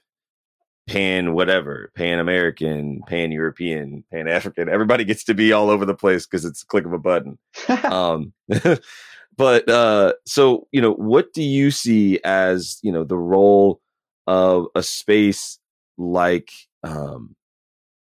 pan 0.89 1.35
whatever, 1.35 1.91
pan 1.95 2.19
American, 2.19 3.03
pan 3.07 3.33
European, 3.33 4.05
pan 4.13 4.29
African. 4.29 4.69
Everybody 4.69 5.05
gets 5.05 5.25
to 5.25 5.35
be 5.35 5.53
all 5.53 5.71
over 5.71 5.85
the 5.85 5.95
place 5.95 6.27
because 6.27 6.45
it's 6.45 6.63
a 6.63 6.67
click 6.67 6.85
of 6.85 6.93
a 6.93 6.99
button. 6.99 7.39
um, 7.85 8.33
but 9.37 9.69
uh, 9.69 10.15
so 10.27 10.67
you 10.73 10.81
know, 10.81 10.95
what 10.95 11.33
do 11.33 11.43
you 11.43 11.71
see 11.71 12.21
as 12.25 12.79
you 12.83 12.93
know 12.93 13.05
the 13.05 13.19
role 13.19 13.81
of 14.27 14.67
a 14.75 14.83
space 14.83 15.59
like 15.99 16.51
um, 16.83 17.35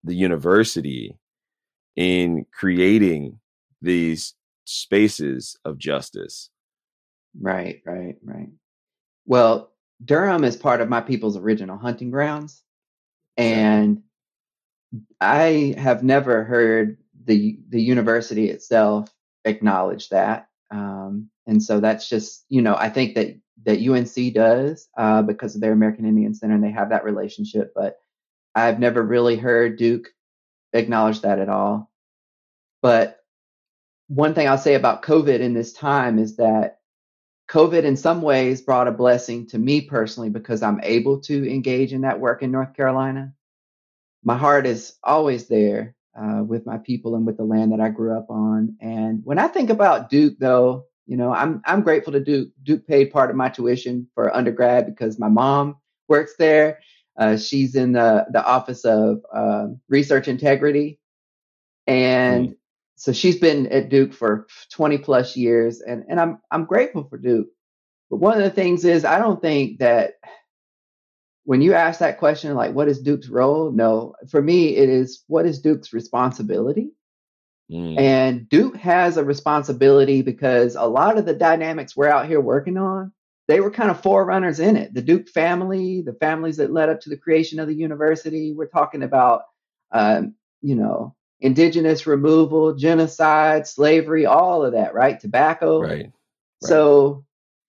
the 0.03 0.15
university 0.15 1.17
in 1.95 2.45
creating 2.53 3.39
these 3.81 4.33
spaces 4.65 5.57
of 5.65 5.77
justice? 5.77 6.49
Right, 7.39 7.81
right, 7.85 8.15
right. 8.23 8.49
Well, 9.25 9.72
Durham 10.03 10.43
is 10.43 10.55
part 10.55 10.81
of 10.81 10.89
my 10.89 11.01
people's 11.01 11.37
original 11.37 11.77
hunting 11.77 12.11
grounds. 12.11 12.61
And 13.37 14.03
I 15.19 15.75
have 15.77 16.03
never 16.03 16.43
heard 16.43 16.97
the 17.25 17.59
the 17.69 17.81
university 17.81 18.49
itself 18.49 19.13
acknowledge 19.45 20.09
that. 20.09 20.47
Um, 20.71 21.29
and 21.47 21.61
so 21.61 21.79
that's 21.79 22.07
just, 22.09 22.45
you 22.49 22.61
know, 22.61 22.75
I 22.75 22.89
think 22.89 23.15
that 23.15 23.35
that 23.65 23.79
UNC 23.79 24.33
does 24.33 24.87
uh, 24.97 25.21
because 25.21 25.55
of 25.55 25.61
their 25.61 25.71
American 25.71 26.05
Indian 26.05 26.35
Center 26.35 26.55
and 26.55 26.63
they 26.63 26.71
have 26.71 26.89
that 26.89 27.05
relationship. 27.05 27.73
But 27.75 27.99
I've 28.55 28.79
never 28.79 29.01
really 29.01 29.35
heard 29.35 29.77
Duke 29.77 30.09
acknowledge 30.73 31.21
that 31.21 31.39
at 31.39 31.49
all. 31.49 31.91
But 32.81 33.19
one 34.07 34.33
thing 34.33 34.47
I'll 34.47 34.57
say 34.57 34.75
about 34.75 35.03
COVID 35.03 35.39
in 35.39 35.53
this 35.53 35.73
time 35.73 36.19
is 36.19 36.35
that 36.37 36.79
COVID, 37.53 37.83
in 37.83 37.95
some 37.95 38.23
ways, 38.23 38.61
brought 38.61 38.87
a 38.87 38.91
blessing 38.91 39.45
to 39.47 39.59
me 39.59 39.81
personally 39.81 40.31
because 40.31 40.63
I'm 40.63 40.79
able 40.81 41.19
to 41.21 41.47
engage 41.47 41.93
in 41.93 42.01
that 42.01 42.19
work 42.19 42.41
in 42.41 42.51
North 42.51 42.73
Carolina. 42.73 43.31
My 44.23 44.35
heart 44.35 44.65
is 44.65 44.95
always 45.03 45.47
there 45.47 45.95
uh, 46.19 46.41
with 46.43 46.65
my 46.65 46.79
people 46.79 47.13
and 47.15 47.27
with 47.27 47.37
the 47.37 47.43
land 47.43 47.71
that 47.71 47.79
I 47.79 47.89
grew 47.89 48.17
up 48.17 48.31
on. 48.31 48.75
And 48.81 49.21
when 49.23 49.37
I 49.37 49.47
think 49.47 49.69
about 49.69 50.09
Duke, 50.09 50.33
though, 50.39 50.87
you 51.05 51.15
know, 51.15 51.31
I'm 51.31 51.61
I'm 51.65 51.83
grateful 51.83 52.13
to 52.13 52.19
Duke. 52.19 52.49
Duke 52.63 52.87
paid 52.87 53.11
part 53.11 53.29
of 53.29 53.35
my 53.35 53.49
tuition 53.49 54.07
for 54.15 54.35
undergrad 54.35 54.87
because 54.87 55.19
my 55.19 55.29
mom 55.29 55.75
works 56.07 56.33
there. 56.39 56.79
Uh, 57.17 57.37
she's 57.37 57.75
in 57.75 57.91
the 57.91 58.25
the 58.31 58.43
Office 58.43 58.83
of 58.83 59.21
uh, 59.31 59.67
Research 59.89 60.27
Integrity, 60.27 60.97
and 61.85 62.49
mm 62.49 62.55
so 63.03 63.11
she's 63.11 63.37
been 63.37 63.67
at 63.67 63.89
Duke 63.89 64.13
for 64.13 64.47
20 64.71 64.99
plus 64.99 65.35
years 65.35 65.81
and, 65.81 66.05
and 66.07 66.21
I'm 66.21 66.39
I'm 66.49 66.63
grateful 66.63 67.03
for 67.03 67.17
Duke. 67.17 67.47
But 68.09 68.21
one 68.21 68.37
of 68.37 68.45
the 68.45 68.49
things 68.49 68.85
is 68.85 69.03
I 69.03 69.19
don't 69.19 69.41
think 69.41 69.79
that 69.79 70.13
when 71.43 71.61
you 71.61 71.73
ask 71.73 71.99
that 71.99 72.17
question 72.17 72.55
like 72.55 72.73
what 72.73 72.87
is 72.87 73.01
Duke's 73.01 73.27
role? 73.27 73.73
No, 73.73 74.15
for 74.31 74.41
me 74.41 74.77
it 74.77 74.87
is 74.87 75.21
what 75.27 75.45
is 75.45 75.59
Duke's 75.59 75.91
responsibility? 75.91 76.91
Mm. 77.69 77.99
And 77.99 78.47
Duke 78.47 78.77
has 78.77 79.17
a 79.17 79.25
responsibility 79.25 80.21
because 80.21 80.75
a 80.75 80.85
lot 80.85 81.17
of 81.17 81.25
the 81.25 81.33
dynamics 81.33 81.97
we're 81.97 82.07
out 82.07 82.27
here 82.27 82.39
working 82.39 82.77
on, 82.77 83.11
they 83.49 83.59
were 83.59 83.71
kind 83.71 83.91
of 83.91 84.01
forerunners 84.01 84.61
in 84.61 84.77
it. 84.77 84.93
The 84.93 85.01
Duke 85.01 85.27
family, 85.27 86.03
the 86.03 86.13
families 86.13 86.55
that 86.55 86.71
led 86.71 86.87
up 86.87 87.01
to 87.01 87.09
the 87.09 87.17
creation 87.17 87.59
of 87.59 87.67
the 87.67 87.75
university. 87.75 88.53
We're 88.53 88.67
talking 88.67 89.03
about, 89.03 89.41
um, 89.91 90.35
you 90.61 90.75
know, 90.75 91.15
indigenous 91.43 92.07
removal, 92.07 92.73
genocide, 92.73 93.67
slavery, 93.67 94.25
all 94.25 94.65
of 94.65 94.71
that, 94.71 94.95
right? 94.95 95.19
Tobacco. 95.19 95.81
Right. 95.81 95.91
right. 95.91 96.11
So 96.61 97.25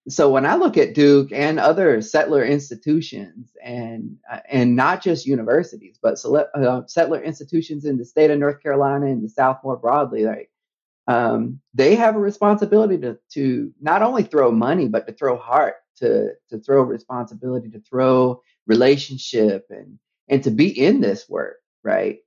so 0.06 0.30
when 0.30 0.44
I 0.44 0.54
look 0.54 0.76
at 0.76 0.94
Duke 0.94 1.32
and 1.32 1.58
other 1.58 2.00
settler 2.02 2.44
institutions, 2.44 3.50
and 3.62 4.16
uh, 4.30 4.40
and 4.48 4.76
not 4.76 5.02
just 5.02 5.26
universities, 5.26 5.98
but 6.00 6.18
sele- 6.18 6.48
uh, 6.54 6.82
settler 6.86 7.20
institutions 7.22 7.84
in 7.84 7.98
the 7.98 8.04
state 8.04 8.30
of 8.30 8.38
North 8.38 8.62
Carolina 8.62 9.06
and 9.06 9.24
the 9.24 9.28
South 9.28 9.58
more 9.64 9.76
broadly, 9.76 10.24
like 10.24 10.50
um, 11.08 11.60
they 11.72 11.96
have 11.96 12.14
a 12.14 12.20
responsibility 12.20 12.98
to 12.98 13.18
to 13.32 13.72
not 13.80 14.02
only 14.02 14.22
throw 14.22 14.52
money, 14.52 14.88
but 14.88 15.06
to 15.08 15.12
throw 15.12 15.36
heart, 15.36 15.76
to 15.96 16.34
to 16.50 16.60
throw 16.60 16.82
responsibility, 16.82 17.70
to 17.70 17.80
throw 17.80 18.40
relationship, 18.66 19.66
and 19.70 19.98
and 20.28 20.44
to 20.44 20.50
be 20.52 20.68
in 20.68 21.00
this 21.00 21.28
work, 21.28 21.56
right? 21.82 22.18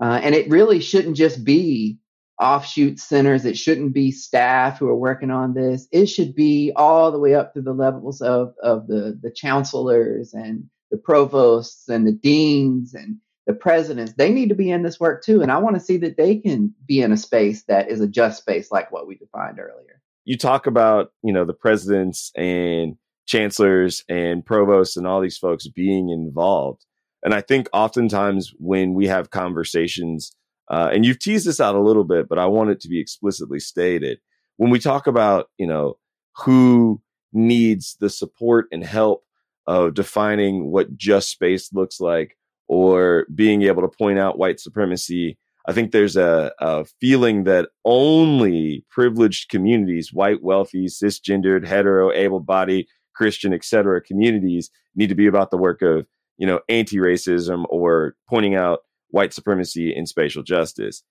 Uh, 0.00 0.20
and 0.22 0.34
it 0.34 0.50
really 0.50 0.80
shouldn't 0.80 1.16
just 1.16 1.44
be 1.44 1.98
offshoot 2.40 2.98
centers. 2.98 3.44
It 3.44 3.56
shouldn't 3.56 3.94
be 3.94 4.10
staff 4.10 4.78
who 4.78 4.88
are 4.88 4.96
working 4.96 5.30
on 5.30 5.54
this. 5.54 5.86
It 5.92 6.06
should 6.06 6.34
be 6.34 6.72
all 6.74 7.12
the 7.12 7.18
way 7.18 7.34
up 7.34 7.54
to 7.54 7.62
the 7.62 7.72
levels 7.72 8.20
of, 8.20 8.54
of 8.62 8.86
the, 8.88 9.18
the 9.22 9.30
chancellors 9.30 10.34
and 10.34 10.64
the 10.90 10.96
provosts 10.96 11.88
and 11.88 12.06
the 12.06 12.12
deans 12.12 12.94
and 12.94 13.18
the 13.46 13.54
presidents. 13.54 14.14
They 14.14 14.32
need 14.32 14.48
to 14.48 14.54
be 14.54 14.70
in 14.70 14.82
this 14.82 14.98
work 14.98 15.22
too. 15.22 15.42
And 15.42 15.52
I 15.52 15.58
want 15.58 15.76
to 15.76 15.80
see 15.80 15.96
that 15.98 16.16
they 16.16 16.36
can 16.36 16.74
be 16.86 17.02
in 17.02 17.12
a 17.12 17.16
space 17.16 17.64
that 17.64 17.90
is 17.90 18.00
a 18.00 18.08
just 18.08 18.38
space 18.38 18.72
like 18.72 18.90
what 18.90 19.06
we 19.06 19.16
defined 19.16 19.58
earlier. 19.58 20.00
You 20.24 20.38
talk 20.38 20.66
about, 20.66 21.12
you 21.22 21.32
know, 21.32 21.44
the 21.44 21.52
presidents 21.52 22.32
and 22.34 22.96
chancellors 23.26 24.02
and 24.08 24.44
provosts 24.44 24.96
and 24.96 25.06
all 25.06 25.20
these 25.20 25.38
folks 25.38 25.68
being 25.68 26.08
involved. 26.08 26.84
And 27.24 27.34
I 27.34 27.40
think 27.40 27.68
oftentimes 27.72 28.52
when 28.58 28.94
we 28.94 29.06
have 29.06 29.30
conversations, 29.30 30.30
uh, 30.70 30.90
and 30.92 31.04
you've 31.04 31.18
teased 31.18 31.46
this 31.46 31.60
out 31.60 31.74
a 31.74 31.80
little 31.80 32.04
bit, 32.04 32.28
but 32.28 32.38
I 32.38 32.46
want 32.46 32.70
it 32.70 32.80
to 32.80 32.88
be 32.88 33.00
explicitly 33.00 33.58
stated 33.58 34.20
when 34.56 34.70
we 34.70 34.78
talk 34.78 35.06
about, 35.06 35.48
you 35.58 35.66
know, 35.66 35.96
who 36.36 37.00
needs 37.32 37.96
the 37.98 38.10
support 38.10 38.66
and 38.70 38.84
help 38.84 39.24
of 39.66 39.94
defining 39.94 40.70
what 40.70 40.96
just 40.96 41.30
space 41.30 41.72
looks 41.72 42.00
like, 42.00 42.36
or 42.68 43.26
being 43.34 43.62
able 43.62 43.82
to 43.82 43.88
point 43.88 44.18
out 44.18 44.38
white 44.38 44.60
supremacy. 44.60 45.38
I 45.66 45.72
think 45.72 45.92
there's 45.92 46.16
a, 46.16 46.52
a 46.60 46.84
feeling 47.00 47.44
that 47.44 47.70
only 47.84 48.84
privileged 48.90 49.48
communities, 49.48 50.12
white, 50.12 50.42
wealthy, 50.42 50.86
cisgendered, 50.86 51.66
hetero, 51.66 52.12
able-bodied, 52.12 52.86
Christian, 53.14 53.54
etc., 53.54 54.02
communities 54.02 54.70
need 54.94 55.08
to 55.08 55.14
be 55.14 55.26
about 55.26 55.50
the 55.50 55.56
work 55.56 55.80
of, 55.82 56.06
you 56.36 56.46
know, 56.46 56.60
anti-racism 56.68 57.64
or 57.68 58.16
pointing 58.28 58.54
out 58.54 58.80
white 59.08 59.32
supremacy 59.32 59.94
and 59.94 60.08
spatial 60.08 60.42
justice. 60.42 61.02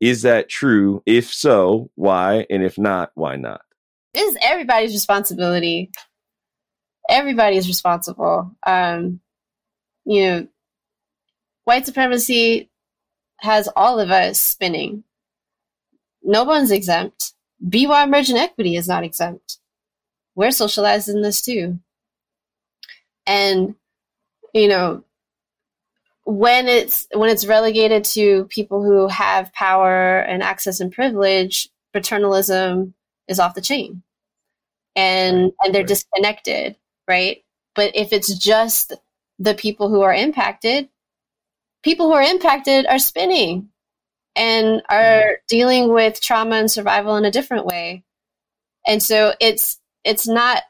Is 0.00 0.22
that 0.22 0.48
true? 0.48 1.02
If 1.06 1.32
so, 1.32 1.90
why? 1.94 2.46
And 2.50 2.62
if 2.62 2.78
not, 2.78 3.10
why 3.14 3.36
not? 3.36 3.62
It's 4.14 4.36
everybody's 4.42 4.92
responsibility. 4.92 5.90
Everybody 7.08 7.56
is 7.56 7.68
responsible. 7.68 8.50
Um, 8.66 9.20
you 10.04 10.22
know, 10.22 10.48
white 11.64 11.86
supremacy 11.86 12.70
has 13.38 13.68
all 13.74 13.98
of 14.00 14.10
us 14.10 14.38
spinning. 14.38 15.04
No 16.22 16.44
one's 16.44 16.70
exempt. 16.70 17.32
Biwa 17.64 18.04
emergent 18.04 18.38
equity 18.38 18.76
is 18.76 18.88
not 18.88 19.04
exempt. 19.04 19.58
We're 20.34 20.50
socialized 20.50 21.08
in 21.08 21.22
this 21.22 21.42
too. 21.42 21.78
And, 23.26 23.74
you 24.56 24.68
know, 24.68 25.04
when 26.24 26.66
it's 26.66 27.06
when 27.12 27.30
it's 27.30 27.46
relegated 27.46 28.04
to 28.04 28.46
people 28.46 28.82
who 28.82 29.06
have 29.08 29.52
power 29.52 30.18
and 30.20 30.42
access 30.42 30.80
and 30.80 30.90
privilege, 30.90 31.68
paternalism 31.92 32.94
is 33.28 33.38
off 33.38 33.54
the 33.54 33.60
chain. 33.60 34.02
And 34.96 35.52
and 35.60 35.74
they're 35.74 35.84
disconnected, 35.84 36.76
right? 37.06 37.44
But 37.74 37.94
if 37.94 38.12
it's 38.12 38.36
just 38.38 38.94
the 39.38 39.54
people 39.54 39.90
who 39.90 40.00
are 40.00 40.14
impacted, 40.14 40.88
people 41.82 42.06
who 42.06 42.14
are 42.14 42.22
impacted 42.22 42.86
are 42.86 42.98
spinning 42.98 43.68
and 44.34 44.82
are 44.88 44.98
mm-hmm. 44.98 45.34
dealing 45.48 45.92
with 45.92 46.20
trauma 46.20 46.56
and 46.56 46.70
survival 46.70 47.16
in 47.16 47.26
a 47.26 47.30
different 47.30 47.66
way. 47.66 48.04
And 48.86 49.02
so 49.02 49.34
it's 49.38 49.78
it's 50.02 50.26
not 50.26 50.62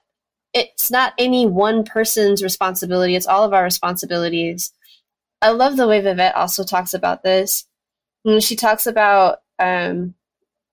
it's 0.52 0.90
not 0.90 1.12
any 1.18 1.46
one 1.46 1.84
person's 1.84 2.42
responsibility, 2.42 3.14
it's 3.16 3.26
all 3.26 3.44
of 3.44 3.52
our 3.52 3.64
responsibilities 3.64 4.72
I 5.42 5.50
love 5.50 5.76
the 5.76 5.86
way 5.86 6.00
Vivette 6.00 6.34
also 6.34 6.64
talks 6.64 6.94
about 6.94 7.22
this. 7.22 7.66
She 8.40 8.56
talks 8.56 8.86
about 8.86 9.40
um, 9.58 10.14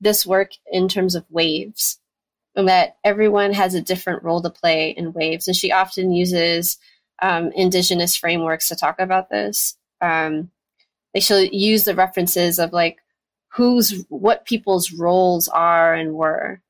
this 0.02 0.26
work 0.26 0.52
in 0.72 0.88
terms 0.88 1.16
of 1.16 1.26
waves, 1.30 2.00
and 2.56 2.68
that 2.68 2.98
everyone 3.04 3.54
has 3.54 3.74
a 3.74 3.82
different 3.82 4.24
role 4.24 4.42
to 4.42 4.50
play 4.50 4.90
in 4.90 5.14
waves. 5.14 5.48
And 5.48 5.56
she 5.56 5.72
often 5.72 6.12
uses 6.12 6.78
um, 7.22 7.52
indigenous 7.52 8.16
frameworks 8.16 8.70
to 8.70 8.76
talk 8.76 9.00
about 9.00 9.30
this. 9.30 9.78
Um, 10.02 10.50
they 11.14 11.20
she'll 11.20 11.44
use 11.44 11.84
the 11.84 11.96
references 11.96 12.58
of 12.58 12.74
like 12.74 12.98
who's 13.50 14.04
what 14.10 14.46
people's 14.46 14.92
roles 14.92 15.48
are 15.50 15.94
and 15.94 16.16
were, 16.16 16.62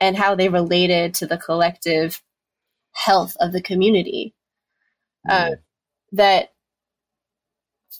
and 0.00 0.16
how 0.16 0.34
they 0.34 0.48
related 0.48 1.14
to 1.14 1.26
the 1.26 1.38
collective 1.38 2.22
health 2.92 3.36
of 3.40 3.52
the 3.52 3.62
community. 3.62 4.34
Uh, 5.28 5.50
that 6.12 6.52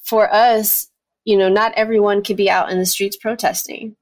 for 0.02 0.32
us, 0.32 0.88
you 1.24 1.36
know, 1.36 1.48
not 1.48 1.74
everyone 1.74 2.22
can 2.22 2.36
be 2.36 2.48
out 2.48 2.70
in 2.70 2.78
the 2.78 2.86
streets 2.86 3.16
protesting 3.16 3.96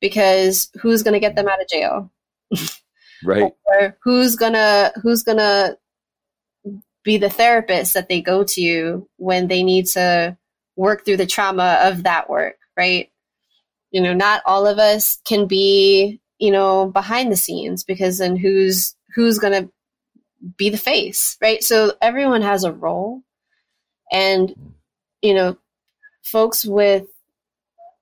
because 0.00 0.70
who's 0.80 1.02
going 1.02 1.14
to 1.14 1.20
get 1.20 1.34
them 1.34 1.48
out 1.48 1.60
of 1.60 1.68
jail? 1.68 2.12
right. 3.24 3.52
or 3.66 3.96
who's 4.02 4.36
going 4.36 4.52
to 4.52 4.92
who's 5.02 5.24
going 5.24 5.38
to 5.38 5.76
be 7.02 7.18
the 7.18 7.30
therapist 7.30 7.94
that 7.94 8.08
they 8.08 8.20
go 8.20 8.44
to 8.44 9.08
when 9.16 9.48
they 9.48 9.62
need 9.62 9.86
to 9.86 10.36
work 10.76 11.04
through 11.04 11.18
the 11.18 11.26
trauma 11.26 11.80
of 11.82 12.04
that 12.04 12.28
work, 12.28 12.56
right? 12.76 13.10
You 13.90 14.00
know, 14.00 14.14
not 14.14 14.42
all 14.46 14.66
of 14.66 14.78
us 14.78 15.18
can 15.26 15.46
be, 15.46 16.20
you 16.38 16.50
know, 16.50 16.86
behind 16.86 17.30
the 17.30 17.36
scenes 17.36 17.84
because 17.84 18.18
then 18.18 18.36
who's 18.36 18.96
who's 19.14 19.38
going 19.38 19.64
to 19.64 19.70
be 20.56 20.70
the 20.70 20.78
face, 20.78 21.36
right? 21.40 21.62
So 21.62 21.92
everyone 22.00 22.42
has 22.42 22.64
a 22.64 22.72
role. 22.72 23.22
And 24.12 24.54
you 25.22 25.34
know, 25.34 25.56
folks 26.22 26.64
with 26.64 27.06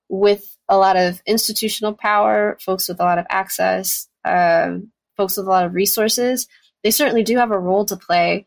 with 0.08 0.56
a 0.68 0.76
lot 0.76 0.96
of 0.96 1.22
institutional 1.26 1.94
power, 1.94 2.58
folks 2.60 2.88
with 2.88 3.00
a 3.00 3.04
lot 3.04 3.18
of 3.18 3.26
access, 3.30 4.08
um, 4.24 4.90
folks 5.16 5.36
with 5.36 5.46
a 5.46 5.50
lot 5.50 5.64
of 5.64 5.74
resources, 5.74 6.48
they 6.82 6.90
certainly 6.90 7.22
do 7.22 7.36
have 7.36 7.50
a 7.50 7.58
role 7.58 7.84
to 7.86 7.96
play. 7.96 8.46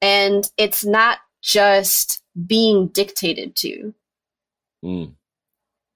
And 0.00 0.48
it's 0.56 0.84
not 0.84 1.18
just 1.42 2.22
being 2.46 2.88
dictated 2.88 3.56
to. 3.56 3.94
Mm. 4.84 5.14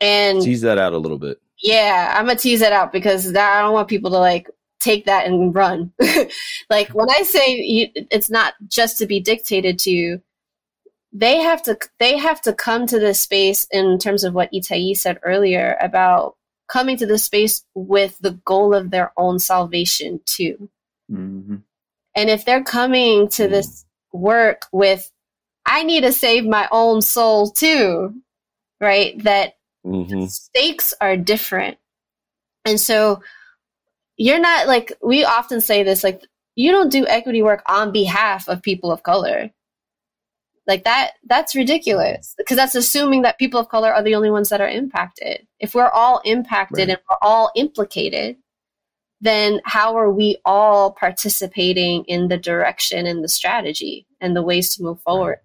And 0.00 0.42
tease 0.42 0.62
that 0.62 0.78
out 0.78 0.92
a 0.92 0.98
little 0.98 1.18
bit. 1.18 1.40
Yeah, 1.62 2.14
I'm 2.16 2.26
gonna 2.26 2.38
tease 2.38 2.60
that 2.60 2.72
out 2.72 2.92
because 2.92 3.32
that, 3.32 3.58
I 3.58 3.62
don't 3.62 3.72
want 3.72 3.88
people 3.88 4.10
to 4.10 4.18
like 4.18 4.50
take 4.82 5.06
that 5.06 5.26
and 5.26 5.54
run. 5.54 5.92
like 6.70 6.90
when 6.90 7.08
I 7.10 7.22
say 7.22 7.56
you, 7.56 7.88
it's 7.94 8.30
not 8.30 8.54
just 8.68 8.98
to 8.98 9.06
be 9.06 9.20
dictated 9.20 9.78
to, 9.80 10.20
they 11.12 11.38
have 11.38 11.62
to 11.64 11.78
they 11.98 12.16
have 12.16 12.40
to 12.42 12.52
come 12.52 12.86
to 12.86 12.98
this 12.98 13.20
space 13.20 13.66
in 13.70 13.98
terms 13.98 14.24
of 14.24 14.34
what 14.34 14.52
Itai 14.52 14.96
said 14.96 15.18
earlier 15.22 15.76
about 15.80 16.36
coming 16.68 16.96
to 16.96 17.06
this 17.06 17.24
space 17.24 17.64
with 17.74 18.18
the 18.20 18.32
goal 18.46 18.74
of 18.74 18.90
their 18.90 19.12
own 19.16 19.38
salvation 19.38 20.20
too. 20.24 20.70
Mm-hmm. 21.10 21.56
And 22.14 22.30
if 22.30 22.44
they're 22.44 22.64
coming 22.64 23.28
to 23.28 23.42
mm-hmm. 23.42 23.52
this 23.52 23.84
work 24.12 24.66
with, 24.72 25.10
I 25.66 25.82
need 25.82 26.02
to 26.02 26.12
save 26.12 26.44
my 26.44 26.68
own 26.72 27.02
soul 27.02 27.50
too, 27.50 28.14
right? 28.80 29.22
That 29.22 29.56
mm-hmm. 29.84 30.26
stakes 30.26 30.94
are 31.00 31.16
different. 31.16 31.76
And 32.64 32.80
so 32.80 33.22
you're 34.22 34.40
not 34.40 34.66
like, 34.66 34.92
we 35.02 35.24
often 35.24 35.60
say 35.60 35.82
this, 35.82 36.04
like, 36.04 36.22
you 36.54 36.70
don't 36.70 36.92
do 36.92 37.06
equity 37.06 37.42
work 37.42 37.62
on 37.66 37.92
behalf 37.92 38.48
of 38.48 38.62
people 38.62 38.92
of 38.92 39.02
color 39.02 39.50
like 40.66 40.84
that 40.84 41.12
that's 41.26 41.54
ridiculous 41.54 42.34
because 42.38 42.56
that's 42.56 42.74
assuming 42.74 43.22
that 43.22 43.38
people 43.38 43.58
of 43.58 43.68
color 43.68 43.92
are 43.92 44.02
the 44.02 44.14
only 44.14 44.30
ones 44.30 44.48
that 44.48 44.60
are 44.60 44.68
impacted 44.68 45.46
if 45.58 45.74
we're 45.74 45.90
all 45.90 46.20
impacted 46.24 46.88
right. 46.88 46.90
and 46.90 46.98
we're 47.08 47.16
all 47.20 47.50
implicated 47.56 48.36
then 49.20 49.60
how 49.64 49.96
are 49.96 50.10
we 50.10 50.36
all 50.44 50.92
participating 50.92 52.04
in 52.04 52.28
the 52.28 52.36
direction 52.36 53.06
and 53.06 53.22
the 53.22 53.28
strategy 53.28 54.06
and 54.20 54.36
the 54.36 54.42
ways 54.42 54.74
to 54.74 54.82
move 54.82 55.00
forward 55.00 55.30
right. 55.30 55.38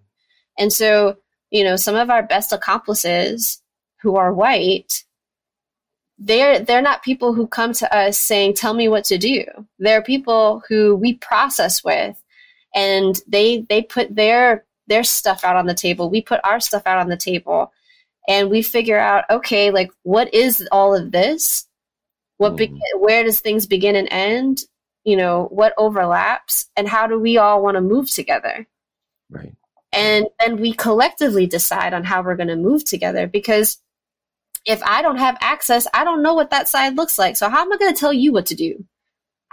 and 0.60 0.74
so 0.74 1.16
you 1.50 1.64
know 1.64 1.76
some 1.76 1.96
of 1.96 2.10
our 2.10 2.24
best 2.24 2.52
accomplices 2.54 3.62
who 4.02 4.16
are 4.16 4.34
white 4.34 5.04
they're 6.20 6.60
they're 6.60 6.82
not 6.82 7.04
people 7.04 7.34
who 7.34 7.46
come 7.48 7.74
to 7.74 7.96
us 7.96 8.18
saying 8.18 8.54
tell 8.54 8.74
me 8.74 8.88
what 8.88 9.04
to 9.04 9.18
do 9.18 9.44
they're 9.78 10.02
people 10.02 10.64
who 10.68 10.96
we 10.96 11.14
process 11.14 11.84
with 11.84 12.22
and 12.74 13.22
they 13.28 13.66
they 13.70 13.82
put 13.82 14.14
their 14.16 14.66
their 14.88 15.04
stuff 15.04 15.44
out 15.44 15.56
on 15.56 15.68
the 15.68 15.74
table. 15.74 16.10
We 16.10 16.22
put 16.22 16.40
our 16.44 16.60
stuff 16.60 16.84
out 16.86 17.00
on 17.00 17.10
the 17.10 17.18
table 17.18 17.72
and 18.28 18.50
we 18.50 18.62
figure 18.62 18.98
out, 18.98 19.26
okay, 19.30 19.72
like 19.72 19.92
what 20.04 20.34
is 20.34 20.68
all 20.72 20.96
of 20.96 21.12
this? 21.12 21.68
What 22.38 22.54
mm. 22.54 22.58
be- 22.58 22.82
where 22.96 23.24
does 23.24 23.40
things 23.40 23.66
begin 23.66 23.96
and 23.96 24.08
end? 24.12 24.60
You 25.04 25.18
know, 25.18 25.48
what 25.52 25.74
overlaps 25.78 26.70
and 26.76 26.88
how 26.88 27.08
do 27.08 27.20
we 27.20 27.38
all 27.38 27.62
want 27.62 27.76
to 27.76 27.82
move 27.82 28.12
together? 28.12 28.68
Right. 29.30 29.54
And 29.94 30.28
then 30.40 30.58
we 30.58 30.74
collectively 30.74 31.48
decide 31.48 31.94
on 31.94 32.04
how 32.04 32.22
we're 32.22 32.36
going 32.36 32.50
to 32.50 32.58
move 32.58 32.84
together 32.84 33.26
because 33.26 33.82
if 34.68 34.84
I 34.84 35.02
don't 35.02 35.18
have 35.18 35.38
access, 35.40 35.88
I 35.94 36.04
don't 36.04 36.22
know 36.22 36.34
what 36.34 36.52
that 36.52 36.68
side 36.68 36.98
looks 36.98 37.18
like. 37.18 37.38
So 37.38 37.50
how 37.50 37.62
am 37.62 37.72
I 37.72 37.78
going 37.78 37.94
to 37.94 38.00
tell 38.00 38.14
you 38.14 38.34
what 38.34 38.46
to 38.48 38.56
do? 38.56 38.86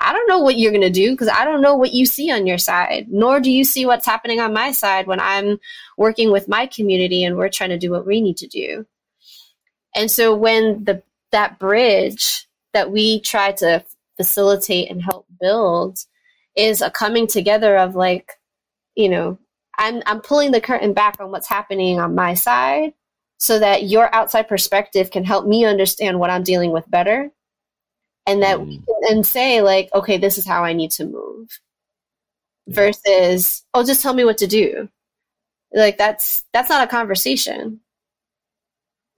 I 0.01 0.13
don't 0.13 0.29
know 0.29 0.41
what 0.41 0.59
you're 0.59 0.73
going 0.73 0.83
to 0.83 0.91
do 0.91 1.13
because 1.13 1.29
I 1.29 1.45
don't 1.45 1.61
know 1.61 1.77
what 1.77 1.93
you 1.93 2.05
see 2.05 2.33
on 2.33 2.49
your 2.49 2.59
side, 2.59 3.07
nor 3.09 3.39
do 3.39 3.49
you 3.49 3.63
see 3.63 3.87
what's 3.87 4.05
happening 4.05 4.41
on 4.41 4.53
my 4.53 4.73
side 4.73 5.07
when 5.07 5.21
I'm 5.21 5.61
working 5.97 6.33
with 6.33 6.49
my 6.49 6.67
community 6.67 7.23
and 7.23 7.37
we're 7.37 7.49
trying 7.49 7.71
to 7.71 7.79
do 7.79 7.93
what 7.93 8.05
we 8.05 8.21
need 8.21 8.37
to 8.39 8.49
do. 8.49 8.87
And 9.95 10.11
so 10.11 10.35
when 10.35 10.83
the 10.83 11.01
that 11.31 11.61
bridge 11.61 12.49
that 12.73 12.91
we 12.91 13.21
try 13.21 13.53
to 13.53 13.85
facilitate 14.17 14.91
and 14.91 15.01
help 15.01 15.27
build 15.41 15.99
is 16.57 16.83
a 16.83 16.91
coming 16.91 17.29
together 17.29 17.77
of 17.77 17.95
like, 17.95 18.33
you 18.97 19.09
know, 19.09 19.39
I'm 19.79 20.03
I'm 20.07 20.21
pulling 20.21 20.51
the 20.51 20.61
curtain 20.61 20.93
back 20.93 21.21
on 21.21 21.31
what's 21.31 21.49
happening 21.49 22.01
on 22.01 22.17
my 22.17 22.35
side 22.35 22.95
so 23.39 23.59
that 23.59 23.85
your 23.85 24.15
outside 24.15 24.49
perspective 24.49 25.11
can 25.11 25.25
help 25.25 25.47
me 25.47 25.65
understand 25.65 26.19
what 26.19 26.31
I'm 26.31 26.43
dealing 26.43 26.73
with 26.73 26.91
better 26.91 27.31
and 28.27 28.43
that 28.43 28.59
mm. 28.59 28.67
we 28.67 28.77
can 28.77 28.97
then 29.03 29.25
say 29.25 29.63
like 29.63 29.89
okay 29.95 30.17
this 30.17 30.39
is 30.39 30.47
how 30.47 30.65
i 30.65 30.73
need 30.73 30.91
to 30.91 31.05
move 31.05 31.49
yeah. 32.67 32.75
versus 32.75 33.65
oh 33.75 33.85
just 33.85 34.03
tell 34.03 34.15
me 34.15 34.25
what 34.25 34.39
to 34.39 34.47
do 34.47 34.89
like 35.73 35.99
that's 35.99 36.45
that's 36.53 36.71
not 36.71 36.85
a 36.85 36.91
conversation 36.91 37.81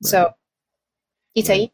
right. 0.03 0.11
so 0.11 0.33
Itai? 1.37 1.49
Right. 1.49 1.73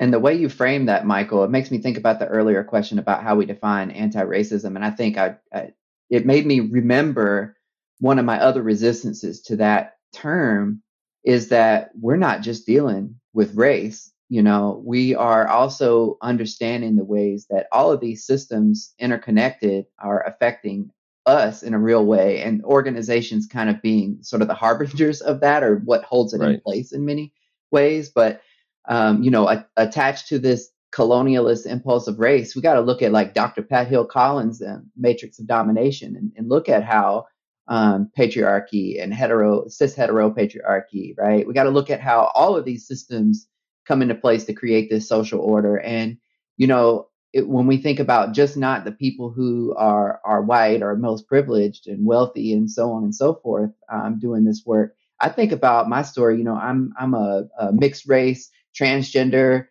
And 0.00 0.12
the 0.12 0.18
way 0.18 0.34
you 0.34 0.48
frame 0.48 0.86
that, 0.86 1.06
Michael, 1.06 1.44
it 1.44 1.50
makes 1.50 1.70
me 1.70 1.78
think 1.78 1.96
about 1.96 2.18
the 2.18 2.26
earlier 2.26 2.64
question 2.64 2.98
about 2.98 3.22
how 3.22 3.36
we 3.36 3.46
define 3.46 3.92
anti-racism, 3.92 4.74
and 4.74 4.84
I 4.84 4.90
think 4.90 5.16
I, 5.16 5.36
I 5.52 5.72
it 6.10 6.26
made 6.26 6.44
me 6.46 6.58
remember 6.58 7.56
one 8.00 8.18
of 8.18 8.24
my 8.24 8.40
other 8.40 8.60
resistances 8.60 9.40
to 9.42 9.56
that 9.56 9.94
term 10.12 10.82
is 11.24 11.48
that 11.48 11.90
we're 12.00 12.16
not 12.16 12.42
just 12.42 12.66
dealing 12.66 13.16
with 13.32 13.56
race. 13.56 14.12
You 14.28 14.42
know, 14.42 14.82
we 14.84 15.14
are 15.14 15.48
also 15.48 16.18
understanding 16.22 16.96
the 16.96 17.04
ways 17.04 17.46
that 17.50 17.66
all 17.72 17.90
of 17.92 18.00
these 18.00 18.26
systems 18.26 18.94
interconnected 18.98 19.86
are 19.98 20.26
affecting 20.26 20.90
us 21.26 21.62
in 21.62 21.72
a 21.72 21.78
real 21.78 22.04
way 22.04 22.42
and 22.42 22.62
organizations 22.64 23.46
kind 23.46 23.70
of 23.70 23.80
being 23.80 24.18
sort 24.22 24.42
of 24.42 24.48
the 24.48 24.54
harbingers 24.64 25.20
of 25.20 25.40
that 25.40 25.62
or 25.62 25.76
what 25.78 26.04
holds 26.04 26.34
it 26.34 26.40
right. 26.40 26.54
in 26.54 26.60
place 26.60 26.92
in 26.92 27.04
many 27.04 27.32
ways. 27.70 28.10
But, 28.10 28.42
um, 28.88 29.22
you 29.22 29.30
know, 29.30 29.48
a- 29.48 29.66
attached 29.76 30.28
to 30.28 30.38
this 30.38 30.70
colonialist 30.92 31.66
impulse 31.66 32.06
of 32.06 32.18
race, 32.18 32.54
we 32.54 32.62
got 32.62 32.74
to 32.74 32.80
look 32.80 33.02
at 33.02 33.12
like 33.12 33.34
Dr. 33.34 33.62
Pat 33.62 33.88
Hill 33.88 34.04
Collins' 34.04 34.60
and 34.60 34.86
Matrix 34.96 35.38
of 35.38 35.46
Domination 35.46 36.16
and, 36.16 36.32
and 36.36 36.48
look 36.48 36.68
at 36.68 36.84
how 36.84 37.26
um, 37.68 38.10
patriarchy 38.18 39.02
and 39.02 39.12
hetero 39.14 39.68
cis 39.68 39.94
hetero 39.94 40.30
patriarchy, 40.30 41.14
right? 41.18 41.46
We 41.46 41.54
got 41.54 41.64
to 41.64 41.70
look 41.70 41.90
at 41.90 42.00
how 42.00 42.30
all 42.34 42.56
of 42.56 42.64
these 42.64 42.86
systems 42.86 43.48
come 43.86 44.02
into 44.02 44.14
place 44.14 44.44
to 44.44 44.54
create 44.54 44.90
this 44.90 45.08
social 45.08 45.40
order. 45.40 45.78
And 45.78 46.18
you 46.56 46.66
know, 46.66 47.08
it, 47.32 47.48
when 47.48 47.66
we 47.66 47.78
think 47.78 47.98
about 48.00 48.32
just 48.34 48.56
not 48.56 48.84
the 48.84 48.92
people 48.92 49.30
who 49.30 49.74
are 49.76 50.20
are 50.24 50.42
white 50.42 50.82
or 50.82 50.96
most 50.96 51.26
privileged 51.26 51.86
and 51.88 52.06
wealthy 52.06 52.52
and 52.52 52.70
so 52.70 52.92
on 52.92 53.04
and 53.04 53.14
so 53.14 53.34
forth 53.42 53.70
um, 53.92 54.18
doing 54.20 54.44
this 54.44 54.62
work, 54.66 54.94
I 55.20 55.28
think 55.30 55.52
about 55.52 55.88
my 55.88 56.02
story. 56.02 56.38
You 56.38 56.44
know, 56.44 56.56
I'm 56.56 56.92
I'm 56.98 57.14
a, 57.14 57.44
a 57.58 57.72
mixed 57.72 58.06
race, 58.08 58.50
transgender, 58.78 59.66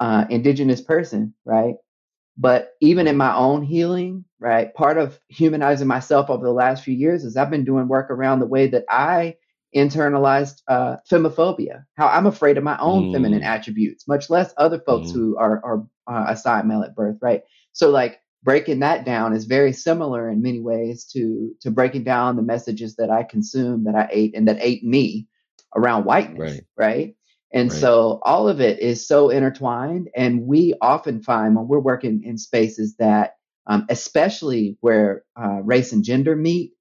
uh, 0.00 0.26
indigenous 0.30 0.80
person, 0.80 1.34
right? 1.44 1.74
But 2.38 2.74
even 2.80 3.08
in 3.08 3.16
my 3.16 3.34
own 3.34 3.62
healing, 3.62 4.24
right, 4.38 4.72
part 4.72 4.96
of 4.96 5.18
humanizing 5.28 5.88
myself 5.88 6.30
over 6.30 6.44
the 6.44 6.52
last 6.52 6.84
few 6.84 6.94
years 6.94 7.24
is 7.24 7.36
I've 7.36 7.50
been 7.50 7.64
doing 7.64 7.88
work 7.88 8.10
around 8.10 8.38
the 8.38 8.46
way 8.46 8.68
that 8.68 8.84
I 8.88 9.34
internalized 9.74 10.62
uh, 10.68 10.96
femmephobia, 11.10 11.84
how 11.96 12.06
I'm 12.06 12.26
afraid 12.26 12.56
of 12.56 12.64
my 12.64 12.78
own 12.78 13.04
mm. 13.04 13.12
feminine 13.12 13.42
attributes, 13.42 14.08
much 14.08 14.30
less 14.30 14.54
other 14.56 14.80
folks 14.80 15.10
mm. 15.10 15.14
who 15.14 15.36
are, 15.36 15.60
are 15.64 15.86
uh, 16.06 16.26
assigned 16.32 16.68
male 16.68 16.82
at 16.82 16.94
birth, 16.94 17.18
right? 17.20 17.42
So, 17.72 17.90
like, 17.90 18.20
breaking 18.44 18.78
that 18.80 19.04
down 19.04 19.34
is 19.34 19.44
very 19.44 19.72
similar 19.72 20.30
in 20.30 20.40
many 20.40 20.60
ways 20.60 21.04
to 21.06 21.52
to 21.60 21.70
breaking 21.70 22.04
down 22.04 22.36
the 22.36 22.42
messages 22.42 22.96
that 22.96 23.10
I 23.10 23.24
consumed, 23.24 23.86
that 23.86 23.96
I 23.96 24.08
ate, 24.10 24.36
and 24.36 24.46
that 24.48 24.58
ate 24.60 24.84
me 24.84 25.26
around 25.76 26.04
whiteness, 26.04 26.38
right? 26.38 26.64
right? 26.76 27.16
And 27.52 27.70
right. 27.70 27.80
so 27.80 28.20
all 28.22 28.48
of 28.48 28.60
it 28.60 28.80
is 28.80 29.06
so 29.06 29.30
intertwined. 29.30 30.10
And 30.14 30.46
we 30.46 30.74
often 30.80 31.22
find 31.22 31.56
when 31.56 31.68
we're 31.68 31.78
working 31.78 32.22
in 32.24 32.36
spaces 32.36 32.96
that, 32.96 33.36
um, 33.66 33.86
especially 33.88 34.76
where 34.80 35.24
uh, 35.36 35.60
race 35.62 35.92
and 35.92 36.04
gender 36.04 36.36
meet, 36.36 36.72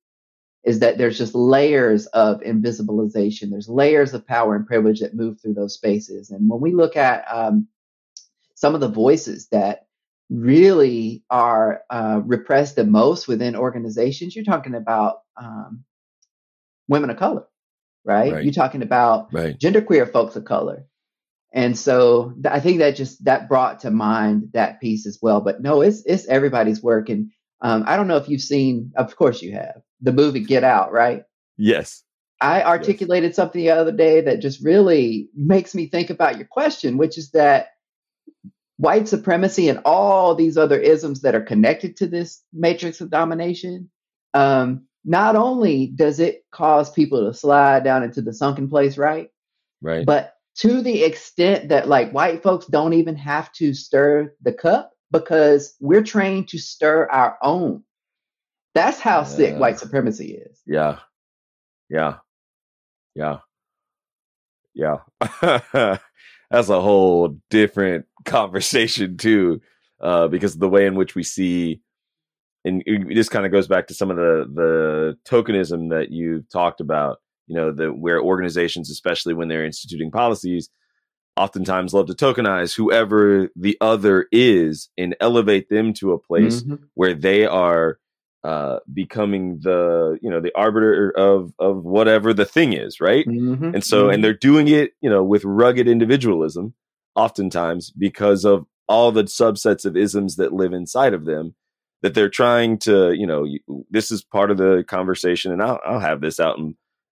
is 0.63 0.79
that 0.79 0.97
there's 0.97 1.17
just 1.17 1.33
layers 1.33 2.07
of 2.07 2.41
invisibilization. 2.41 3.49
There's 3.49 3.69
layers 3.69 4.13
of 4.13 4.27
power 4.27 4.55
and 4.55 4.67
privilege 4.67 4.99
that 4.99 5.15
move 5.15 5.39
through 5.39 5.53
those 5.53 5.73
spaces. 5.73 6.29
And 6.29 6.49
when 6.49 6.59
we 6.59 6.73
look 6.73 6.97
at 6.97 7.23
um, 7.31 7.67
some 8.55 8.75
of 8.75 8.81
the 8.81 8.89
voices 8.89 9.47
that 9.49 9.87
really 10.29 11.23
are 11.29 11.83
uh, 11.89 12.19
repressed 12.25 12.75
the 12.75 12.83
most 12.83 13.29
within 13.29 13.55
organizations, 13.55 14.35
you're 14.35 14.43
talking 14.43 14.75
about 14.75 15.21
um, 15.37 15.85
women 16.89 17.09
of 17.09 17.17
color 17.17 17.45
right? 18.07 18.33
right. 18.33 18.43
You're 18.43 18.53
talking 18.53 18.81
about 18.81 19.31
right. 19.33 19.59
genderqueer 19.59 20.11
folks 20.11 20.35
of 20.35 20.45
color. 20.45 20.85
And 21.53 21.77
so 21.77 22.33
th- 22.41 22.53
I 22.53 22.59
think 22.59 22.79
that 22.79 22.95
just 22.95 23.23
that 23.25 23.47
brought 23.47 23.81
to 23.81 23.91
mind 23.91 24.49
that 24.53 24.79
piece 24.79 25.05
as 25.05 25.19
well. 25.21 25.41
But 25.41 25.61
no, 25.61 25.81
it's 25.81 26.03
it's 26.05 26.27
everybody's 26.27 26.81
work. 26.81 27.09
And 27.09 27.31
um, 27.61 27.83
I 27.85 27.97
don't 27.97 28.07
know 28.07 28.17
if 28.17 28.29
you've 28.29 28.41
seen, 28.41 28.91
of 28.95 29.15
course 29.15 29.41
you 29.41 29.53
have, 29.53 29.81
the 30.01 30.13
movie 30.13 30.43
Get 30.43 30.63
Out, 30.63 30.91
right? 30.91 31.23
Yes. 31.57 32.03
I 32.39 32.61
articulated 32.63 33.29
yes. 33.29 33.35
something 33.35 33.61
the 33.61 33.71
other 33.71 33.91
day 33.91 34.21
that 34.21 34.41
just 34.41 34.63
really 34.63 35.29
makes 35.35 35.73
me 35.73 35.87
think 35.87 36.09
about 36.09 36.37
your 36.37 36.45
question, 36.45 36.97
which 36.97 37.17
is 37.17 37.31
that 37.31 37.69
white 38.77 39.07
supremacy 39.07 39.69
and 39.69 39.81
all 39.85 40.35
these 40.35 40.55
other 40.55 40.79
isms 40.79 41.21
that 41.21 41.33
are 41.33 41.41
connected 41.41 41.97
to 41.97 42.07
this 42.07 42.43
matrix 42.53 43.01
of 43.01 43.09
domination 43.09 43.89
um, 44.33 44.86
not 45.05 45.35
only 45.35 45.87
does 45.87 46.19
it 46.19 46.43
cause 46.51 46.91
people 46.91 47.25
to 47.25 47.33
slide 47.33 47.83
down 47.83 48.03
into 48.03 48.21
the 48.21 48.33
sunken 48.33 48.69
place, 48.69 48.97
right? 48.97 49.29
Right. 49.81 50.05
But 50.05 50.33
to 50.57 50.81
the 50.81 51.03
extent 51.03 51.69
that 51.69 51.87
like 51.87 52.11
white 52.11 52.43
folks 52.43 52.65
don't 52.65 52.93
even 52.93 53.15
have 53.15 53.51
to 53.53 53.73
stir 53.73 54.33
the 54.41 54.53
cup 54.53 54.91
because 55.11 55.75
we're 55.79 56.03
trained 56.03 56.49
to 56.49 56.57
stir 56.57 57.07
our 57.09 57.37
own. 57.41 57.83
That's 58.73 58.99
how 58.99 59.19
yeah. 59.19 59.23
sick 59.23 59.59
white 59.59 59.79
supremacy 59.79 60.33
is. 60.33 60.59
Yeah. 60.65 60.99
Yeah. 61.89 62.17
Yeah. 63.15 63.39
Yeah. 64.73 64.97
That's 66.51 66.69
a 66.69 66.81
whole 66.81 67.39
different 67.49 68.05
conversation 68.25 69.17
too. 69.17 69.61
Uh, 69.99 70.27
because 70.27 70.57
the 70.57 70.69
way 70.69 70.85
in 70.85 70.95
which 70.95 71.15
we 71.15 71.23
see 71.23 71.81
and 72.67 72.83
this 73.15 73.29
kind 73.29 73.45
of 73.45 73.51
goes 73.51 73.67
back 73.67 73.87
to 73.87 73.93
some 73.93 74.11
of 74.11 74.17
the 74.17 74.45
the 74.53 75.17
tokenism 75.29 75.89
that 75.89 76.11
you've 76.11 76.47
talked 76.49 76.81
about 76.81 77.17
you 77.47 77.55
know 77.55 77.71
the 77.71 77.87
where 77.87 78.21
organizations 78.21 78.89
especially 78.89 79.33
when 79.33 79.47
they're 79.47 79.65
instituting 79.65 80.11
policies 80.11 80.69
oftentimes 81.37 81.93
love 81.93 82.07
to 82.07 82.13
tokenize 82.13 82.75
whoever 82.75 83.49
the 83.55 83.77
other 83.79 84.27
is 84.31 84.89
and 84.97 85.15
elevate 85.19 85.69
them 85.69 85.93
to 85.93 86.11
a 86.11 86.19
place 86.19 86.63
mm-hmm. 86.63 86.83
where 86.95 87.13
they 87.13 87.45
are 87.45 87.99
uh, 88.43 88.79
becoming 88.93 89.59
the 89.61 90.17
you 90.21 90.29
know 90.29 90.39
the 90.39 90.55
arbiter 90.55 91.11
of 91.11 91.53
of 91.59 91.83
whatever 91.83 92.33
the 92.33 92.45
thing 92.45 92.73
is 92.73 93.01
right 93.01 93.25
mm-hmm. 93.25 93.73
and 93.73 93.83
so 93.83 94.03
mm-hmm. 94.03 94.13
and 94.13 94.23
they're 94.23 94.33
doing 94.33 94.67
it 94.67 94.91
you 95.01 95.09
know 95.09 95.23
with 95.23 95.43
rugged 95.43 95.87
individualism 95.87 96.73
oftentimes 97.15 97.91
because 97.91 98.45
of 98.45 98.65
all 98.87 99.11
the 99.11 99.23
subsets 99.23 99.85
of 99.85 99.97
isms 99.97 100.37
that 100.37 100.53
live 100.53 100.71
inside 100.71 101.13
of 101.13 101.25
them 101.25 101.55
that 102.01 102.13
they're 102.13 102.29
trying 102.29 102.77
to, 102.79 103.13
you 103.13 103.25
know, 103.25 103.47
this 103.89 104.11
is 104.11 104.23
part 104.23 104.51
of 104.51 104.57
the 104.57 104.83
conversation, 104.87 105.51
and 105.51 105.61
I'll, 105.61 105.79
I'll 105.85 105.99
have 105.99 106.21
this 106.21 106.39
out 106.39 106.59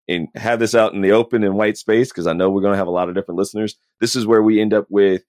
and 0.07 0.27
have 0.35 0.59
this 0.59 0.75
out 0.75 0.93
in 0.93 1.01
the 1.01 1.11
open 1.11 1.43
and 1.43 1.55
white 1.55 1.77
space 1.77 2.09
because 2.09 2.27
I 2.27 2.33
know 2.33 2.49
we're 2.49 2.61
going 2.61 2.73
to 2.73 2.77
have 2.77 2.87
a 2.87 2.91
lot 2.91 3.09
of 3.09 3.15
different 3.15 3.39
listeners. 3.39 3.75
This 3.99 4.15
is 4.15 4.27
where 4.27 4.43
we 4.43 4.61
end 4.61 4.73
up 4.73 4.85
with 4.89 5.23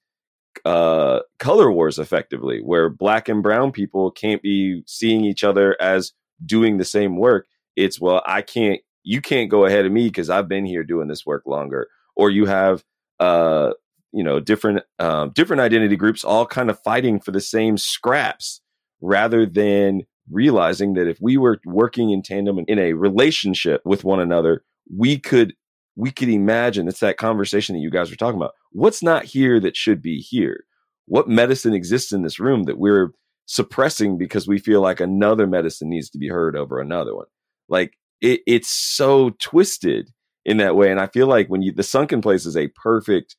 uh, 0.65 1.21
color 1.39 1.71
wars, 1.71 1.99
effectively, 1.99 2.61
where 2.61 2.89
black 2.89 3.29
and 3.29 3.43
brown 3.43 3.73
people 3.73 4.11
can't 4.11 4.43
be 4.43 4.83
seeing 4.87 5.25
each 5.25 5.45
other 5.45 5.77
as 5.81 6.13
doing 6.45 6.77
the 6.77 6.85
same 6.85 7.17
work. 7.17 7.47
It's 7.75 8.01
well, 8.01 8.23
I 8.27 8.43
can't, 8.43 8.81
you 9.03 9.21
can't 9.21 9.51
go 9.51 9.65
ahead 9.65 9.87
of 9.87 9.93
me 9.93 10.09
because 10.09 10.31
I've 10.31 10.49
been 10.49 10.67
here 10.67 10.85
doing 10.85 11.09
this 11.09 11.25
work 11.25 11.45
longer, 11.47 11.89
or 12.15 12.31
you 12.31 12.47
have 12.47 12.85
uh, 13.21 13.73
you 14.13 14.25
know 14.25 14.41
different 14.41 14.83
um, 14.99 15.31
different 15.31 15.61
identity 15.61 15.97
groups 15.97 16.25
all 16.25 16.47
kind 16.47 16.71
of 16.71 16.81
fighting 16.83 17.21
for 17.21 17.31
the 17.31 17.41
same 17.41 17.79
scraps 17.79 18.61
rather 19.01 19.47
than 19.47 20.03
realizing 20.31 20.95
that 20.95 21.09
if 21.09 21.19
we 21.21 21.37
were 21.37 21.59
working 21.65 22.11
in 22.11 22.23
tandem 22.23 22.59
and 22.59 22.69
in 22.69 22.79
a 22.79 22.95
relationship 22.95 23.81
with 23.85 24.05
one 24.05 24.21
another, 24.21 24.65
we 24.95 25.19
could 25.19 25.55
we 25.97 26.11
could 26.11 26.29
imagine 26.29 26.89
it's 26.89 27.01
that 27.01 27.17
conversation 27.17 27.75
that 27.75 27.81
you 27.81 27.91
guys 27.91 28.11
were 28.11 28.17
talking 28.17 28.37
about. 28.37 28.53
What's 28.73 29.03
not 29.03 29.25
here 29.25 29.59
that 29.61 29.77
should 29.77 30.03
be 30.03 30.19
here? 30.19 30.65
What 31.07 31.29
medicine 31.29 31.73
exists 31.73 32.13
in 32.13 32.23
this 32.23 32.39
room 32.39 32.65
that 32.65 32.79
we're 32.79 33.13
suppressing 33.47 34.19
because 34.19 34.47
we 34.47 34.59
feel 34.59 34.83
like 34.83 35.01
another 35.01 35.47
medicine 35.47 35.89
needs 35.89 36.11
to 36.11 36.19
be 36.19 36.29
heard 36.29 36.55
over 36.55 36.81
another 36.81 37.15
one? 37.17 37.27
Like 37.69 37.95
it, 38.21 38.41
it's 38.47 38.69
so 38.69 39.31
twisted 39.41 40.11
in 40.45 40.59
that 40.59 40.77
way. 40.77 40.91
And 40.91 41.01
I 41.01 41.07
feel 41.07 41.27
like 41.27 41.49
when 41.49 41.63
you 41.63 41.73
the 41.73 41.83
sunken 41.83 42.21
place 42.21 42.45
is 42.45 42.57
a 42.57 42.69
perfect 42.69 43.37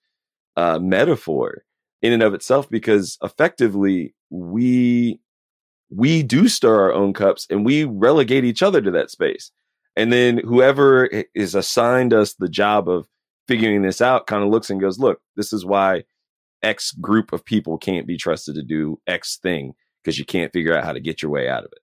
uh, 0.56 0.80
metaphor 0.80 1.64
in 2.02 2.14
and 2.14 2.24
of 2.24 2.34
itself 2.34 2.70
because 2.70 3.18
effectively 3.22 4.16
we 4.30 5.20
we 5.90 6.24
do 6.24 6.48
stir 6.48 6.82
our 6.82 6.94
own 6.94 7.14
cups 7.14 7.48
and 7.50 7.66
we 7.66 7.84
relegate 7.86 8.44
each 8.44 8.62
other 8.62 8.82
to 8.82 8.92
that 8.92 9.10
space. 9.10 9.52
And 9.96 10.12
then 10.12 10.40
whoever 10.40 11.10
is 11.34 11.56
assigned 11.56 12.14
us 12.14 12.34
the 12.34 12.50
job 12.50 12.88
of 12.88 13.08
figuring 13.48 13.82
this 13.82 14.02
out 14.02 14.28
kind 14.28 14.44
of 14.44 14.50
looks 14.50 14.70
and 14.70 14.82
goes, 14.82 15.00
look, 15.00 15.22
this 15.36 15.54
is 15.54 15.66
why 15.66 16.04
X 16.62 16.92
group 16.92 17.34
of 17.34 17.46
people 17.46 17.78
can't 17.78 18.06
be 18.06 18.18
trusted 18.18 18.56
to 18.56 18.64
do 18.64 19.00
X 19.08 19.38
thing 19.38 19.74
because 20.04 20.20
you 20.20 20.26
can't 20.26 20.54
figure 20.54 20.76
out 20.76 20.84
how 20.84 20.94
to 20.94 21.00
get 21.00 21.22
your 21.22 21.32
way 21.32 21.50
out 21.50 21.64
of 21.64 21.72
it. 21.72 21.80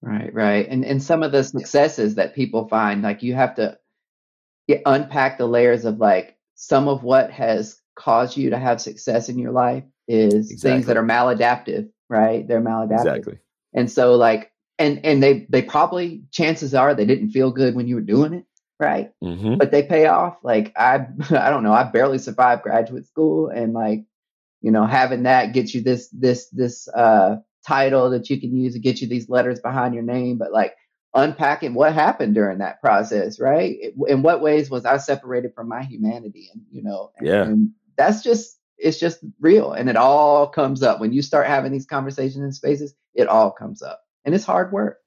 Right, 0.00 0.32
right. 0.32 0.66
And 0.68 0.84
and 0.84 1.02
some 1.02 1.22
of 1.22 1.32
the 1.32 1.42
successes 1.42 2.14
that 2.14 2.34
people 2.34 2.68
find, 2.68 3.02
like 3.02 3.22
you 3.22 3.34
have 3.34 3.56
to 3.56 3.76
unpack 4.86 5.38
the 5.38 5.46
layers 5.46 5.84
of 5.84 5.98
like 5.98 6.36
some 6.54 6.88
of 6.88 7.02
what 7.02 7.30
has 7.30 7.80
caused 7.96 8.36
you 8.36 8.50
to 8.50 8.58
have 8.58 8.80
success 8.80 9.28
in 9.28 9.38
your 9.38 9.52
life 9.52 9.84
is 10.06 10.50
exactly. 10.52 10.70
things 10.70 10.86
that 10.86 10.96
are 10.96 11.04
maladaptive, 11.04 11.90
right? 12.08 12.46
They're 12.46 12.60
maladaptive. 12.60 13.00
Exactly. 13.00 13.38
And 13.74 13.90
so 13.90 14.14
like 14.14 14.52
and 14.78 15.04
and 15.04 15.22
they 15.22 15.46
they 15.48 15.62
probably 15.62 16.24
chances 16.30 16.74
are 16.74 16.94
they 16.94 17.06
didn't 17.06 17.30
feel 17.30 17.50
good 17.50 17.74
when 17.74 17.88
you 17.88 17.96
were 17.96 18.00
doing 18.00 18.32
it, 18.32 18.44
right? 18.78 19.12
Mm-hmm. 19.22 19.56
But 19.56 19.70
they 19.70 19.82
pay 19.82 20.06
off. 20.06 20.38
Like 20.42 20.72
I 20.76 21.06
I 21.30 21.50
don't 21.50 21.62
know, 21.62 21.72
I 21.72 21.84
barely 21.84 22.18
survived 22.18 22.62
graduate 22.62 23.06
school 23.06 23.48
and 23.48 23.72
like 23.72 24.04
you 24.60 24.70
know 24.70 24.86
having 24.86 25.24
that 25.24 25.52
gets 25.52 25.74
you 25.74 25.82
this 25.82 26.08
this 26.08 26.48
this 26.50 26.88
uh 26.88 27.36
title 27.66 28.10
that 28.10 28.30
you 28.30 28.40
can 28.40 28.56
use 28.56 28.72
to 28.72 28.78
get 28.78 29.00
you 29.00 29.08
these 29.08 29.28
letters 29.28 29.60
behind 29.60 29.94
your 29.94 30.02
name, 30.02 30.38
but 30.38 30.52
like 30.52 30.74
unpacking 31.14 31.74
what 31.74 31.92
happened 31.92 32.34
during 32.34 32.58
that 32.58 32.80
process, 32.80 33.40
right? 33.40 33.76
In 34.06 34.22
what 34.22 34.40
ways 34.40 34.70
was 34.70 34.84
I 34.84 34.98
separated 34.98 35.54
from 35.54 35.68
my 35.68 35.82
humanity? 35.82 36.48
And, 36.52 36.62
you 36.70 36.82
know, 36.82 37.10
and, 37.18 37.26
yeah. 37.26 37.42
and 37.42 37.70
that's 37.96 38.22
just, 38.22 38.58
it's 38.78 38.98
just 38.98 39.18
real. 39.40 39.72
And 39.72 39.88
it 39.88 39.96
all 39.96 40.46
comes 40.46 40.82
up 40.82 41.00
when 41.00 41.12
you 41.12 41.22
start 41.22 41.46
having 41.46 41.72
these 41.72 41.86
conversations 41.86 42.44
in 42.44 42.52
spaces, 42.52 42.94
it 43.18 43.28
all 43.28 43.50
comes 43.50 43.82
up 43.82 44.00
and 44.24 44.34
it's 44.34 44.44
hard 44.44 44.72
work. 44.72 44.98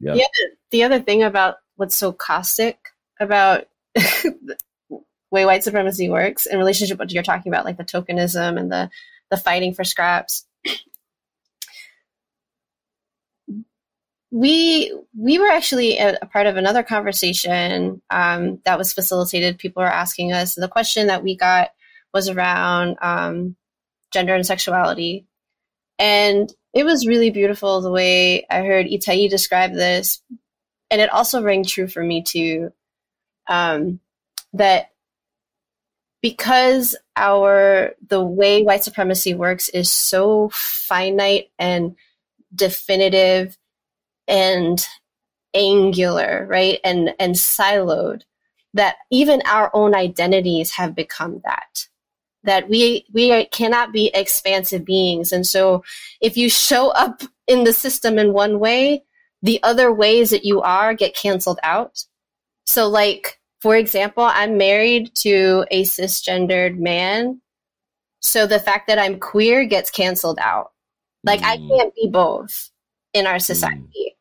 Yeah. 0.00 0.14
The, 0.14 0.20
other, 0.20 0.56
the 0.70 0.82
other 0.82 1.00
thing 1.00 1.22
about 1.22 1.56
what's 1.76 1.96
so 1.96 2.12
caustic 2.12 2.78
about 3.20 3.64
the 3.94 4.56
way 5.30 5.46
white 5.46 5.64
supremacy 5.64 6.08
works 6.08 6.46
in 6.46 6.58
relationship 6.58 6.98
to 6.98 7.02
what 7.02 7.12
you're 7.12 7.22
talking 7.22 7.50
about, 7.50 7.64
like 7.64 7.78
the 7.78 7.84
tokenism 7.84 8.58
and 8.58 8.70
the, 8.70 8.90
the 9.30 9.36
fighting 9.36 9.72
for 9.72 9.84
scraps 9.84 10.44
we 14.34 14.92
we 15.16 15.38
were 15.38 15.46
actually 15.46 15.96
a, 15.96 16.18
a, 16.20 16.26
part 16.26 16.48
of 16.48 16.56
another 16.56 16.82
conversation 16.82 18.02
um, 18.10 18.58
that 18.64 18.78
was 18.78 18.92
facilitated. 18.92 19.60
People 19.60 19.84
were 19.84 19.88
asking 19.88 20.32
us. 20.32 20.56
The 20.56 20.66
question 20.66 21.06
that 21.06 21.22
we 21.22 21.36
got 21.36 21.70
was 22.12 22.28
around 22.28 22.96
um, 23.00 23.54
gender 24.12 24.34
and 24.34 24.44
sexuality, 24.44 25.28
and 25.98 26.52
it 26.72 26.84
was 26.84 27.06
really 27.06 27.30
beautiful 27.30 27.80
the 27.80 27.90
way 27.90 28.46
I 28.50 28.62
heard 28.62 28.86
Itai 28.86 29.30
describe 29.30 29.72
this, 29.72 30.22
and 30.90 31.00
it 31.00 31.12
also 31.12 31.42
rang 31.42 31.64
true 31.64 31.86
for 31.86 32.02
me 32.02 32.22
too. 32.22 32.72
Um, 33.48 34.00
that 34.54 34.90
because 36.22 36.96
our 37.16 37.92
the 38.08 38.24
way 38.24 38.62
white 38.62 38.82
supremacy 38.82 39.34
works 39.34 39.68
is 39.68 39.90
so 39.90 40.50
finite 40.52 41.50
and 41.58 41.96
definitive 42.54 43.58
and 44.26 44.84
angular, 45.52 46.46
right? 46.48 46.80
And 46.82 47.14
and 47.18 47.34
siloed 47.34 48.22
that 48.72 48.96
even 49.10 49.42
our 49.46 49.70
own 49.74 49.94
identities 49.94 50.72
have 50.72 50.94
become 50.94 51.40
that 51.44 51.88
that 52.44 52.68
we 52.68 53.04
we 53.12 53.46
cannot 53.46 53.92
be 53.92 54.10
expansive 54.14 54.84
beings. 54.84 55.32
And 55.32 55.46
so 55.46 55.82
if 56.20 56.36
you 56.36 56.48
show 56.48 56.90
up 56.90 57.22
in 57.46 57.64
the 57.64 57.72
system 57.72 58.18
in 58.18 58.32
one 58.32 58.58
way 58.60 59.04
the 59.42 59.62
other 59.62 59.92
ways 59.92 60.30
that 60.30 60.44
you 60.44 60.62
are 60.62 60.94
get 60.94 61.14
canceled 61.14 61.58
out. 61.62 62.04
So 62.66 62.88
like 62.88 63.40
for 63.60 63.76
example 63.76 64.24
i'm 64.24 64.56
married 64.56 65.10
to 65.16 65.66
a 65.70 65.84
cisgendered 65.84 66.78
man. 66.78 67.40
So 68.20 68.46
the 68.46 68.60
fact 68.60 68.88
that 68.88 68.98
i'm 68.98 69.18
queer 69.18 69.64
gets 69.64 69.90
canceled 69.90 70.38
out. 70.40 70.72
Like 71.24 71.40
mm. 71.40 71.46
i 71.46 71.56
can't 71.56 71.94
be 71.94 72.08
both 72.08 72.70
in 73.12 73.26
our 73.26 73.36
mm. 73.36 73.42
society. 73.42 74.16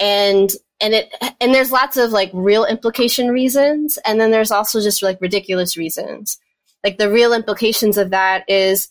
And 0.00 0.50
and 0.80 0.92
it 0.92 1.14
and 1.40 1.54
there's 1.54 1.70
lots 1.72 1.96
of 1.96 2.10
like 2.10 2.30
real 2.34 2.64
implication 2.64 3.28
reasons. 3.28 3.98
And 4.04 4.20
then 4.20 4.30
there's 4.30 4.50
also 4.50 4.80
just 4.80 5.02
like 5.02 5.20
ridiculous 5.20 5.76
reasons 5.76 6.38
like 6.84 6.98
the 6.98 7.10
real 7.10 7.32
implications 7.32 7.98
of 7.98 8.10
that 8.10 8.44
is 8.48 8.90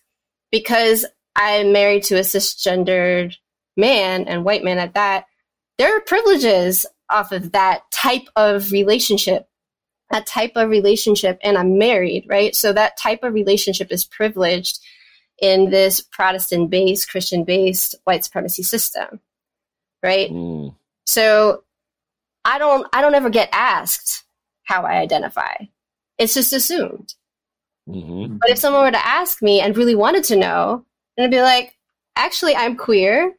because 0.52 1.06
i'm 1.36 1.72
married 1.72 2.04
to 2.04 2.16
a 2.16 2.22
cisgendered 2.22 3.36
man 3.78 4.28
and 4.28 4.44
white 4.44 4.64
man 4.64 4.78
at 4.78 4.94
that 4.94 5.26
there 5.78 5.96
are 5.96 6.02
privileges 6.02 6.86
off 7.10 7.32
of 7.32 7.52
that 7.52 7.84
type 7.92 8.28
of 8.36 8.72
relationship 8.72 9.48
that 10.10 10.28
type 10.28 10.52
of 10.56 10.70
relationship 10.70 11.38
and 11.44 11.58
i'm 11.58 11.78
married 11.78 12.26
right 12.28 12.56
so 12.56 12.74
that 12.74 12.98
type 12.98 13.24
of 13.24 13.34
relationship 13.34 13.92
is 13.92 14.04
privileged 14.04 14.80
in 15.42 15.70
this 15.70 16.02
protestant 16.02 16.70
based 16.70 17.10
christian 17.10 17.44
based 17.44 17.96
white 18.04 18.24
supremacy 18.24 18.64
system 18.64 19.20
right 20.04 20.30
mm. 20.30 20.74
So 21.06 21.64
I 22.46 22.58
don't 22.58 22.88
I 22.94 23.02
don't 23.02 23.16
ever 23.16 23.30
get 23.30 23.50
asked 23.52 24.24
how 24.64 24.84
I 24.84 24.98
identify. 24.98 25.56
It's 26.18 26.34
just 26.34 26.54
assumed. 26.54 27.16
Mm-hmm. 27.90 28.38
But 28.38 28.50
if 28.50 28.58
someone 28.58 28.84
were 28.84 28.92
to 28.92 29.08
ask 29.08 29.42
me 29.42 29.62
and 29.62 29.76
really 29.76 29.96
wanted 29.96 30.24
to 30.26 30.36
know, 30.36 30.86
and 31.18 31.26
I'd 31.26 31.32
be 31.32 31.42
like, 31.42 31.78
actually, 32.16 32.56
I'm 32.56 32.76
queer. 32.76 33.34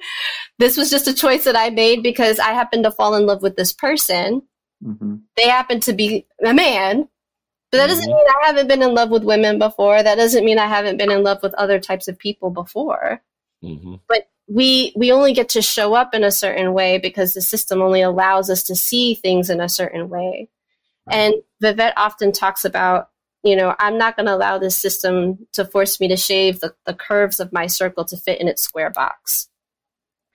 this 0.58 0.76
was 0.76 0.90
just 0.90 1.08
a 1.08 1.14
choice 1.14 1.44
that 1.44 1.56
I 1.56 1.70
made 1.70 2.02
because 2.02 2.38
I 2.38 2.52
happened 2.52 2.84
to 2.84 2.90
fall 2.90 3.14
in 3.14 3.26
love 3.26 3.42
with 3.42 3.56
this 3.56 3.72
person. 3.72 4.42
Mm-hmm. 4.84 5.16
They 5.36 5.48
happen 5.48 5.80
to 5.80 5.92
be 5.92 6.26
a 6.44 6.52
man. 6.52 7.08
But 7.72 7.78
that 7.78 7.86
doesn't 7.88 8.04
mm-hmm. 8.04 8.16
mean 8.16 8.26
I 8.42 8.46
haven't 8.46 8.68
been 8.68 8.82
in 8.82 8.94
love 8.94 9.10
with 9.10 9.24
women 9.24 9.58
before. 9.58 10.02
That 10.02 10.16
doesn't 10.16 10.44
mean 10.44 10.58
I 10.58 10.66
haven't 10.66 10.98
been 10.98 11.10
in 11.10 11.22
love 11.22 11.42
with 11.42 11.54
other 11.54 11.80
types 11.80 12.08
of 12.08 12.18
people 12.18 12.50
before. 12.50 13.22
Mm-hmm. 13.64 13.96
But 14.08 14.28
we 14.48 14.92
we 14.94 15.10
only 15.10 15.32
get 15.32 15.48
to 15.50 15.62
show 15.62 15.94
up 15.94 16.14
in 16.14 16.22
a 16.22 16.30
certain 16.30 16.72
way 16.72 16.98
because 16.98 17.34
the 17.34 17.40
system 17.40 17.82
only 17.82 18.02
allows 18.02 18.48
us 18.48 18.62
to 18.64 18.76
see 18.76 19.14
things 19.14 19.50
in 19.50 19.60
a 19.60 19.68
certain 19.68 20.08
way. 20.08 20.48
And 21.08 21.34
Vivette 21.62 21.92
often 21.96 22.32
talks 22.32 22.64
about, 22.64 23.10
you 23.46 23.56
know, 23.56 23.74
I'm 23.78 23.98
not 23.98 24.16
going 24.16 24.26
to 24.26 24.34
allow 24.34 24.58
this 24.58 24.76
system 24.76 25.46
to 25.52 25.64
force 25.64 26.00
me 26.00 26.08
to 26.08 26.16
shave 26.16 26.60
the, 26.60 26.74
the 26.84 26.94
curves 26.94 27.40
of 27.40 27.52
my 27.52 27.66
circle 27.66 28.04
to 28.06 28.16
fit 28.16 28.40
in 28.40 28.48
its 28.48 28.62
square 28.62 28.90
box. 28.90 29.48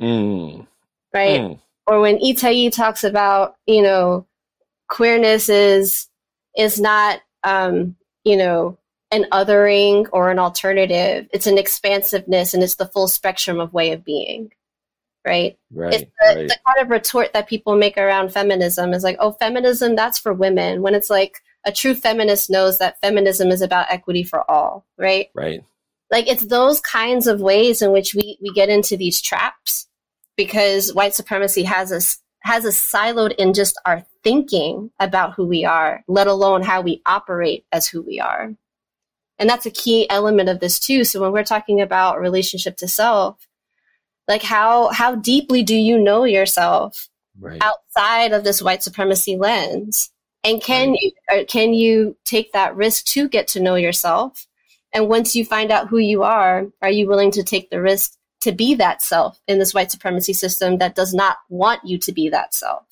Mm. 0.01 0.65
Right? 1.13 1.41
Mm. 1.41 1.59
Or 1.87 1.99
when 1.99 2.19
Itai 2.19 2.71
talks 2.71 3.03
about, 3.03 3.55
you 3.67 3.81
know, 3.81 4.25
queerness 4.87 5.49
is 5.49 6.07
is 6.57 6.79
not 6.79 7.21
um, 7.43 7.95
you 8.23 8.37
know, 8.37 8.77
an 9.11 9.25
othering 9.31 10.07
or 10.11 10.31
an 10.31 10.39
alternative. 10.39 11.27
It's 11.33 11.47
an 11.47 11.57
expansiveness 11.57 12.53
and 12.53 12.63
it's 12.63 12.75
the 12.75 12.87
full 12.87 13.07
spectrum 13.07 13.59
of 13.59 13.73
way 13.73 13.91
of 13.91 14.05
being. 14.05 14.51
Right? 15.25 15.57
Right. 15.71 15.93
It's 15.93 16.03
the, 16.03 16.35
right. 16.35 16.47
the 16.47 16.57
kind 16.65 16.83
of 16.83 16.89
retort 16.89 17.33
that 17.33 17.47
people 17.47 17.75
make 17.75 17.97
around 17.97 18.31
feminism 18.33 18.93
is 18.93 19.03
like, 19.03 19.17
oh, 19.19 19.33
feminism, 19.33 19.95
that's 19.95 20.17
for 20.17 20.33
women. 20.33 20.81
When 20.81 20.95
it's 20.95 21.09
like 21.09 21.41
a 21.65 21.71
true 21.71 21.95
feminist 21.95 22.49
knows 22.49 22.77
that 22.77 22.99
feminism 23.01 23.49
is 23.49 23.61
about 23.61 23.91
equity 23.91 24.23
for 24.23 24.49
all. 24.49 24.85
Right? 24.97 25.27
Right. 25.33 25.63
Like 26.09 26.27
it's 26.27 26.45
those 26.45 26.81
kinds 26.81 27.27
of 27.27 27.41
ways 27.41 27.81
in 27.81 27.91
which 27.91 28.13
we, 28.13 28.37
we 28.41 28.51
get 28.53 28.69
into 28.69 28.97
these 28.97 29.21
traps 29.21 29.87
because 30.35 30.93
white 30.93 31.13
supremacy 31.13 31.63
has 31.63 31.91
us 31.91 32.21
has 32.43 32.65
us 32.65 32.77
siloed 32.77 33.35
in 33.35 33.53
just 33.53 33.79
our 33.85 34.03
thinking 34.23 34.89
about 34.99 35.33
who 35.33 35.45
we 35.45 35.63
are, 35.63 36.03
let 36.07 36.27
alone 36.27 36.63
how 36.63 36.81
we 36.81 37.01
operate 37.05 37.65
as 37.71 37.87
who 37.87 38.01
we 38.01 38.19
are. 38.19 38.53
And 39.37 39.49
that's 39.49 39.65
a 39.65 39.71
key 39.71 40.09
element 40.09 40.49
of 40.49 40.59
this 40.59 40.79
too. 40.79 41.03
So 41.03 41.21
when 41.21 41.31
we're 41.31 41.43
talking 41.43 41.81
about 41.81 42.19
relationship 42.19 42.77
to 42.77 42.87
self, 42.87 43.47
like 44.27 44.43
how 44.43 44.89
how 44.89 45.15
deeply 45.15 45.63
do 45.63 45.75
you 45.75 45.99
know 45.99 46.25
yourself 46.25 47.09
right. 47.39 47.61
outside 47.61 48.33
of 48.33 48.43
this 48.43 48.61
white 48.61 48.83
supremacy 48.83 49.37
lens? 49.37 50.11
And 50.43 50.61
can 50.61 50.95
you 50.95 51.11
can 51.47 51.73
you 51.73 52.15
take 52.25 52.53
that 52.53 52.75
risk 52.75 53.05
to 53.07 53.29
get 53.29 53.47
to 53.49 53.59
know 53.59 53.75
yourself? 53.75 54.47
And 54.93 55.07
once 55.07 55.35
you 55.35 55.45
find 55.45 55.71
out 55.71 55.87
who 55.87 55.99
you 55.99 56.23
are, 56.23 56.67
are 56.81 56.91
you 56.91 57.07
willing 57.07 57.31
to 57.31 57.43
take 57.43 57.69
the 57.69 57.81
risk 57.81 58.17
to 58.41 58.51
be 58.51 58.75
that 58.75 59.01
self 59.01 59.39
in 59.47 59.59
this 59.59 59.73
white 59.73 59.91
supremacy 59.91 60.33
system 60.33 60.79
that 60.79 60.95
does 60.95 61.13
not 61.13 61.37
want 61.49 61.81
you 61.85 61.97
to 61.99 62.11
be 62.11 62.29
that 62.29 62.53
self? 62.53 62.83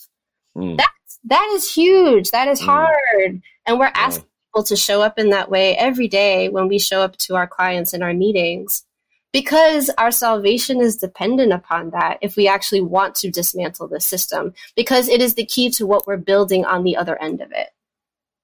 Mm. 0.56 0.78
That's 0.78 1.20
that 1.26 1.52
is 1.56 1.74
huge. 1.74 2.32
That 2.32 2.48
is 2.48 2.62
mm. 2.62 2.66
hard. 2.66 3.42
And 3.66 3.80
we're 3.80 3.92
asking 3.94 4.28
people 4.48 4.64
to 4.66 4.76
show 4.76 5.02
up 5.02 5.18
in 5.18 5.30
that 5.32 5.50
way 5.50 5.76
every 5.76 6.08
day 6.08 6.50
when 6.50 6.68
we 6.68 6.80
show 6.80 7.02
up 7.02 7.18
to 7.18 7.36
our 7.36 7.48
clients 7.48 7.94
in 7.94 8.04
our 8.04 8.14
meetings 8.14 8.84
because 9.32 9.90
our 9.98 10.12
salvation 10.12 10.82
is 10.82 10.98
dependent 10.98 11.54
upon 11.54 11.92
that 11.92 12.18
if 12.22 12.36
we 12.36 12.48
actually 12.48 12.82
want 12.82 13.16
to 13.16 13.30
dismantle 13.30 13.88
the 13.88 14.00
system 14.00 14.54
because 14.76 15.08
it 15.08 15.22
is 15.22 15.36
the 15.36 15.46
key 15.46 15.70
to 15.70 15.86
what 15.86 16.08
we're 16.08 16.18
building 16.18 16.66
on 16.66 16.84
the 16.84 16.96
other 16.96 17.22
end 17.22 17.42
of 17.42 17.52
it 17.52 17.70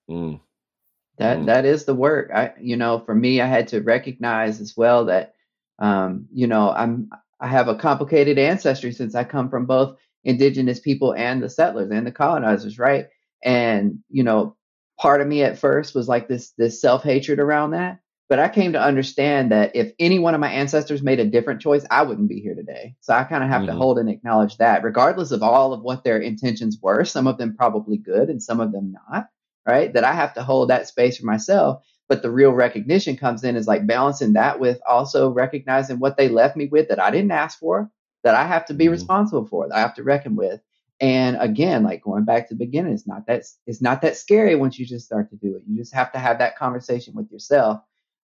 mm. 0.09 0.39
that 1.17 1.39
mm. 1.39 1.45
that 1.45 1.65
is 1.65 1.85
the 1.85 1.95
work 1.95 2.31
i 2.33 2.53
you 2.59 2.75
know 2.75 2.99
for 2.99 3.15
me 3.15 3.41
i 3.41 3.47
had 3.47 3.67
to 3.67 3.81
recognize 3.81 4.61
as 4.61 4.75
well 4.77 5.05
that 5.05 5.33
um, 5.79 6.27
you 6.31 6.47
know 6.47 6.71
i'm 6.71 7.09
i 7.39 7.47
have 7.47 7.67
a 7.67 7.75
complicated 7.75 8.37
ancestry 8.37 8.91
since 8.91 9.15
i 9.15 9.23
come 9.23 9.49
from 9.49 9.65
both 9.65 9.97
indigenous 10.23 10.79
people 10.79 11.13
and 11.13 11.41
the 11.41 11.49
settlers 11.49 11.91
and 11.91 12.05
the 12.05 12.11
colonizers 12.11 12.79
right 12.79 13.07
and 13.43 13.99
you 14.09 14.23
know 14.23 14.55
part 14.99 15.21
of 15.21 15.27
me 15.27 15.43
at 15.43 15.59
first 15.59 15.93
was 15.93 16.07
like 16.07 16.27
this 16.27 16.51
this 16.57 16.79
self-hatred 16.79 17.39
around 17.39 17.71
that 17.71 17.99
but 18.29 18.39
i 18.39 18.47
came 18.49 18.73
to 18.73 18.81
understand 18.81 19.51
that 19.51 19.75
if 19.75 19.91
any 19.99 20.19
one 20.19 20.33
of 20.33 20.39
my 20.39 20.49
ancestors 20.49 21.01
made 21.01 21.19
a 21.19 21.25
different 21.25 21.61
choice 21.61 21.85
i 21.91 22.01
wouldn't 22.01 22.29
be 22.29 22.39
here 22.39 22.55
today 22.55 22.95
so 23.01 23.13
i 23.13 23.23
kind 23.23 23.43
of 23.43 23.49
have 23.49 23.61
mm-hmm. 23.61 23.71
to 23.71 23.77
hold 23.77 23.97
and 23.97 24.09
acknowledge 24.09 24.57
that 24.57 24.83
regardless 24.83 25.31
of 25.31 25.43
all 25.43 25.73
of 25.73 25.81
what 25.81 26.03
their 26.03 26.17
intentions 26.17 26.77
were 26.81 27.03
some 27.03 27.27
of 27.27 27.37
them 27.37 27.55
probably 27.55 27.97
good 27.97 28.29
and 28.29 28.41
some 28.41 28.59
of 28.59 28.71
them 28.71 28.93
not 29.09 29.27
right 29.67 29.93
that 29.93 30.03
i 30.03 30.13
have 30.13 30.33
to 30.33 30.43
hold 30.43 30.69
that 30.69 30.87
space 30.87 31.17
for 31.17 31.25
myself 31.25 31.83
but 32.07 32.21
the 32.21 32.31
real 32.31 32.51
recognition 32.51 33.17
comes 33.17 33.43
in 33.43 33.55
is 33.55 33.67
like 33.67 33.87
balancing 33.87 34.33
that 34.33 34.59
with 34.59 34.79
also 34.87 35.29
recognizing 35.29 35.99
what 35.99 36.17
they 36.17 36.29
left 36.29 36.55
me 36.55 36.67
with 36.67 36.87
that 36.89 36.99
i 36.99 37.11
didn't 37.11 37.31
ask 37.31 37.59
for 37.59 37.89
that 38.23 38.35
i 38.35 38.45
have 38.45 38.65
to 38.65 38.73
be 38.73 38.85
mm-hmm. 38.85 38.93
responsible 38.93 39.45
for 39.45 39.67
that 39.67 39.75
i 39.75 39.79
have 39.79 39.95
to 39.95 40.03
reckon 40.03 40.35
with 40.35 40.61
and 41.01 41.37
again, 41.39 41.83
like 41.83 42.01
going 42.01 42.23
back 42.23 42.47
to 42.47 42.53
the 42.53 42.65
beginning, 42.65 42.93
it's 42.93 43.07
not 43.07 43.27
that 43.27 43.43
it's 43.67 43.81
not 43.81 44.01
that 44.01 44.15
scary 44.15 44.55
once 44.55 44.79
you 44.79 44.85
just 44.85 45.05
start 45.05 45.29
to 45.29 45.35
do 45.35 45.55
it. 45.57 45.63
You 45.67 45.77
just 45.77 45.93
have 45.93 46.11
to 46.13 46.19
have 46.19 46.39
that 46.39 46.57
conversation 46.57 47.13
with 47.13 47.29
yourself. 47.31 47.81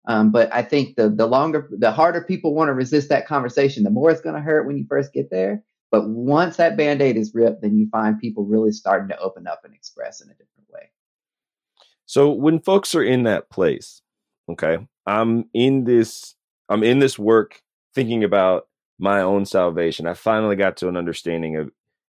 Um, 0.06 0.30
but 0.32 0.52
I 0.52 0.62
think 0.62 0.96
the 0.96 1.10
the 1.10 1.26
longer, 1.26 1.68
the 1.70 1.92
harder 1.92 2.22
people 2.22 2.54
want 2.54 2.68
to 2.68 2.74
resist 2.74 3.08
that 3.10 3.26
conversation, 3.26 3.84
the 3.84 3.90
more 3.90 4.10
it's 4.10 4.20
going 4.20 4.34
to 4.34 4.40
hurt 4.40 4.66
when 4.66 4.78
you 4.78 4.86
first 4.88 5.12
get 5.12 5.30
there. 5.30 5.62
But 5.90 6.08
once 6.08 6.56
that 6.56 6.76
band 6.76 7.02
aid 7.02 7.16
is 7.16 7.34
ripped, 7.34 7.62
then 7.62 7.76
you 7.76 7.88
find 7.90 8.18
people 8.18 8.44
really 8.44 8.72
starting 8.72 9.08
to 9.08 9.18
open 9.18 9.46
up 9.46 9.60
and 9.64 9.74
express 9.74 10.20
in 10.20 10.28
a 10.28 10.34
different 10.34 10.70
way. 10.70 10.90
So 12.06 12.30
when 12.30 12.60
folks 12.60 12.94
are 12.94 13.02
in 13.02 13.24
that 13.24 13.50
place, 13.50 14.00
okay, 14.48 14.78
I'm 15.06 15.44
in 15.52 15.84
this, 15.84 16.34
I'm 16.68 16.82
in 16.82 17.00
this 17.00 17.18
work 17.18 17.60
thinking 17.94 18.24
about 18.24 18.68
my 18.98 19.20
own 19.20 19.46
salvation. 19.46 20.06
I 20.06 20.14
finally 20.14 20.56
got 20.56 20.76
to 20.78 20.88
an 20.88 20.96
understanding 20.96 21.56
of 21.56 21.70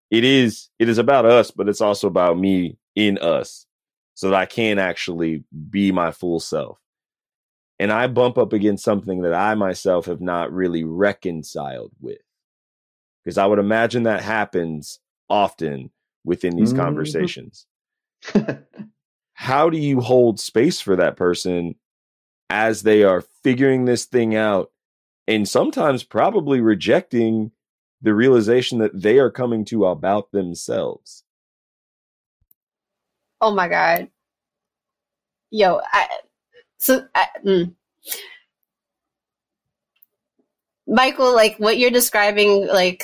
it 0.09 0.23
is 0.23 0.69
it 0.79 0.89
is 0.89 0.97
about 0.97 1.25
us, 1.25 1.51
but 1.51 1.67
it's 1.67 1.81
also 1.81 2.07
about 2.07 2.38
me 2.38 2.77
in 2.95 3.17
us, 3.17 3.65
so 4.15 4.29
that 4.29 4.39
I 4.39 4.45
can 4.45 4.79
actually 4.79 5.43
be 5.69 5.91
my 5.91 6.11
full 6.11 6.39
self. 6.39 6.79
And 7.80 7.91
I 7.91 8.07
bump 8.07 8.38
up 8.38 8.53
against 8.53 8.84
something 8.84 9.21
that 9.21 9.34
I 9.34 9.53
myself 9.55 10.05
have 10.07 10.21
not 10.21 10.51
really 10.51 10.84
reconciled 10.84 11.91
with. 11.99 12.17
Because 13.23 13.38
I 13.38 13.45
would 13.45 13.59
imagine 13.59 14.03
that 14.03 14.23
happens 14.23 14.99
often 15.30 15.91
within 16.23 16.55
these 16.55 16.73
mm-hmm. 16.73 16.82
conversations. 16.82 17.67
How 19.34 19.69
do 19.69 19.78
you 19.78 20.01
hold 20.01 20.39
space 20.39 20.82
for 20.82 20.95
that 20.95 21.17
person 21.17 21.75
as 22.49 22.84
they 22.84 23.03
are 23.03 23.21
figuring 23.43 23.86
this 23.86 24.05
thing 24.05 24.36
out 24.36 24.71
and 25.28 25.47
sometimes 25.47 26.03
probably 26.03 26.61
rejecting 26.61 27.51
the 28.01 28.13
realization 28.13 28.80
that 28.80 28.99
they 28.99 29.19
are 29.19 29.32
coming 29.32 29.65
to 29.65 29.86
about 29.86 30.32
themselves. 30.32 31.23
Oh 33.41 33.53
my 33.53 33.67
god. 33.67 34.09
Yo, 35.51 35.80
I 35.91 36.07
so 36.78 37.05
I, 37.13 37.28
mm. 37.45 37.73
Michael, 40.88 41.34
like 41.36 41.57
what 41.57 41.78
you're 41.78 41.91
describing, 41.91 42.67
like 42.67 43.03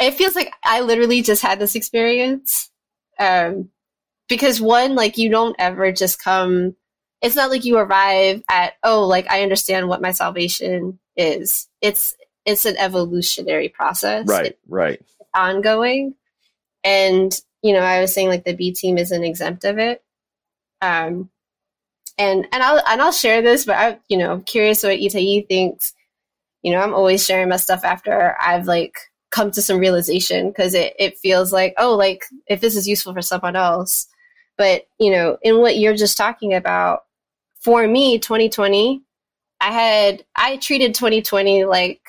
it 0.00 0.14
feels 0.14 0.34
like 0.34 0.52
I 0.64 0.80
literally 0.80 1.22
just 1.22 1.42
had 1.42 1.58
this 1.58 1.74
experience. 1.74 2.70
Um, 3.18 3.68
because 4.28 4.60
one, 4.60 4.94
like 4.94 5.18
you 5.18 5.28
don't 5.28 5.56
ever 5.58 5.92
just 5.92 6.22
come 6.22 6.74
it's 7.22 7.36
not 7.36 7.50
like 7.50 7.64
you 7.64 7.78
arrive 7.78 8.42
at 8.50 8.74
oh 8.82 9.06
like 9.06 9.30
i 9.30 9.42
understand 9.42 9.88
what 9.88 10.02
my 10.02 10.10
salvation 10.10 10.98
is 11.16 11.68
it's 11.80 12.16
it's 12.44 12.66
an 12.66 12.76
evolutionary 12.76 13.68
process 13.68 14.26
right 14.26 14.46
it's 14.46 14.58
right 14.68 15.00
ongoing 15.34 16.14
and 16.84 17.40
you 17.62 17.72
know 17.72 17.80
i 17.80 18.00
was 18.00 18.12
saying 18.12 18.28
like 18.28 18.44
the 18.44 18.54
b 18.54 18.72
team 18.72 18.98
isn't 18.98 19.24
exempt 19.24 19.64
of 19.64 19.78
it 19.78 20.02
um 20.82 21.30
and 22.18 22.46
and 22.52 22.62
i'll 22.62 22.82
and 22.86 23.00
i'll 23.00 23.12
share 23.12 23.42
this 23.42 23.64
but 23.64 23.76
i 23.76 23.98
you 24.08 24.16
know 24.16 24.32
i'm 24.32 24.42
curious 24.42 24.82
what 24.82 24.98
itai 24.98 25.46
thinks 25.48 25.94
you 26.62 26.72
know 26.72 26.80
i'm 26.80 26.94
always 26.94 27.24
sharing 27.24 27.48
my 27.48 27.56
stuff 27.56 27.84
after 27.84 28.36
i've 28.40 28.66
like 28.66 28.94
come 29.30 29.50
to 29.50 29.62
some 29.62 29.78
realization 29.78 30.48
because 30.48 30.74
it, 30.74 30.94
it 30.98 31.18
feels 31.18 31.52
like 31.52 31.72
oh 31.78 31.96
like 31.96 32.24
if 32.48 32.60
this 32.60 32.76
is 32.76 32.86
useful 32.86 33.14
for 33.14 33.22
someone 33.22 33.56
else 33.56 34.06
but 34.58 34.82
you 35.00 35.10
know 35.10 35.38
in 35.42 35.58
what 35.58 35.78
you're 35.78 35.96
just 35.96 36.18
talking 36.18 36.52
about 36.52 37.00
for 37.62 37.86
me, 37.86 38.18
2020, 38.18 39.02
I 39.60 39.72
had 39.72 40.24
I 40.36 40.56
treated 40.56 40.94
2020 40.94 41.64
like 41.64 42.00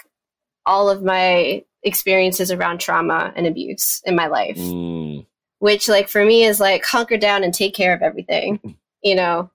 all 0.66 0.90
of 0.90 1.04
my 1.04 1.64
experiences 1.84 2.52
around 2.52 2.80
trauma 2.80 3.32
and 3.36 3.46
abuse 3.46 4.02
in 4.06 4.16
my 4.16 4.28
life. 4.28 4.58
Mm. 4.58 5.26
Which 5.60 5.88
like 5.88 6.10
for 6.10 6.26
me 6.26 6.44
is 6.44 6.60
like 6.60 6.84
hunker 6.84 7.18
down 7.18 7.44
and 7.44 7.54
take 7.54 7.76
care 7.76 7.94
of 7.94 8.02
everything. 8.02 8.60
you 9.04 9.16
know, 9.16 9.52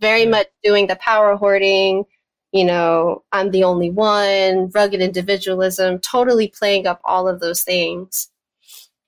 very 0.00 0.26
much 0.26 0.48
doing 0.62 0.86
the 0.86 0.96
power 0.96 1.36
hoarding, 1.36 2.04
you 2.52 2.64
know, 2.64 3.22
I'm 3.32 3.50
the 3.50 3.64
only 3.64 3.90
one, 3.90 4.70
rugged 4.74 5.00
individualism, 5.00 5.98
totally 6.00 6.48
playing 6.48 6.86
up 6.86 7.00
all 7.04 7.28
of 7.28 7.40
those 7.40 7.62
things. 7.62 8.28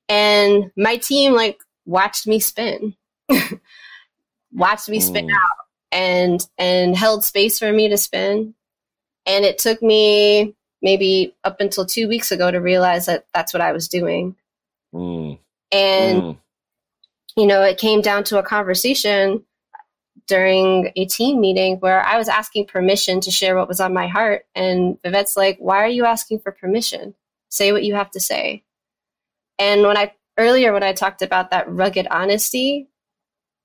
And 0.09 0.71
my 0.77 0.97
team 0.97 1.33
like 1.33 1.61
watched 1.85 2.27
me 2.27 2.39
spin. 2.39 2.95
watched 4.53 4.89
me 4.89 5.01
spin 5.01 5.29
mm. 5.29 5.33
out 5.33 5.67
and 5.91 6.47
and 6.59 6.97
held 6.97 7.25
space 7.25 7.59
for 7.59 7.73
me 7.73 7.89
to 7.89 7.97
spin. 7.97 8.55
And 9.27 9.45
it 9.45 9.59
took 9.59 9.83
me 9.83 10.55
maybe 10.83 11.35
up 11.45 11.61
until 11.61 11.87
two 11.87 12.09
weeks 12.09 12.33
ago 12.33 12.51
to 12.51 12.59
realize 12.59 13.07
that 13.07 13.27
that's 13.33 13.53
what 13.53 13.61
I 13.61 13.73
was 13.73 13.89
doing. 13.89 14.37
Mm. 14.95 15.39
And 15.71 16.23
mm. 16.23 16.39
you 17.37 17.47
know, 17.47 17.63
it 17.63 17.79
came 17.79 18.03
down 18.03 18.25
to 18.25 18.39
a 18.39 18.43
conversation 18.43 19.45
during 20.27 20.93
a 20.97 21.05
team 21.07 21.41
meeting 21.41 21.77
where 21.79 22.05
I 22.05 22.19
was 22.19 22.29
asking 22.29 22.67
permission 22.67 23.21
to 23.21 23.31
share 23.31 23.57
what 23.57 23.69
was 23.69 23.81
on 23.81 23.95
my 23.95 24.07
heart. 24.07 24.47
And 24.55 25.01
Vivette's 25.03 25.37
like, 25.37 25.59
Why 25.59 25.79
are 25.79 25.89
you 25.89 26.05
asking 26.05 26.41
for 26.41 26.53
permission? 26.53 27.15
Say 27.49 27.73
what 27.73 27.85
you 27.85 27.95
have 27.95 28.11
to 28.13 28.21
say. 28.21 28.65
And 29.59 29.83
when 29.83 29.97
I 29.97 30.13
earlier, 30.39 30.73
when 30.73 30.83
I 30.83 30.93
talked 30.93 31.23
about 31.23 31.51
that 31.51 31.71
rugged 31.71 32.07
honesty, 32.11 32.89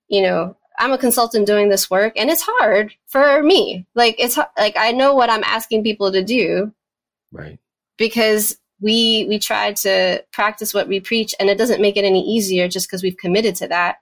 you 0.08 0.22
know, 0.22 0.56
I'm 0.80 0.92
a 0.92 0.98
consultant 0.98 1.48
doing 1.48 1.70
this 1.70 1.90
work 1.90 2.14
and 2.16 2.30
it's 2.30 2.44
hard 2.46 2.94
for 3.08 3.42
me. 3.42 3.86
Like 3.96 4.16
it's 4.20 4.38
like 4.58 4.76
I 4.78 4.92
know 4.92 5.14
what 5.14 5.30
I'm 5.30 5.44
asking 5.44 5.84
people 5.84 6.12
to 6.12 6.24
do. 6.24 6.72
Right. 7.32 7.60
Because 7.98 8.58
we 8.80 9.26
we 9.28 9.40
try 9.40 9.74
to 9.74 10.24
practice 10.32 10.74
what 10.74 10.88
we 10.88 11.00
preach 11.00 11.34
and 11.40 11.50
it 11.50 11.58
doesn't 11.58 11.82
make 11.82 11.98
it 11.98 12.06
any 12.06 12.22
easier 12.22 12.68
just 12.68 12.88
because 12.88 13.02
we've 13.02 13.18
committed 13.18 13.56
to 13.56 13.68
that. 13.70 13.98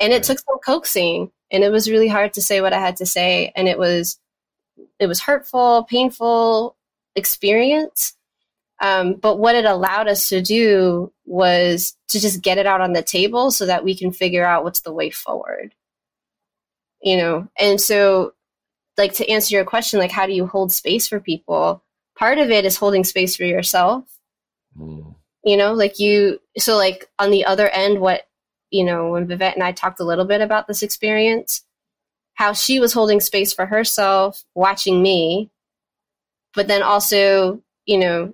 And 0.00 0.12
it 0.12 0.16
right. 0.16 0.24
took 0.24 0.38
some 0.38 0.58
coaxing 0.64 1.30
and 1.50 1.64
it 1.64 1.70
was 1.70 1.90
really 1.90 2.08
hard 2.08 2.34
to 2.34 2.42
say 2.42 2.60
what 2.60 2.72
I 2.72 2.80
had 2.80 2.96
to 2.96 3.06
say 3.06 3.52
and 3.54 3.68
it 3.68 3.78
was 3.78 4.18
it 4.98 5.06
was 5.06 5.20
hurtful, 5.20 5.84
painful 5.84 6.76
experience. 7.16 8.14
Um, 8.80 9.14
but 9.14 9.38
what 9.38 9.56
it 9.56 9.64
allowed 9.64 10.06
us 10.06 10.28
to 10.28 10.40
do 10.40 11.12
was 11.24 11.96
to 12.08 12.20
just 12.20 12.42
get 12.42 12.58
it 12.58 12.66
out 12.66 12.80
on 12.80 12.92
the 12.92 13.02
table 13.02 13.50
so 13.50 13.66
that 13.66 13.84
we 13.84 13.96
can 13.96 14.12
figure 14.12 14.44
out 14.44 14.62
what's 14.62 14.80
the 14.80 14.92
way 14.92 15.10
forward 15.10 15.74
you 17.02 17.16
know 17.16 17.48
and 17.58 17.80
so 17.80 18.32
like 18.96 19.12
to 19.14 19.28
answer 19.28 19.54
your 19.54 19.64
question 19.64 19.98
like 19.98 20.10
how 20.10 20.26
do 20.26 20.32
you 20.32 20.46
hold 20.46 20.72
space 20.72 21.06
for 21.06 21.20
people 21.20 21.82
part 22.16 22.38
of 22.38 22.50
it 22.50 22.64
is 22.64 22.76
holding 22.76 23.04
space 23.04 23.36
for 23.36 23.44
yourself 23.44 24.04
mm. 24.78 25.14
you 25.44 25.56
know 25.56 25.72
like 25.72 25.98
you 25.98 26.40
so 26.56 26.76
like 26.76 27.08
on 27.18 27.30
the 27.30 27.44
other 27.44 27.68
end 27.68 28.00
what 28.00 28.22
you 28.70 28.84
know 28.84 29.10
when 29.10 29.26
vivette 29.26 29.54
and 29.54 29.62
i 29.62 29.72
talked 29.72 30.00
a 30.00 30.04
little 30.04 30.24
bit 30.24 30.40
about 30.40 30.66
this 30.66 30.82
experience 30.82 31.64
how 32.34 32.52
she 32.52 32.80
was 32.80 32.92
holding 32.92 33.20
space 33.20 33.52
for 33.52 33.66
herself 33.66 34.44
watching 34.54 35.02
me 35.02 35.50
but 36.54 36.68
then 36.68 36.82
also 36.82 37.62
you 37.86 37.98
know 37.98 38.32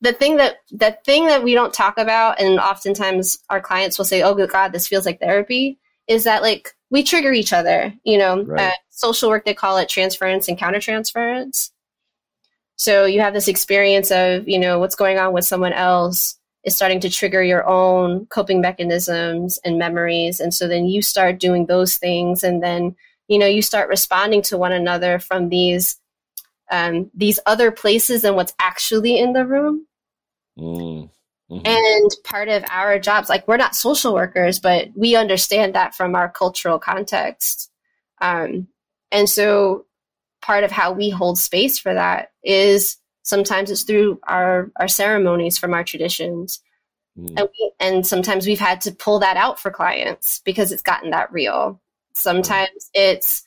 the 0.00 0.12
thing 0.12 0.36
that 0.36 0.56
the 0.70 0.96
thing 1.04 1.26
that 1.26 1.42
we 1.42 1.54
don't 1.54 1.72
talk 1.72 1.96
about 1.98 2.40
and 2.40 2.58
oftentimes 2.60 3.38
our 3.50 3.60
clients 3.60 3.98
will 3.98 4.04
say 4.04 4.22
oh 4.22 4.34
good 4.34 4.50
god 4.50 4.72
this 4.72 4.88
feels 4.88 5.06
like 5.06 5.20
therapy 5.20 5.78
is 6.06 6.24
that 6.24 6.42
like 6.42 6.74
we 6.90 7.02
trigger 7.02 7.32
each 7.32 7.52
other. 7.52 7.92
You 8.04 8.18
know, 8.18 8.42
right. 8.44 8.68
uh, 8.68 8.74
social 8.90 9.28
work 9.28 9.44
they 9.44 9.52
call 9.52 9.78
it 9.78 9.88
transference 9.88 10.48
and 10.48 10.58
countertransference. 10.58 11.70
So 12.76 13.04
you 13.04 13.20
have 13.20 13.34
this 13.34 13.48
experience 13.48 14.10
of 14.10 14.48
you 14.48 14.58
know 14.58 14.78
what's 14.78 14.94
going 14.94 15.18
on 15.18 15.32
with 15.32 15.44
someone 15.44 15.72
else 15.72 16.38
is 16.64 16.74
starting 16.74 17.00
to 17.00 17.10
trigger 17.10 17.42
your 17.42 17.66
own 17.68 18.26
coping 18.26 18.60
mechanisms 18.60 19.58
and 19.64 19.78
memories, 19.78 20.40
and 20.40 20.52
so 20.52 20.66
then 20.68 20.86
you 20.86 21.02
start 21.02 21.38
doing 21.38 21.66
those 21.66 21.96
things, 21.96 22.42
and 22.44 22.62
then 22.62 22.96
you 23.28 23.38
know 23.38 23.46
you 23.46 23.62
start 23.62 23.88
responding 23.88 24.42
to 24.42 24.58
one 24.58 24.72
another 24.72 25.18
from 25.18 25.48
these 25.48 25.98
um, 26.70 27.10
these 27.14 27.38
other 27.46 27.70
places 27.70 28.24
and 28.24 28.36
what's 28.36 28.54
actually 28.58 29.18
in 29.18 29.32
the 29.32 29.46
room. 29.46 29.86
Mm. 30.58 31.10
Mm-hmm. 31.50 31.66
And 31.66 32.10
part 32.24 32.48
of 32.48 32.64
our 32.70 32.98
jobs, 32.98 33.28
like 33.28 33.46
we're 33.46 33.58
not 33.58 33.74
social 33.74 34.14
workers, 34.14 34.58
but 34.58 34.88
we 34.94 35.14
understand 35.14 35.74
that 35.74 35.94
from 35.94 36.14
our 36.14 36.28
cultural 36.28 36.78
context. 36.78 37.70
Um, 38.20 38.68
and 39.12 39.28
so 39.28 39.84
part 40.40 40.64
of 40.64 40.70
how 40.70 40.92
we 40.92 41.10
hold 41.10 41.38
space 41.38 41.78
for 41.78 41.92
that 41.92 42.32
is 42.42 42.96
sometimes 43.24 43.70
it's 43.70 43.82
through 43.82 44.20
our, 44.28 44.70
our 44.78 44.88
ceremonies 44.88 45.58
from 45.58 45.74
our 45.74 45.82
traditions. 45.82 46.60
Mm. 47.18 47.34
And, 47.36 47.48
we, 47.52 47.72
and 47.80 48.06
sometimes 48.06 48.46
we've 48.46 48.60
had 48.60 48.80
to 48.82 48.92
pull 48.92 49.18
that 49.20 49.36
out 49.36 49.58
for 49.58 49.70
clients 49.70 50.40
because 50.44 50.70
it's 50.70 50.82
gotten 50.82 51.10
that 51.10 51.32
real. 51.32 51.80
Sometimes 52.14 52.90
it's 52.94 53.44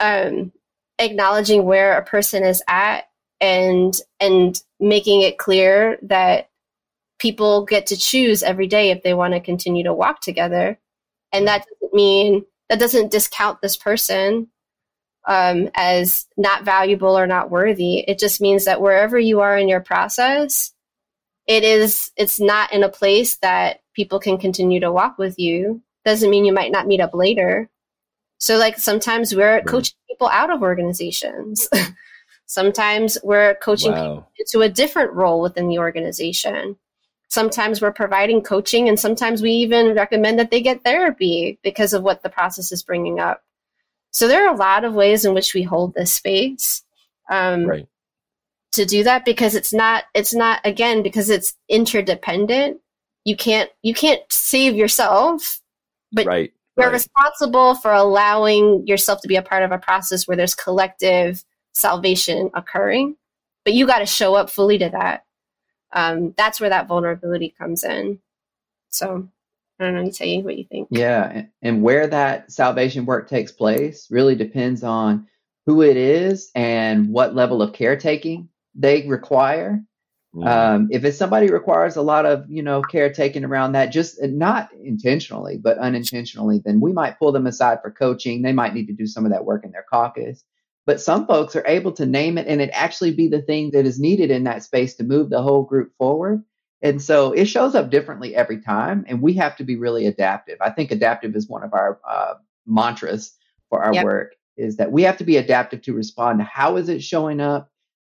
um, 0.00 0.52
acknowledging 0.98 1.64
where 1.64 1.96
a 1.96 2.04
person 2.04 2.44
is 2.44 2.62
at 2.68 3.04
and 3.40 3.98
and 4.18 4.62
making 4.80 5.22
it 5.22 5.38
clear 5.38 5.98
that 6.02 6.48
people 7.18 7.64
get 7.64 7.86
to 7.86 7.96
choose 7.96 8.42
every 8.42 8.66
day 8.66 8.90
if 8.90 9.02
they 9.02 9.14
want 9.14 9.34
to 9.34 9.40
continue 9.40 9.84
to 9.84 9.94
walk 9.94 10.20
together. 10.20 10.78
And 11.32 11.46
that 11.46 11.64
doesn't 11.64 11.94
mean 11.94 12.44
that 12.68 12.78
doesn't 12.78 13.10
discount 13.10 13.60
this 13.60 13.76
person 13.76 14.48
um, 15.26 15.70
as 15.74 16.26
not 16.36 16.64
valuable 16.64 17.18
or 17.18 17.26
not 17.26 17.50
worthy. 17.50 17.98
It 18.00 18.18
just 18.18 18.40
means 18.40 18.64
that 18.64 18.80
wherever 18.80 19.18
you 19.18 19.40
are 19.40 19.56
in 19.56 19.68
your 19.68 19.80
process, 19.80 20.72
it 21.46 21.64
is 21.64 22.10
it's 22.16 22.40
not 22.40 22.72
in 22.72 22.82
a 22.82 22.88
place 22.88 23.36
that 23.36 23.80
people 23.94 24.18
can 24.18 24.38
continue 24.38 24.80
to 24.80 24.92
walk 24.92 25.18
with 25.18 25.38
you. 25.38 25.82
Doesn't 26.04 26.30
mean 26.30 26.44
you 26.44 26.52
might 26.52 26.72
not 26.72 26.86
meet 26.86 27.00
up 27.00 27.14
later. 27.14 27.68
So 28.38 28.56
like 28.56 28.78
sometimes 28.78 29.34
we're 29.34 29.62
coaching 29.62 29.96
people 30.08 30.28
out 30.28 30.50
of 30.50 30.62
organizations. 30.62 31.68
Sometimes 32.46 33.18
we're 33.24 33.56
coaching 33.56 33.92
Wow. 33.92 34.02
people 34.02 34.32
into 34.38 34.60
a 34.60 34.68
different 34.68 35.12
role 35.12 35.40
within 35.40 35.68
the 35.68 35.78
organization. 35.78 36.76
Sometimes 37.28 37.82
we're 37.82 37.92
providing 37.92 38.40
coaching, 38.40 38.88
and 38.88 39.00
sometimes 39.00 39.42
we 39.42 39.50
even 39.50 39.94
recommend 39.94 40.38
that 40.38 40.52
they 40.52 40.60
get 40.60 40.84
therapy 40.84 41.58
because 41.64 41.92
of 41.92 42.04
what 42.04 42.22
the 42.22 42.30
process 42.30 42.70
is 42.70 42.84
bringing 42.84 43.18
up. 43.18 43.42
So 44.16 44.28
there 44.28 44.46
are 44.48 44.54
a 44.54 44.56
lot 44.56 44.86
of 44.86 44.94
ways 44.94 45.26
in 45.26 45.34
which 45.34 45.52
we 45.52 45.62
hold 45.62 45.92
this 45.92 46.10
space 46.10 46.82
um, 47.28 47.66
Right. 47.66 47.86
to 48.72 48.86
do 48.86 49.04
that 49.04 49.26
because 49.26 49.54
it's 49.54 49.74
not 49.74 50.04
it's 50.14 50.32
not 50.32 50.62
again 50.64 51.02
because 51.02 51.28
it's 51.28 51.54
interdependent. 51.68 52.80
You 53.26 53.36
can't 53.36 53.68
you 53.82 53.92
can't 53.92 54.22
save 54.30 54.74
yourself, 54.74 55.60
but 56.12 56.24
Right. 56.24 56.50
you're 56.78 56.86
right. 56.86 56.94
responsible 56.94 57.74
for 57.74 57.92
allowing 57.92 58.86
yourself 58.86 59.20
to 59.20 59.28
be 59.28 59.36
a 59.36 59.42
part 59.42 59.62
of 59.62 59.70
a 59.70 59.76
process 59.76 60.26
where 60.26 60.36
there's 60.38 60.54
collective 60.54 61.44
salvation 61.74 62.50
occurring 62.54 63.16
but 63.66 63.74
you 63.74 63.86
got 63.86 63.98
to 63.98 64.06
show 64.06 64.34
up 64.34 64.48
fully 64.48 64.78
to 64.78 64.88
that 64.88 65.26
um, 65.92 66.32
that's 66.38 66.58
where 66.58 66.70
that 66.70 66.88
vulnerability 66.88 67.50
comes 67.58 67.84
in 67.84 68.18
so 68.88 69.28
i 69.80 69.84
don't 69.84 69.94
know 69.94 70.02
you 70.02 70.10
tell 70.12 70.26
you 70.26 70.42
what 70.42 70.58
you 70.58 70.64
think 70.64 70.88
Yeah, 70.90 71.30
and, 71.32 71.48
and 71.62 71.82
where 71.82 72.06
that 72.06 72.50
salvation 72.52 73.06
work 73.06 73.28
takes 73.28 73.52
place 73.52 74.06
really 74.10 74.34
depends 74.34 74.82
on 74.82 75.26
who 75.66 75.82
it 75.82 75.96
is 75.96 76.50
and 76.54 77.08
what 77.08 77.34
level 77.34 77.60
of 77.60 77.72
caretaking 77.72 78.48
they 78.74 79.06
require. 79.06 79.82
Mhm. 80.34 80.46
Um, 80.46 80.88
if 80.90 81.04
it's 81.04 81.18
somebody 81.18 81.48
requires 81.48 81.96
a 81.96 82.02
lot 82.02 82.26
of 82.26 82.44
you 82.48 82.62
know 82.62 82.82
caretaking 82.82 83.44
around 83.44 83.72
that, 83.72 83.86
just 83.86 84.20
uh, 84.22 84.26
not 84.28 84.68
intentionally 84.82 85.58
but 85.58 85.78
unintentionally, 85.78 86.60
then 86.64 86.80
we 86.80 86.92
might 86.92 87.18
pull 87.18 87.32
them 87.32 87.46
aside 87.46 87.78
for 87.82 87.90
coaching. 87.90 88.42
They 88.42 88.52
might 88.52 88.74
need 88.74 88.86
to 88.86 88.92
do 88.92 89.06
some 89.06 89.24
of 89.24 89.32
that 89.32 89.44
work 89.44 89.64
in 89.64 89.72
their 89.72 89.86
caucus. 89.90 90.44
But 90.84 91.00
some 91.00 91.26
folks 91.26 91.56
are 91.56 91.66
able 91.66 91.92
to 91.92 92.06
name 92.06 92.38
it 92.38 92.46
and 92.46 92.60
it 92.60 92.70
actually 92.72 93.12
be 93.12 93.26
the 93.28 93.42
thing 93.42 93.72
that 93.72 93.86
is 93.86 93.98
needed 93.98 94.30
in 94.30 94.44
that 94.44 94.62
space 94.62 94.94
to 94.96 95.04
move 95.04 95.30
the 95.30 95.42
whole 95.42 95.64
group 95.64 95.92
forward. 95.98 96.44
And 96.86 97.02
so 97.02 97.32
it 97.32 97.46
shows 97.46 97.74
up 97.74 97.90
differently 97.90 98.34
every 98.34 98.60
time, 98.60 99.04
and 99.08 99.20
we 99.20 99.32
have 99.34 99.56
to 99.56 99.64
be 99.64 99.76
really 99.76 100.06
adaptive. 100.06 100.58
I 100.60 100.70
think 100.70 100.90
adaptive 100.90 101.34
is 101.34 101.48
one 101.48 101.64
of 101.64 101.74
our 101.74 102.00
uh, 102.08 102.34
mantras 102.66 103.32
for 103.68 103.82
our 103.82 103.92
Yep. 103.92 104.04
work. 104.04 104.34
Is 104.56 104.76
that 104.76 104.92
we 104.92 105.02
have 105.02 105.18
to 105.18 105.24
be 105.24 105.36
adaptive 105.36 105.82
to 105.82 105.92
respond 105.92 106.38
to 106.38 106.44
how 106.44 106.76
is 106.76 106.88
it 106.88 107.02
showing 107.02 107.40
up, 107.40 107.70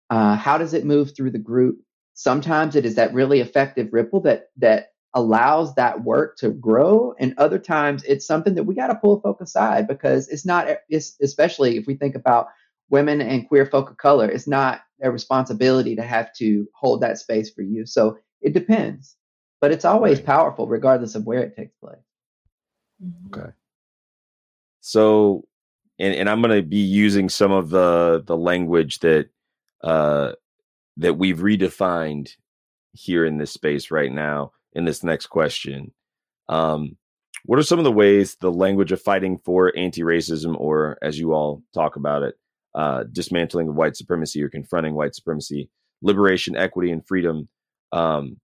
uh, 0.10 0.36
how 0.36 0.58
does 0.58 0.74
it 0.74 0.86
move 0.86 1.16
through 1.16 1.32
the 1.32 1.40
group. 1.40 1.80
Sometimes 2.16 2.76
it 2.76 2.86
is 2.86 2.96
that 2.96 3.14
really 3.14 3.40
effective 3.40 3.90
ripple 3.94 4.20
that 4.22 4.50
that 4.58 4.92
allows 5.14 5.76
that 5.76 6.04
work 6.04 6.38
to 6.38 6.50
grow, 6.50 7.14
and 7.20 7.34
other 7.38 7.60
times 7.60 8.04
it's 8.04 8.26
something 8.26 8.56
that 8.56 8.64
we 8.64 8.76
got 8.76 8.88
to 8.88 8.96
pull 8.96 9.22
folk 9.22 9.40
aside 9.40 9.88
because 9.88 10.28
it's 10.30 10.46
not. 10.46 10.68
It's 10.90 11.16
especially 11.22 11.78
if 11.78 11.86
we 11.88 11.96
think 11.96 12.16
about 12.16 12.48
women 12.90 13.22
and 13.22 13.48
queer 13.48 13.66
folk 13.66 13.90
of 13.90 13.98
color, 13.98 14.30
it's 14.30 14.48
not 14.48 14.82
a 15.02 15.12
responsibility 15.12 15.96
to 15.96 16.04
have 16.04 16.34
to 16.36 16.68
hold 16.74 17.02
that 17.02 17.18
space 17.18 17.50
for 17.50 17.62
you. 17.62 17.86
So 17.86 18.18
it 18.44 18.54
depends, 18.54 19.16
but 19.62 19.72
it's 19.72 19.86
always 19.86 20.20
Right. 20.20 20.28
powerful 20.28 20.68
regardless 20.68 21.16
of 21.16 21.26
where 21.26 21.44
it 21.44 21.56
takes 21.56 21.76
place. 21.78 21.98
Okay. 23.28 23.52
So, 24.82 25.46
and, 26.00 26.16
and 26.16 26.30
I'm 26.30 26.42
going 26.42 26.56
to 26.56 26.68
be 26.68 26.78
using 26.78 27.30
some 27.30 27.52
of 27.52 27.70
the 27.70 28.24
the 28.26 28.38
language 28.38 29.00
that 29.00 29.30
uh, 29.84 30.34
that 30.98 31.16
we've 31.16 31.40
redefined 31.40 32.32
here 32.94 33.26
in 33.26 33.38
this 33.38 33.52
space 33.52 33.92
right 33.92 34.12
now 34.12 34.52
in 34.74 34.86
this 34.86 35.04
next 35.04 35.28
question. 35.28 35.94
Um, 36.50 36.98
what 37.46 37.60
are 37.60 37.64
some 37.64 37.80
of 37.80 37.86
the 37.86 37.92
ways 37.92 38.36
the 38.40 38.52
language 38.52 38.92
of 38.92 39.02
fighting 39.02 39.40
for 39.44 39.76
anti-racism, 39.78 40.56
or 40.60 40.98
as 41.02 41.20
you 41.20 41.34
all 41.34 41.64
talk 41.74 41.96
about 41.96 42.24
it, 42.24 42.36
uh, 42.76 43.04
dismantling 43.12 43.70
of 43.70 43.76
white 43.76 43.98
supremacy 43.98 44.42
or 44.44 44.50
confronting 44.50 44.96
white 44.96 45.16
supremacy, 45.16 45.70
liberation, 46.02 46.56
equity, 46.56 46.92
and 46.92 47.06
freedom? 47.06 47.50
Um, 47.94 48.38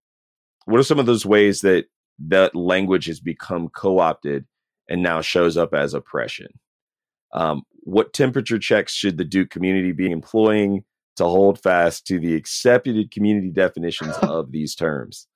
what 0.66 0.80
are 0.80 0.84
some 0.84 1.00
of 1.00 1.06
those 1.06 1.26
ways 1.26 1.62
that 1.62 1.86
that 2.28 2.56
language 2.56 3.06
has 3.06 3.20
become 3.20 3.70
co-opted 3.70 4.45
and 4.89 5.02
now 5.02 5.22
shows 5.22 5.56
up 5.56 5.74
as 5.74 5.93
oppression. 5.93 6.47
Um, 7.34 7.64
what 7.84 8.14
temperature 8.14 8.60
checks 8.60 8.93
should 8.93 9.18
the 9.18 9.24
Duke 9.24 9.50
community 9.50 9.91
be 9.91 10.12
employing 10.12 10.84
to 11.18 11.26
hold 11.26 11.62
fast 11.62 12.08
to 12.08 12.20
the 12.20 12.36
accepted 12.36 13.12
community 13.12 13.52
definitions 13.52 14.16
of 14.22 14.52
these 14.52 14.76
terms? 14.76 15.28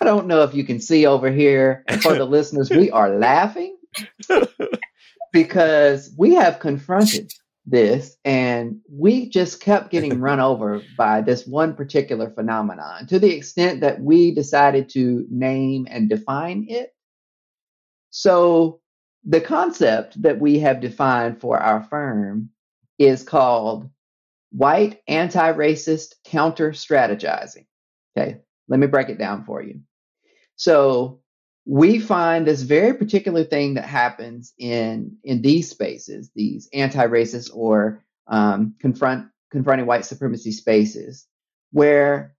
I 0.00 0.04
don't 0.04 0.26
know 0.26 0.42
if 0.42 0.54
you 0.54 0.64
can 0.64 0.80
see 0.80 1.06
over 1.06 1.30
here 1.30 1.84
for 2.02 2.14
the 2.14 2.24
listeners, 2.28 2.70
we 2.70 2.90
are 2.90 3.16
laughing 3.16 3.76
because 5.32 6.12
we 6.16 6.34
have 6.34 6.60
confronted 6.60 7.32
this 7.66 8.16
and 8.24 8.80
we 8.90 9.28
just 9.28 9.60
kept 9.60 9.90
getting 9.90 10.20
run 10.20 10.40
over 10.40 10.82
by 10.96 11.20
this 11.20 11.46
one 11.46 11.74
particular 11.74 12.30
phenomenon 12.30 13.06
to 13.06 13.18
the 13.18 13.34
extent 13.34 13.80
that 13.80 14.00
we 14.00 14.34
decided 14.34 14.88
to 14.90 15.26
name 15.30 15.86
and 15.90 16.08
define 16.08 16.66
it. 16.68 16.94
So 18.10 18.80
the 19.24 19.40
concept 19.40 20.20
that 20.22 20.38
we 20.38 20.58
have 20.60 20.80
defined 20.80 21.40
for 21.40 21.58
our 21.58 21.82
firm 21.84 22.50
is 22.98 23.22
called 23.22 23.88
white 24.52 25.00
anti-racist 25.08 26.14
counter 26.24 26.70
strategizing. 26.70 27.66
Okay, 28.16 28.38
let 28.68 28.78
me 28.78 28.86
break 28.86 29.08
it 29.08 29.18
down 29.18 29.44
for 29.44 29.62
you. 29.62 29.80
So 30.56 31.22
we 31.66 31.98
find 31.98 32.46
this 32.46 32.62
very 32.62 32.94
particular 32.94 33.44
thing 33.44 33.74
that 33.74 33.86
happens 33.86 34.52
in 34.58 35.16
in 35.24 35.42
these 35.42 35.70
spaces, 35.70 36.30
these 36.34 36.68
anti-racist 36.72 37.50
or 37.54 38.04
um, 38.26 38.74
confront 38.80 39.28
confronting 39.50 39.86
white 39.86 40.04
supremacy 40.04 40.52
spaces, 40.52 41.26
where 41.72 42.34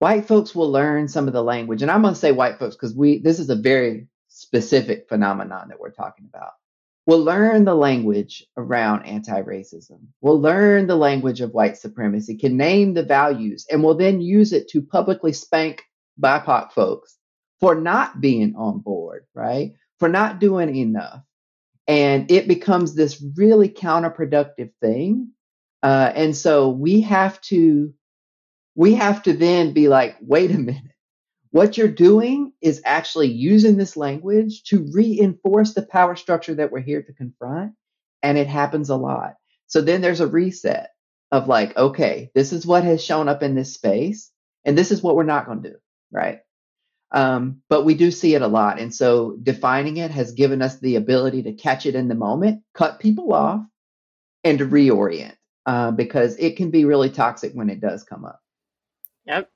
white 0.00 0.26
folks 0.26 0.54
will 0.54 0.70
learn 0.70 1.08
some 1.08 1.26
of 1.26 1.32
the 1.32 1.42
language, 1.42 1.82
and 1.82 1.90
I'm 1.90 2.02
going 2.02 2.14
to 2.14 2.20
say 2.20 2.32
white 2.32 2.58
folks 2.58 2.76
because 2.76 2.94
we 2.94 3.18
this 3.20 3.38
is 3.38 3.48
a 3.48 3.56
very 3.56 4.08
specific 4.28 5.08
phenomenon 5.08 5.68
that 5.68 5.80
we're 5.80 5.90
talking 5.90 6.26
about. 6.28 6.52
We'll 7.06 7.24
learn 7.24 7.64
the 7.64 7.74
language 7.74 8.44
around 8.58 9.04
anti-racism. 9.04 9.98
We'll 10.20 10.42
learn 10.42 10.86
the 10.86 10.96
language 10.96 11.40
of 11.40 11.54
white 11.54 11.78
supremacy, 11.78 12.36
can 12.36 12.58
name 12.58 12.92
the 12.92 13.02
values, 13.02 13.66
and 13.70 13.82
will 13.82 13.94
then 13.94 14.20
use 14.20 14.52
it 14.52 14.68
to 14.68 14.82
publicly 14.82 15.32
spank 15.32 15.82
BIPOC 16.20 16.72
folks 16.72 17.17
for 17.60 17.74
not 17.74 18.20
being 18.20 18.54
on 18.56 18.78
board, 18.80 19.24
right? 19.34 19.72
For 19.98 20.08
not 20.08 20.38
doing 20.40 20.74
enough. 20.76 21.22
And 21.86 22.30
it 22.30 22.48
becomes 22.48 22.94
this 22.94 23.22
really 23.36 23.68
counterproductive 23.68 24.70
thing. 24.80 25.32
Uh, 25.82 26.12
and 26.14 26.36
so 26.36 26.68
we 26.70 27.00
have 27.02 27.40
to, 27.42 27.94
we 28.74 28.94
have 28.94 29.22
to 29.24 29.32
then 29.32 29.72
be 29.72 29.88
like, 29.88 30.16
wait 30.20 30.50
a 30.50 30.58
minute. 30.58 30.82
What 31.50 31.78
you're 31.78 31.88
doing 31.88 32.52
is 32.60 32.82
actually 32.84 33.28
using 33.28 33.76
this 33.76 33.96
language 33.96 34.64
to 34.64 34.86
reinforce 34.92 35.72
the 35.72 35.82
power 35.82 36.14
structure 36.14 36.54
that 36.56 36.70
we're 36.70 36.80
here 36.80 37.02
to 37.02 37.12
confront. 37.12 37.72
And 38.22 38.36
it 38.36 38.48
happens 38.48 38.90
a 38.90 38.96
lot. 38.96 39.34
So 39.66 39.80
then 39.80 40.00
there's 40.00 40.20
a 40.20 40.26
reset 40.26 40.90
of 41.30 41.48
like, 41.48 41.76
okay, 41.76 42.30
this 42.34 42.52
is 42.52 42.66
what 42.66 42.84
has 42.84 43.04
shown 43.04 43.28
up 43.28 43.42
in 43.42 43.54
this 43.54 43.74
space, 43.74 44.30
and 44.64 44.76
this 44.76 44.90
is 44.90 45.02
what 45.02 45.14
we're 45.14 45.24
not 45.24 45.46
going 45.46 45.62
to 45.62 45.70
do, 45.70 45.76
right? 46.10 46.40
Um, 47.10 47.62
but 47.68 47.84
we 47.84 47.94
do 47.94 48.10
see 48.10 48.34
it 48.34 48.42
a 48.42 48.48
lot. 48.48 48.78
And 48.78 48.94
so 48.94 49.36
defining 49.42 49.96
it 49.96 50.10
has 50.10 50.32
given 50.32 50.60
us 50.60 50.78
the 50.78 50.96
ability 50.96 51.42
to 51.44 51.52
catch 51.52 51.86
it 51.86 51.94
in 51.94 52.08
the 52.08 52.14
moment, 52.14 52.62
cut 52.74 53.00
people 53.00 53.32
off, 53.32 53.62
and 54.44 54.58
to 54.58 54.66
reorient 54.66 55.34
uh, 55.66 55.90
because 55.90 56.36
it 56.36 56.56
can 56.56 56.70
be 56.70 56.84
really 56.84 57.10
toxic 57.10 57.52
when 57.52 57.70
it 57.70 57.80
does 57.80 58.04
come 58.04 58.24
up. 58.24 58.40
Yep. 59.26 59.50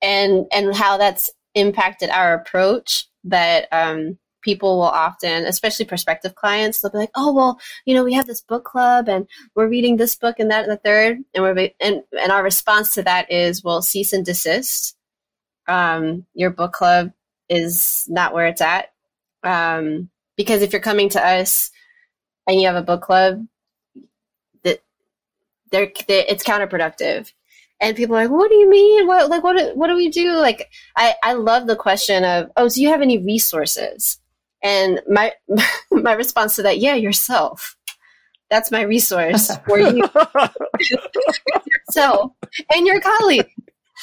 And 0.00 0.46
and 0.52 0.74
how 0.74 0.96
that's 0.96 1.30
impacted 1.54 2.10
our 2.10 2.34
approach 2.34 3.06
that 3.24 3.68
um, 3.72 4.18
people 4.42 4.78
will 4.78 4.84
often, 4.84 5.44
especially 5.44 5.84
prospective 5.84 6.34
clients, 6.34 6.80
they'll 6.80 6.90
be 6.90 6.98
like, 6.98 7.10
"Oh, 7.14 7.32
well, 7.32 7.60
you 7.84 7.94
know, 7.94 8.04
we 8.04 8.12
have 8.14 8.26
this 8.26 8.40
book 8.40 8.64
club, 8.64 9.08
and 9.08 9.26
we're 9.54 9.68
reading 9.68 9.96
this 9.96 10.14
book 10.14 10.36
and 10.38 10.50
that 10.50 10.64
and 10.64 10.72
the 10.72 10.76
third, 10.76 11.18
and 11.34 11.44
we're 11.44 11.70
and 11.80 12.02
and 12.20 12.32
our 12.32 12.42
response 12.42 12.94
to 12.94 13.02
that 13.02 13.30
is, 13.30 13.64
"Well, 13.64 13.82
cease 13.82 14.12
and 14.12 14.24
desist. 14.24 14.96
Um, 15.68 16.26
your 16.34 16.50
book 16.50 16.72
club 16.72 17.12
is 17.48 18.06
not 18.08 18.34
where 18.34 18.46
it's 18.46 18.60
at, 18.60 18.92
um, 19.44 20.10
because 20.36 20.62
if 20.62 20.72
you're 20.72 20.82
coming 20.82 21.08
to 21.10 21.24
us 21.24 21.70
and 22.46 22.60
you 22.60 22.66
have 22.66 22.76
a 22.76 22.82
book 22.82 23.02
club, 23.02 23.46
that 24.64 24.82
they're, 25.70 25.92
they're 26.08 26.24
it's 26.28 26.44
counterproductive." 26.44 27.32
and 27.82 27.96
people 27.96 28.16
are 28.16 28.22
like, 28.22 28.30
"What 28.30 28.48
do 28.48 28.54
you 28.54 28.70
mean? 28.70 29.06
What 29.06 29.28
like 29.28 29.42
what 29.42 29.58
do, 29.58 29.72
what 29.74 29.88
do 29.88 29.96
we 29.96 30.08
do?" 30.08 30.36
Like 30.36 30.70
I 30.96 31.14
I 31.22 31.32
love 31.34 31.66
the 31.66 31.76
question 31.76 32.24
of, 32.24 32.50
"Oh, 32.56 32.68
do 32.68 32.80
you 32.80 32.88
have 32.88 33.02
any 33.02 33.18
resources?" 33.18 34.18
And 34.62 35.02
my 35.08 35.32
my 35.90 36.12
response 36.12 36.54
to 36.56 36.62
that, 36.62 36.78
"Yeah, 36.78 36.94
yourself. 36.94 37.76
That's 38.50 38.70
my 38.70 38.82
resource 38.82 39.50
for 39.66 39.78
you 39.78 40.08
yourself 41.66 42.32
and 42.72 42.86
your 42.86 43.00
colleague." 43.00 43.52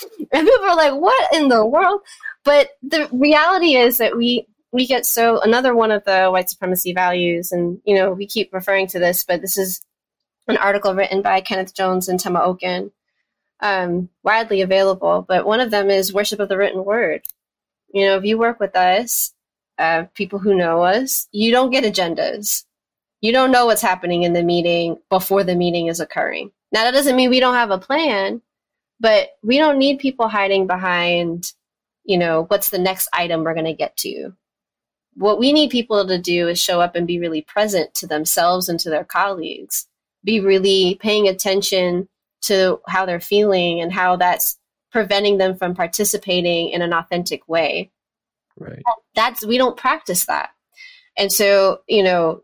And 0.31 0.47
people 0.47 0.65
are 0.65 0.75
like, 0.75 0.93
"What 0.93 1.33
in 1.33 1.49
the 1.49 1.65
world?" 1.65 2.01
But 2.43 2.69
the 2.83 3.09
reality 3.11 3.75
is 3.75 3.97
that 3.97 4.15
we 4.15 4.47
we 4.71 4.85
get 4.85 5.05
so 5.05 5.39
another 5.41 5.75
one 5.75 5.91
of 5.91 6.03
the 6.05 6.27
white 6.27 6.49
supremacy 6.49 6.93
values, 6.93 7.51
and 7.51 7.81
you 7.85 7.95
know 7.95 8.11
we 8.11 8.27
keep 8.27 8.53
referring 8.53 8.87
to 8.87 8.99
this, 8.99 9.23
but 9.23 9.41
this 9.41 9.57
is 9.57 9.81
an 10.47 10.57
article 10.57 10.93
written 10.95 11.21
by 11.21 11.41
Kenneth 11.41 11.73
Jones 11.73 12.09
and 12.09 12.19
Tema 12.19 12.39
Okun, 12.39 12.91
um, 13.61 14.09
widely 14.23 14.61
available. 14.61 15.25
But 15.27 15.45
one 15.45 15.59
of 15.59 15.71
them 15.71 15.89
is 15.89 16.13
worship 16.13 16.39
of 16.39 16.49
the 16.49 16.57
written 16.57 16.83
word. 16.83 17.23
You 17.93 18.05
know, 18.05 18.17
if 18.17 18.25
you 18.25 18.37
work 18.37 18.59
with 18.59 18.75
us, 18.75 19.33
uh, 19.77 20.03
people 20.13 20.39
who 20.39 20.53
know 20.55 20.83
us, 20.83 21.27
you 21.31 21.51
don't 21.51 21.71
get 21.71 21.83
agendas. 21.83 22.65
You 23.21 23.31
don't 23.31 23.51
know 23.51 23.65
what's 23.65 23.81
happening 23.81 24.23
in 24.23 24.33
the 24.33 24.43
meeting 24.43 24.97
before 25.09 25.43
the 25.43 25.55
meeting 25.55 25.87
is 25.87 25.99
occurring. 25.99 26.51
Now, 26.71 26.83
that 26.83 26.91
doesn't 26.91 27.15
mean 27.15 27.29
we 27.29 27.39
don't 27.39 27.55
have 27.55 27.71
a 27.71 27.77
plan, 27.77 28.41
but 28.99 29.29
we 29.43 29.57
don't 29.57 29.77
need 29.77 29.99
people 29.99 30.27
hiding 30.27 30.67
behind, 30.67 31.53
you 32.03 32.17
know, 32.17 32.45
what's 32.45 32.69
the 32.69 32.77
next 32.79 33.07
item 33.13 33.43
we're 33.43 33.53
going 33.53 33.65
to 33.65 33.73
get 33.73 33.95
to. 33.97 34.33
What 35.15 35.39
we 35.39 35.53
need 35.53 35.69
people 35.69 36.05
to 36.05 36.17
do 36.17 36.47
is 36.47 36.61
show 36.61 36.81
up 36.81 36.95
and 36.95 37.07
be 37.07 37.19
really 37.19 37.41
present 37.41 37.93
to 37.95 38.07
themselves 38.07 38.69
and 38.69 38.79
to 38.81 38.89
their 38.89 39.03
colleagues, 39.03 39.87
be 40.23 40.39
really 40.39 40.97
paying 41.01 41.27
attention 41.27 42.07
to 42.43 42.79
how 42.87 43.05
they're 43.05 43.19
feeling 43.19 43.81
and 43.81 43.91
how 43.91 44.15
that's 44.15 44.57
preventing 44.91 45.37
them 45.37 45.55
from 45.55 45.75
participating 45.75 46.69
in 46.69 46.81
an 46.81 46.93
authentic 46.93 47.47
way. 47.47 47.91
Right. 48.57 48.81
That's 49.15 49.45
we 49.45 49.57
don't 49.57 49.77
practice 49.77 50.25
that. 50.25 50.51
And 51.17 51.31
so, 51.31 51.81
you 51.87 52.03
know, 52.03 52.43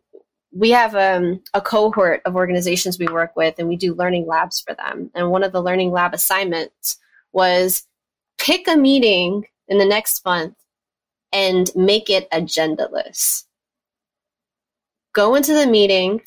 we 0.56 0.70
have 0.72 0.95
um, 0.95 1.41
a 1.53 1.60
cohort 1.60 2.22
of 2.26 2.38
organizations 2.38 2.97
we 2.97 3.08
work 3.08 3.36
with 3.36 3.56
and 3.60 3.68
we 3.68 3.76
do 3.76 3.93
learning 3.93 4.26
labs 4.26 4.62
for 4.62 4.74
them. 4.74 5.12
And 5.14 5.30
one 5.30 5.43
of 5.43 5.51
the 5.51 5.62
learning 5.62 5.91
lab 5.91 6.14
assignments 6.14 6.97
was 7.34 7.86
pick 8.38 8.66
a 8.70 8.78
meeting 8.78 9.47
in 9.68 9.80
the 9.80 9.86
next 9.86 10.24
month 10.24 10.56
and 11.34 11.70
make 11.76 12.10
it 12.10 12.32
agendaless. 12.32 13.43
Go 15.12 15.36
into 15.36 15.53
the 15.53 15.68
meeting, 15.68 16.22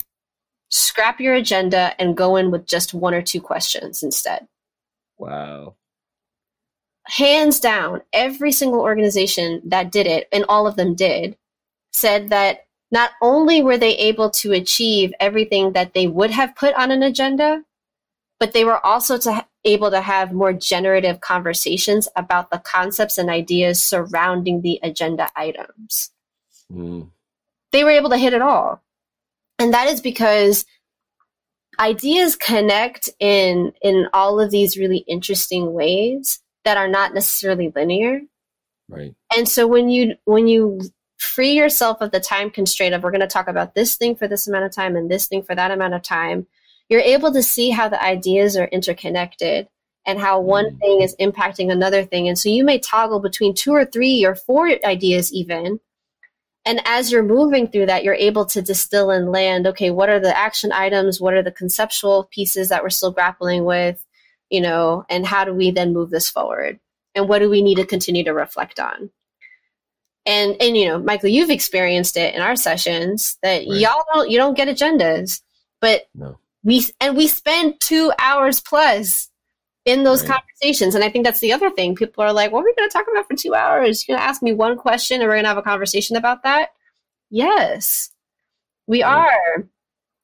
scrap 0.68 1.20
your 1.20 1.34
agenda, 1.34 1.98
and 1.98 2.14
go 2.14 2.36
in 2.36 2.50
with 2.50 2.66
just 2.66 2.92
one 2.92 3.14
or 3.14 3.22
two 3.22 3.40
questions 3.40 4.02
instead. 4.02 4.46
Wow. 5.16 5.76
Hands 7.06 7.58
down, 7.58 8.02
every 8.12 8.52
single 8.52 8.80
organization 8.80 9.62
that 9.64 9.90
did 9.90 10.06
it, 10.06 10.28
and 10.32 10.44
all 10.50 10.66
of 10.66 10.76
them 10.76 10.94
did, 10.94 11.38
said 11.94 12.28
that 12.28 12.67
not 12.90 13.10
only 13.20 13.62
were 13.62 13.78
they 13.78 13.96
able 13.96 14.30
to 14.30 14.52
achieve 14.52 15.12
everything 15.20 15.72
that 15.72 15.94
they 15.94 16.06
would 16.06 16.30
have 16.30 16.56
put 16.56 16.74
on 16.74 16.90
an 16.90 17.02
agenda, 17.02 17.62
but 18.40 18.52
they 18.52 18.64
were 18.64 18.84
also 18.84 19.18
to 19.18 19.44
able 19.64 19.90
to 19.90 20.00
have 20.00 20.32
more 20.32 20.52
generative 20.52 21.20
conversations 21.20 22.08
about 22.16 22.50
the 22.50 22.58
concepts 22.58 23.18
and 23.18 23.28
ideas 23.28 23.82
surrounding 23.82 24.62
the 24.62 24.78
agenda 24.82 25.28
items. 25.36 26.10
Mm. 26.72 27.10
They 27.72 27.84
were 27.84 27.90
able 27.90 28.10
to 28.10 28.16
hit 28.16 28.32
it 28.32 28.42
all. 28.42 28.82
And 29.58 29.74
that 29.74 29.88
is 29.88 30.00
because 30.00 30.64
ideas 31.78 32.36
connect 32.36 33.08
in 33.20 33.72
in 33.82 34.08
all 34.12 34.40
of 34.40 34.50
these 34.50 34.78
really 34.78 34.98
interesting 34.98 35.72
ways 35.72 36.40
that 36.64 36.76
are 36.76 36.88
not 36.88 37.14
necessarily 37.14 37.72
linear. 37.74 38.20
Right. 38.88 39.14
And 39.36 39.48
so 39.48 39.66
when 39.66 39.90
you 39.90 40.14
when 40.24 40.48
you 40.48 40.80
free 41.18 41.52
yourself 41.52 42.00
of 42.00 42.10
the 42.10 42.20
time 42.20 42.50
constraint 42.50 42.94
of 42.94 43.02
we're 43.02 43.10
going 43.10 43.20
to 43.20 43.26
talk 43.26 43.48
about 43.48 43.74
this 43.74 43.96
thing 43.96 44.16
for 44.16 44.28
this 44.28 44.46
amount 44.48 44.64
of 44.64 44.72
time 44.72 44.96
and 44.96 45.10
this 45.10 45.26
thing 45.26 45.42
for 45.42 45.54
that 45.54 45.70
amount 45.70 45.94
of 45.94 46.02
time, 46.02 46.46
you're 46.88 47.00
able 47.00 47.32
to 47.32 47.42
see 47.42 47.70
how 47.70 47.88
the 47.88 48.02
ideas 48.02 48.56
are 48.56 48.66
interconnected 48.66 49.68
and 50.06 50.18
how 50.18 50.40
one 50.40 50.70
mm. 50.70 50.78
thing 50.78 51.02
is 51.02 51.14
impacting 51.20 51.70
another 51.70 52.04
thing. 52.04 52.28
And 52.28 52.38
so 52.38 52.48
you 52.48 52.64
may 52.64 52.78
toggle 52.78 53.20
between 53.20 53.54
two 53.54 53.72
or 53.72 53.84
three 53.84 54.24
or 54.24 54.34
four 54.34 54.68
ideas, 54.84 55.32
even. 55.32 55.80
And 56.64 56.80
as 56.86 57.12
you're 57.12 57.22
moving 57.22 57.68
through 57.68 57.86
that, 57.86 58.04
you're 58.04 58.14
able 58.14 58.46
to 58.46 58.62
distill 58.62 59.10
and 59.10 59.30
land 59.30 59.66
okay, 59.66 59.90
what 59.90 60.08
are 60.08 60.20
the 60.20 60.36
action 60.36 60.72
items? 60.72 61.20
What 61.20 61.34
are 61.34 61.42
the 61.42 61.52
conceptual 61.52 62.24
pieces 62.30 62.68
that 62.68 62.82
we're 62.82 62.90
still 62.90 63.10
grappling 63.10 63.64
with? 63.64 64.02
You 64.50 64.62
know, 64.62 65.04
and 65.10 65.26
how 65.26 65.44
do 65.44 65.52
we 65.52 65.70
then 65.70 65.92
move 65.92 66.10
this 66.10 66.30
forward? 66.30 66.80
And 67.14 67.28
what 67.28 67.40
do 67.40 67.50
we 67.50 67.62
need 67.62 67.76
to 67.76 67.86
continue 67.86 68.24
to 68.24 68.32
reflect 68.32 68.80
on? 68.80 69.10
And 70.28 70.54
and 70.60 70.76
you 70.76 70.86
know 70.86 70.98
michael 71.00 71.28
you've 71.28 71.50
experienced 71.50 72.16
it 72.16 72.34
in 72.34 72.40
our 72.40 72.54
sessions 72.54 73.36
that 73.42 73.64
right. 73.66 73.80
y'all 73.80 74.04
don't 74.14 74.30
you 74.30 74.38
don't 74.38 74.56
get 74.56 74.68
agendas 74.68 75.40
but 75.80 76.02
no. 76.14 76.38
we 76.62 76.84
and 77.00 77.16
we 77.16 77.26
spend 77.26 77.80
two 77.80 78.12
hours 78.20 78.60
plus 78.60 79.28
in 79.84 80.04
those 80.04 80.22
right. 80.22 80.38
conversations 80.38 80.94
and 80.94 81.02
i 81.02 81.08
think 81.08 81.24
that's 81.24 81.40
the 81.40 81.52
other 81.52 81.70
thing 81.70 81.96
people 81.96 82.22
are 82.22 82.32
like 82.32 82.52
what 82.52 82.60
are 82.60 82.64
we 82.64 82.74
going 82.74 82.88
to 82.88 82.92
talk 82.92 83.06
about 83.10 83.26
for 83.26 83.34
two 83.34 83.54
hours 83.54 84.06
you're 84.06 84.16
going 84.16 84.22
to 84.22 84.28
ask 84.28 84.42
me 84.42 84.52
one 84.52 84.76
question 84.76 85.20
and 85.20 85.28
we're 85.28 85.34
going 85.34 85.44
to 85.44 85.48
have 85.48 85.58
a 85.58 85.62
conversation 85.62 86.14
about 86.14 86.42
that 86.42 86.68
yes 87.30 88.10
we 88.86 89.02
right. 89.02 89.10
are 89.10 89.68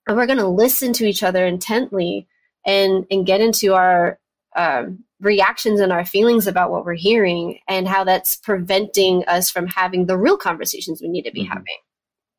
and 0.06 0.16
we're 0.16 0.26
going 0.26 0.38
to 0.38 0.46
listen 0.46 0.92
to 0.92 1.06
each 1.06 1.22
other 1.22 1.46
intently 1.46 2.28
and 2.66 3.06
and 3.10 3.26
get 3.26 3.40
into 3.40 3.74
our 3.74 4.18
um, 4.56 5.02
reactions 5.24 5.80
and 5.80 5.92
our 5.92 6.04
feelings 6.04 6.46
about 6.46 6.70
what 6.70 6.84
we're 6.84 6.94
hearing 6.94 7.58
and 7.68 7.88
how 7.88 8.04
that's 8.04 8.36
preventing 8.36 9.24
us 9.26 9.50
from 9.50 9.66
having 9.66 10.06
the 10.06 10.16
real 10.16 10.36
conversations 10.36 11.00
we 11.00 11.08
need 11.08 11.22
to 11.22 11.32
be 11.32 11.42
mm-hmm. 11.42 11.52
having. 11.52 11.76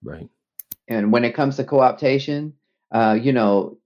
Right. 0.03 0.29
And 0.87 1.11
when 1.11 1.25
it 1.25 1.33
comes 1.33 1.55
to 1.57 1.63
co-optation, 1.63 2.53
uh, 2.91 3.17
you 3.19 3.33
know, 3.33 3.77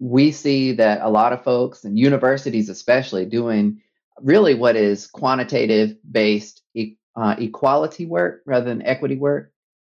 we 0.00 0.32
see 0.32 0.72
that 0.72 1.02
a 1.02 1.10
lot 1.10 1.32
of 1.32 1.44
folks 1.44 1.84
and 1.84 1.98
universities 1.98 2.68
especially 2.68 3.26
doing 3.26 3.80
really 4.20 4.54
what 4.54 4.74
is 4.74 5.06
quantitative 5.06 5.96
based 6.10 6.62
e- 6.74 6.96
uh, 7.16 7.36
equality 7.38 8.06
work 8.06 8.42
rather 8.46 8.66
than 8.66 8.82
equity 8.82 9.16
work 9.16 9.52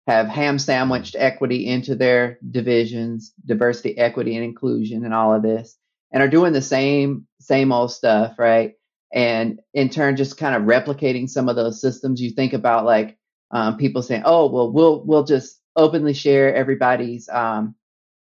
have 0.07 0.27
ham 0.27 0.59
sandwiched 0.59 1.15
equity 1.19 1.67
into 1.67 1.95
their 1.95 2.39
divisions 2.51 3.33
diversity 3.45 3.97
equity 3.99 4.35
and 4.35 4.45
inclusion 4.45 5.05
and 5.05 5.13
all 5.13 5.35
of 5.35 5.43
this 5.43 5.77
and 6.13 6.23
are 6.23 6.29
doing 6.29 6.53
the 6.53 6.63
same 6.63 7.27
same 7.51 7.73
old 7.73 7.93
stuff, 7.93 8.39
right? 8.39 8.75
And 9.13 9.61
in 9.75 9.89
turn, 9.91 10.17
just 10.17 10.39
kind 10.39 10.55
of 10.55 10.63
replicating 10.63 11.29
some 11.29 11.49
of 11.49 11.57
those 11.57 11.81
systems. 11.81 12.21
You 12.23 12.31
think 12.31 12.53
about 12.53 12.85
like 12.85 13.19
um, 13.51 13.77
people 13.77 14.03
saying, 14.03 14.23
"Oh, 14.25 14.49
well, 14.51 14.73
we'll 14.73 15.05
we'll 15.05 15.25
just 15.25 15.61
openly 15.75 16.15
share 16.15 16.55
everybody's 16.55 17.29
um, 17.29 17.75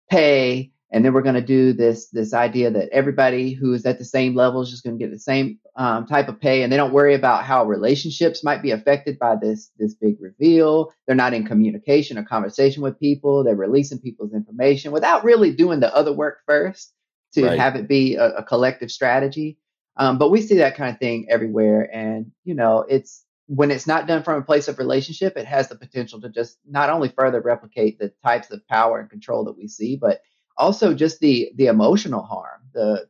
pay, 0.09 0.71
and 0.93 1.05
then 1.05 1.13
we're 1.13 1.23
going 1.23 1.35
to 1.35 1.53
do 1.59 1.73
this 1.73 2.11
this 2.11 2.33
idea 2.33 2.71
that 2.71 2.91
everybody 2.91 3.55
who 3.55 3.75
is 3.75 3.85
at 3.87 3.99
the 3.99 4.05
same 4.05 4.37
level 4.37 4.63
is 4.63 4.71
just 4.71 4.85
going 4.85 4.97
to 4.97 5.05
get 5.05 5.13
the 5.13 5.19
same 5.19 5.59
um, 5.75 6.07
type 6.07 6.29
of 6.29 6.41
pay, 6.41 6.63
and 6.63 6.73
they 6.73 6.77
don't 6.77 6.93
worry 6.93 7.15
about 7.17 7.45
how 7.45 7.65
relationships 7.65 8.45
might 8.45 8.63
be 8.63 8.71
affected 8.71 9.19
by 9.19 9.35
this 9.35 9.73
this 9.79 9.95
big 9.95 10.15
reveal. 10.21 10.93
They're 11.07 11.17
not 11.17 11.35
in 11.35 11.45
communication 11.45 12.19
or 12.19 12.23
conversation 12.23 12.85
with 12.85 13.01
people. 13.01 13.43
They're 13.43 13.57
releasing 13.57 13.99
people's 13.99 14.33
information 14.33 14.93
without 14.93 15.25
really 15.25 15.53
doing 15.53 15.81
the 15.81 15.93
other 15.93 16.13
work 16.13 16.39
first 16.47 16.95
to 17.43 17.49
right. 17.49 17.59
have 17.59 17.77
it 17.77 17.89
be 17.89 18.17
a, 18.17 18.37
a 18.37 18.43
collective 18.43 18.91
strategy. 18.91 19.59
Um, 19.97 20.19
but 20.19 20.31
we 20.31 20.41
see 20.41 20.57
that 20.59 20.77
kind 20.77 20.93
of 20.93 20.99
thing 20.99 21.27
everywhere. 21.29 21.89
And, 21.93 22.31
you 22.45 22.55
know, 22.55 22.85
it's 22.89 23.25
when 23.47 23.71
it's 23.71 23.87
not 23.87 24.07
done 24.07 24.23
from 24.23 24.41
a 24.41 24.45
place 24.45 24.69
of 24.69 24.79
relationship, 24.79 25.37
it 25.37 25.47
has 25.47 25.69
the 25.69 25.75
potential 25.75 26.21
to 26.21 26.29
just 26.29 26.59
not 26.69 26.91
only 26.91 27.09
further 27.09 27.41
replicate 27.41 27.99
the 27.99 28.13
types 28.25 28.51
of 28.51 28.67
power 28.69 29.01
and 29.01 29.11
control 29.11 29.45
that 29.45 29.57
we 29.57 29.67
see, 29.67 29.97
but 29.97 30.21
also 30.57 30.95
just 30.95 31.21
the 31.21 31.51
the 31.57 31.67
emotional 31.67 32.23
harm, 32.23 32.61
the 32.75 33.09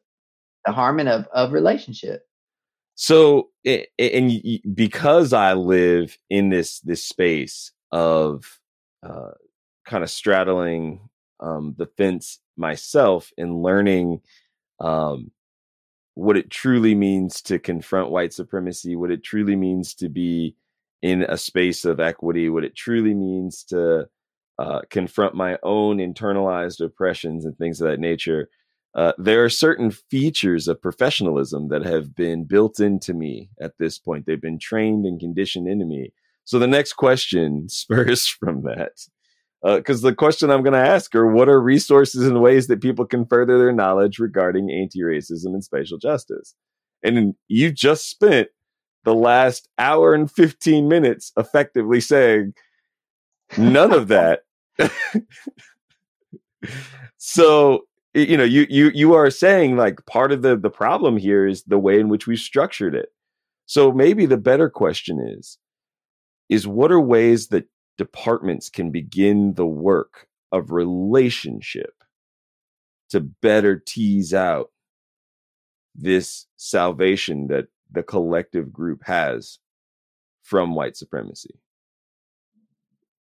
the 0.64 0.72
harming 0.72 1.08
of 1.08 1.26
of 1.32 1.52
relationship. 1.52 2.26
So, 2.94 3.50
and 3.64 4.32
because 4.74 5.32
I 5.32 5.54
live 5.54 6.16
in 6.30 6.48
this 6.48 6.80
this 6.80 7.04
space 7.04 7.72
of 7.92 8.60
uh, 9.02 9.32
kind 9.86 10.02
of 10.02 10.10
straddling 10.10 11.08
um, 11.40 11.74
the 11.78 11.86
fence 11.86 12.40
myself 12.58 13.30
in 13.36 13.62
learning 13.62 14.20
um, 14.80 15.30
what 16.14 16.36
it 16.36 16.50
truly 16.50 16.94
means 16.94 17.40
to 17.42 17.58
confront 17.58 18.10
white 18.10 18.32
supremacy, 18.32 18.96
what 18.96 19.10
it 19.10 19.22
truly 19.22 19.56
means 19.56 19.94
to 19.94 20.08
be 20.08 20.56
in 21.00 21.22
a 21.22 21.36
space 21.36 21.84
of 21.84 22.00
equity, 22.00 22.48
what 22.48 22.64
it 22.64 22.74
truly 22.74 23.14
means 23.14 23.62
to 23.62 24.08
uh, 24.58 24.80
confront 24.90 25.34
my 25.34 25.56
own 25.62 25.98
internalized 25.98 26.84
oppressions 26.84 27.44
and 27.44 27.56
things 27.56 27.80
of 27.80 27.88
that 27.88 28.00
nature. 28.00 28.48
Uh, 28.94 29.12
there 29.16 29.44
are 29.44 29.48
certain 29.48 29.92
features 29.92 30.66
of 30.66 30.82
professionalism 30.82 31.68
that 31.68 31.84
have 31.84 32.16
been 32.16 32.42
built 32.42 32.80
into 32.80 33.14
me 33.14 33.48
at 33.60 33.78
this 33.78 33.98
point. 33.98 34.26
They've 34.26 34.40
been 34.40 34.58
trained 34.58 35.06
and 35.06 35.20
conditioned 35.20 35.68
into 35.68 35.84
me. 35.84 36.12
So 36.44 36.58
the 36.58 36.66
next 36.66 36.94
question 36.94 37.68
spurs 37.68 38.26
from 38.26 38.62
that 38.62 38.92
because 39.62 40.04
uh, 40.04 40.08
the 40.08 40.14
question 40.14 40.50
I'm 40.50 40.62
going 40.62 40.72
to 40.72 40.78
ask 40.78 41.14
are 41.14 41.26
what 41.26 41.48
are 41.48 41.60
resources 41.60 42.26
and 42.26 42.40
ways 42.40 42.68
that 42.68 42.80
people 42.80 43.04
can 43.04 43.26
further 43.26 43.58
their 43.58 43.72
knowledge 43.72 44.18
regarding 44.18 44.70
anti 44.70 45.00
racism 45.00 45.46
and 45.46 45.64
spatial 45.64 45.98
justice? 45.98 46.54
And 47.02 47.34
you 47.48 47.72
just 47.72 48.08
spent 48.08 48.48
the 49.04 49.14
last 49.14 49.68
hour 49.78 50.14
and 50.14 50.30
15 50.30 50.88
minutes 50.88 51.32
effectively 51.36 52.00
saying 52.00 52.54
none 53.56 53.92
of 53.92 54.08
that. 54.08 54.42
so, 57.16 57.82
you 58.14 58.36
know, 58.36 58.44
you, 58.44 58.66
you, 58.68 58.90
you 58.94 59.14
are 59.14 59.30
saying 59.30 59.76
like 59.76 60.04
part 60.06 60.32
of 60.32 60.42
the, 60.42 60.56
the 60.56 60.70
problem 60.70 61.16
here 61.16 61.46
is 61.46 61.62
the 61.64 61.78
way 61.78 61.98
in 61.98 62.08
which 62.08 62.26
we 62.26 62.36
structured 62.36 62.94
it. 62.94 63.08
So 63.66 63.92
maybe 63.92 64.26
the 64.26 64.36
better 64.36 64.70
question 64.70 65.20
is, 65.20 65.58
is 66.48 66.66
what 66.66 66.90
are 66.90 67.00
ways 67.00 67.48
that 67.48 67.66
departments 67.98 68.70
can 68.70 68.90
begin 68.90 69.54
the 69.54 69.66
work 69.66 70.28
of 70.50 70.70
relationship 70.70 71.92
to 73.10 73.20
better 73.20 73.78
tease 73.78 74.32
out 74.32 74.70
this 75.94 76.46
salvation 76.56 77.48
that 77.48 77.66
the 77.90 78.02
collective 78.02 78.72
group 78.72 79.02
has 79.04 79.58
from 80.42 80.74
white 80.74 80.96
supremacy? 80.96 81.58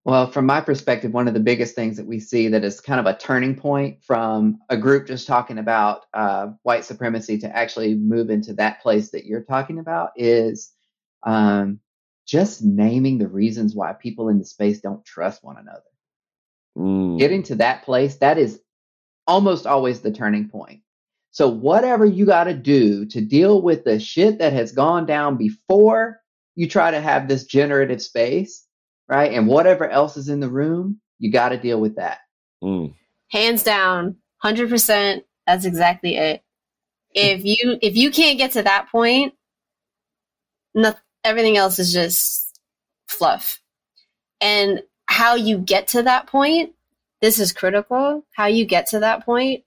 Well, 0.03 0.31
from 0.31 0.47
my 0.47 0.61
perspective, 0.61 1.13
one 1.13 1.27
of 1.27 1.35
the 1.35 1.39
biggest 1.39 1.75
things 1.75 1.97
that 1.97 2.07
we 2.07 2.19
see 2.19 2.47
that 2.47 2.63
is 2.63 2.81
kind 2.81 2.99
of 2.99 3.05
a 3.05 3.17
turning 3.17 3.55
point 3.55 4.03
from 4.03 4.59
a 4.69 4.77
group 4.77 5.05
just 5.05 5.27
talking 5.27 5.59
about 5.59 6.05
uh, 6.15 6.47
white 6.63 6.85
supremacy 6.85 7.37
to 7.39 7.55
actually 7.55 7.93
move 7.93 8.31
into 8.31 8.53
that 8.53 8.81
place 8.81 9.11
that 9.11 9.25
you're 9.25 9.43
talking 9.43 9.77
about 9.77 10.11
is 10.15 10.71
um, 11.21 11.79
just 12.27 12.63
naming 12.63 13.17
the 13.17 13.27
reasons 13.27 13.75
why 13.75 13.93
people 13.93 14.29
in 14.29 14.39
the 14.39 14.45
space 14.45 14.79
don't 14.81 15.03
trust 15.05 15.43
one 15.43 15.57
another. 15.57 15.81
Mm. 16.77 17.19
Getting 17.19 17.43
to 17.43 17.55
that 17.55 17.83
place, 17.83 18.17
that 18.17 18.37
is 18.37 18.61
almost 19.27 19.65
always 19.65 20.01
the 20.01 20.11
turning 20.11 20.49
point. 20.49 20.81
So, 21.31 21.49
whatever 21.49 22.05
you 22.05 22.25
got 22.25 22.45
to 22.45 22.53
do 22.53 23.05
to 23.07 23.21
deal 23.21 23.61
with 23.61 23.83
the 23.83 23.99
shit 23.99 24.39
that 24.39 24.53
has 24.53 24.71
gone 24.71 25.05
down 25.05 25.37
before 25.37 26.19
you 26.55 26.67
try 26.67 26.91
to 26.91 26.99
have 26.99 27.27
this 27.27 27.45
generative 27.45 28.01
space, 28.01 28.65
right? 29.07 29.31
And 29.31 29.47
whatever 29.47 29.89
else 29.89 30.17
is 30.17 30.27
in 30.27 30.41
the 30.41 30.49
room, 30.49 30.99
you 31.19 31.31
got 31.31 31.49
to 31.49 31.57
deal 31.57 31.79
with 31.79 31.95
that. 31.95 32.19
Mm. 32.63 32.93
Hands 33.31 33.63
down, 33.63 34.17
100%. 34.43 35.23
That's 35.47 35.65
exactly 35.65 36.17
it. 36.17 36.43
If 37.13 37.43
you 37.43 37.77
if 37.81 37.97
you 37.97 38.09
can't 38.11 38.37
get 38.37 38.51
to 38.51 38.63
that 38.63 38.89
point, 38.89 39.33
no, 40.73 40.93
everything 41.23 41.57
else 41.57 41.79
is 41.79 41.93
just 41.93 42.59
fluff. 43.07 43.61
And 44.39 44.81
how 45.05 45.35
you 45.35 45.57
get 45.57 45.87
to 45.89 46.03
that 46.03 46.27
point, 46.27 46.73
this 47.21 47.39
is 47.39 47.53
critical. 47.53 48.25
How 48.33 48.47
you 48.47 48.65
get 48.65 48.87
to 48.87 48.99
that 48.99 49.25
point 49.25 49.63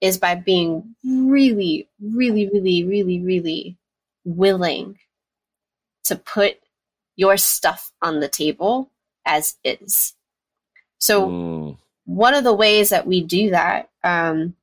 is 0.00 0.18
by 0.18 0.34
being 0.34 0.94
really, 1.04 1.88
really, 2.00 2.48
really, 2.52 2.84
really, 2.84 3.20
really 3.20 3.76
willing 4.24 4.98
to 6.04 6.16
put 6.16 6.58
your 7.16 7.36
stuff 7.36 7.92
on 8.02 8.20
the 8.20 8.28
table 8.28 8.90
as 9.24 9.56
is. 9.64 10.14
So, 10.98 11.28
Mm. 11.28 11.78
one 12.04 12.34
of 12.34 12.44
the 12.44 12.52
ways 12.52 12.90
that 12.90 13.06
we 13.06 13.22
do 13.22 13.50
that, 13.50 13.88
um, 14.02 14.56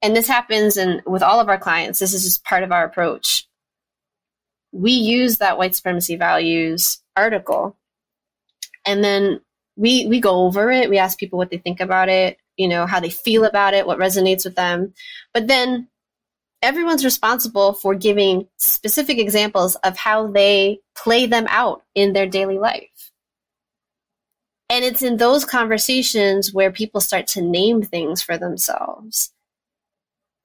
and 0.00 0.16
this 0.16 0.28
happens 0.28 0.76
in 0.76 1.02
with 1.06 1.22
all 1.22 1.40
of 1.40 1.48
our 1.48 1.58
clients, 1.58 1.98
this 1.98 2.14
is 2.14 2.22
just 2.22 2.44
part 2.44 2.62
of 2.62 2.72
our 2.72 2.84
approach. 2.84 3.47
We 4.72 4.92
use 4.92 5.38
that 5.38 5.58
white 5.58 5.74
supremacy 5.74 6.16
values 6.16 7.00
article, 7.16 7.76
and 8.86 9.02
then 9.02 9.40
we 9.76 10.06
we 10.06 10.20
go 10.20 10.46
over 10.46 10.70
it. 10.70 10.90
We 10.90 10.98
ask 10.98 11.18
people 11.18 11.38
what 11.38 11.50
they 11.50 11.58
think 11.58 11.80
about 11.80 12.08
it, 12.08 12.38
you 12.56 12.68
know, 12.68 12.86
how 12.86 13.00
they 13.00 13.10
feel 13.10 13.44
about 13.44 13.74
it, 13.74 13.86
what 13.86 13.98
resonates 13.98 14.44
with 14.44 14.56
them, 14.56 14.92
but 15.32 15.46
then 15.46 15.88
everyone's 16.62 17.04
responsible 17.04 17.72
for 17.72 17.94
giving 17.94 18.48
specific 18.58 19.18
examples 19.18 19.76
of 19.76 19.96
how 19.96 20.26
they 20.26 20.80
play 20.96 21.26
them 21.26 21.46
out 21.48 21.82
in 21.94 22.12
their 22.12 22.26
daily 22.26 22.58
life. 22.58 23.12
And 24.70 24.84
it's 24.84 25.02
in 25.02 25.16
those 25.16 25.44
conversations 25.44 26.52
where 26.52 26.70
people 26.70 27.00
start 27.00 27.26
to 27.28 27.40
name 27.40 27.82
things 27.82 28.22
for 28.22 28.36
themselves, 28.36 29.32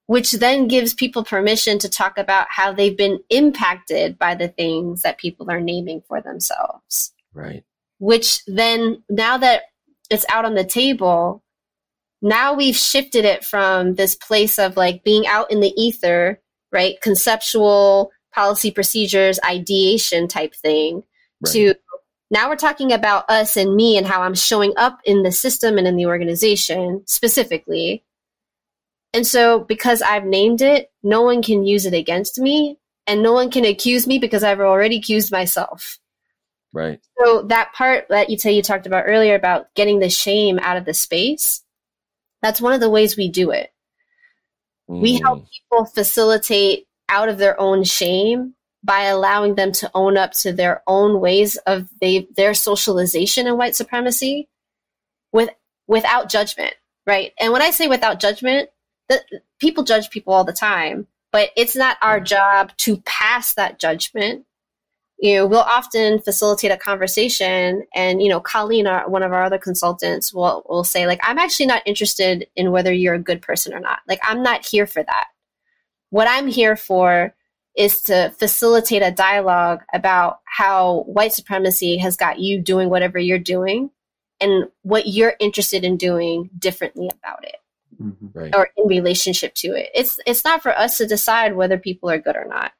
which 0.06 0.32
then 0.32 0.68
gives 0.68 0.92
people 0.94 1.24
permission 1.24 1.78
to 1.78 1.88
talk 1.88 2.18
about 2.18 2.46
how 2.50 2.72
they've 2.72 2.96
been 2.96 3.20
impacted 3.30 4.18
by 4.18 4.34
the 4.34 4.48
things 4.48 5.02
that 5.02 5.18
people 5.18 5.50
are 5.50 5.60
naming 5.60 6.02
for 6.06 6.20
themselves. 6.20 7.12
Right. 7.32 7.64
Which 7.98 8.44
then, 8.46 9.02
now 9.08 9.38
that 9.38 9.62
it's 10.10 10.26
out 10.28 10.44
on 10.44 10.54
the 10.54 10.64
table, 10.64 11.42
now 12.20 12.54
we've 12.54 12.76
shifted 12.76 13.24
it 13.24 13.44
from 13.44 13.94
this 13.94 14.14
place 14.14 14.58
of 14.58 14.76
like 14.76 15.04
being 15.04 15.26
out 15.26 15.50
in 15.50 15.60
the 15.60 15.72
ether, 15.80 16.40
right? 16.70 17.00
Conceptual 17.00 18.10
policy 18.32 18.70
procedures, 18.70 19.38
ideation 19.44 20.28
type 20.28 20.54
thing, 20.54 21.02
Right. 21.40 21.52
to 21.52 21.74
now 22.30 22.48
we're 22.48 22.56
talking 22.56 22.92
about 22.92 23.28
us 23.28 23.56
and 23.56 23.76
me 23.76 23.96
and 23.96 24.06
how 24.06 24.22
I'm 24.22 24.34
showing 24.34 24.72
up 24.76 24.98
in 25.04 25.22
the 25.22 25.30
system 25.32 25.78
and 25.78 25.86
in 25.86 25.96
the 25.96 26.06
organization 26.06 27.02
specifically. 27.06 28.02
And 29.14 29.26
so, 29.26 29.60
because 29.60 30.02
I've 30.02 30.24
named 30.26 30.60
it, 30.60 30.90
no 31.02 31.22
one 31.22 31.40
can 31.40 31.64
use 31.64 31.86
it 31.86 31.94
against 31.94 32.38
me, 32.38 32.78
and 33.06 33.22
no 33.22 33.32
one 33.32 33.50
can 33.50 33.64
accuse 33.64 34.06
me 34.06 34.18
because 34.18 34.42
I've 34.42 34.60
already 34.60 34.96
accused 34.98 35.30
myself. 35.32 35.98
Right. 36.72 37.00
So 37.18 37.42
that 37.42 37.72
part 37.72 38.06
that 38.08 38.28
you 38.28 38.36
tell 38.36 38.52
you 38.52 38.60
talked 38.60 38.86
about 38.86 39.04
earlier 39.06 39.36
about 39.36 39.72
getting 39.74 40.00
the 40.00 40.10
shame 40.10 40.58
out 40.58 40.76
of 40.76 40.84
the 40.84 40.92
space, 40.94 41.62
that's 42.42 42.60
one 42.60 42.72
of 42.72 42.80
the 42.80 42.90
ways 42.90 43.16
we 43.16 43.28
do 43.28 43.52
it. 43.52 43.72
We 44.88 45.18
Mm. 45.18 45.22
help 45.22 45.46
people 45.50 45.84
facilitate 45.86 46.88
out 47.08 47.28
of 47.28 47.38
their 47.38 47.58
own 47.60 47.84
shame 47.84 48.54
by 48.82 49.04
allowing 49.04 49.54
them 49.54 49.72
to 49.72 49.90
own 49.94 50.16
up 50.16 50.32
to 50.32 50.52
their 50.52 50.82
own 50.86 51.20
ways 51.20 51.56
of 51.58 51.88
they, 52.00 52.26
their 52.36 52.52
socialization 52.52 53.46
in 53.46 53.56
white 53.56 53.76
supremacy 53.76 54.48
with 55.32 55.50
without 55.86 56.28
judgment, 56.28 56.74
right? 57.06 57.32
And 57.38 57.52
when 57.52 57.62
I 57.62 57.70
say 57.70 57.86
without 57.86 58.20
judgment, 58.20 58.68
the, 59.08 59.22
people 59.58 59.84
judge 59.84 60.10
people 60.10 60.32
all 60.32 60.44
the 60.44 60.52
time, 60.52 61.06
but 61.32 61.50
it's 61.56 61.76
not 61.76 61.96
our 62.00 62.20
mm. 62.20 62.24
job 62.24 62.72
to 62.78 62.98
pass 63.04 63.54
that 63.54 63.78
judgment. 63.78 64.44
You 65.18 65.36
know, 65.36 65.46
we'll 65.46 65.60
often 65.60 66.20
facilitate 66.20 66.72
a 66.72 66.76
conversation, 66.76 67.84
and 67.94 68.20
you 68.20 68.28
know, 68.28 68.40
Colleen, 68.40 68.86
our, 68.86 69.08
one 69.08 69.22
of 69.22 69.32
our 69.32 69.44
other 69.44 69.58
consultants, 69.58 70.34
will 70.34 70.64
will 70.68 70.84
say 70.84 71.06
like, 71.06 71.20
"I'm 71.22 71.38
actually 71.38 71.66
not 71.66 71.82
interested 71.86 72.46
in 72.56 72.72
whether 72.72 72.92
you're 72.92 73.14
a 73.14 73.22
good 73.22 73.40
person 73.40 73.72
or 73.72 73.80
not. 73.80 74.00
Like, 74.08 74.20
I'm 74.22 74.42
not 74.42 74.66
here 74.66 74.86
for 74.86 75.02
that. 75.02 75.26
What 76.10 76.28
I'm 76.28 76.48
here 76.48 76.76
for 76.76 77.34
is 77.76 78.02
to 78.02 78.32
facilitate 78.38 79.02
a 79.02 79.10
dialogue 79.10 79.80
about 79.92 80.40
how 80.44 81.02
white 81.06 81.32
supremacy 81.32 81.96
has 81.98 82.16
got 82.16 82.38
you 82.38 82.60
doing 82.60 82.90
whatever 82.90 83.18
you're 83.18 83.38
doing, 83.38 83.90
and 84.40 84.66
what 84.82 85.06
you're 85.06 85.34
interested 85.38 85.84
in 85.84 85.96
doing 85.96 86.50
differently 86.58 87.08
about 87.22 87.44
it." 87.44 87.56
Mhm. 88.04 88.30
Right. 88.34 88.54
or 88.54 88.68
in 88.76 88.86
relationship 88.86 89.54
to 89.54 89.68
it. 89.68 89.90
It's 89.94 90.18
it's 90.26 90.44
not 90.44 90.62
for 90.62 90.76
us 90.76 90.98
to 90.98 91.06
decide 91.06 91.56
whether 91.56 91.78
people 91.78 92.10
are 92.10 92.18
good 92.18 92.36
or 92.36 92.44
not. 92.46 92.72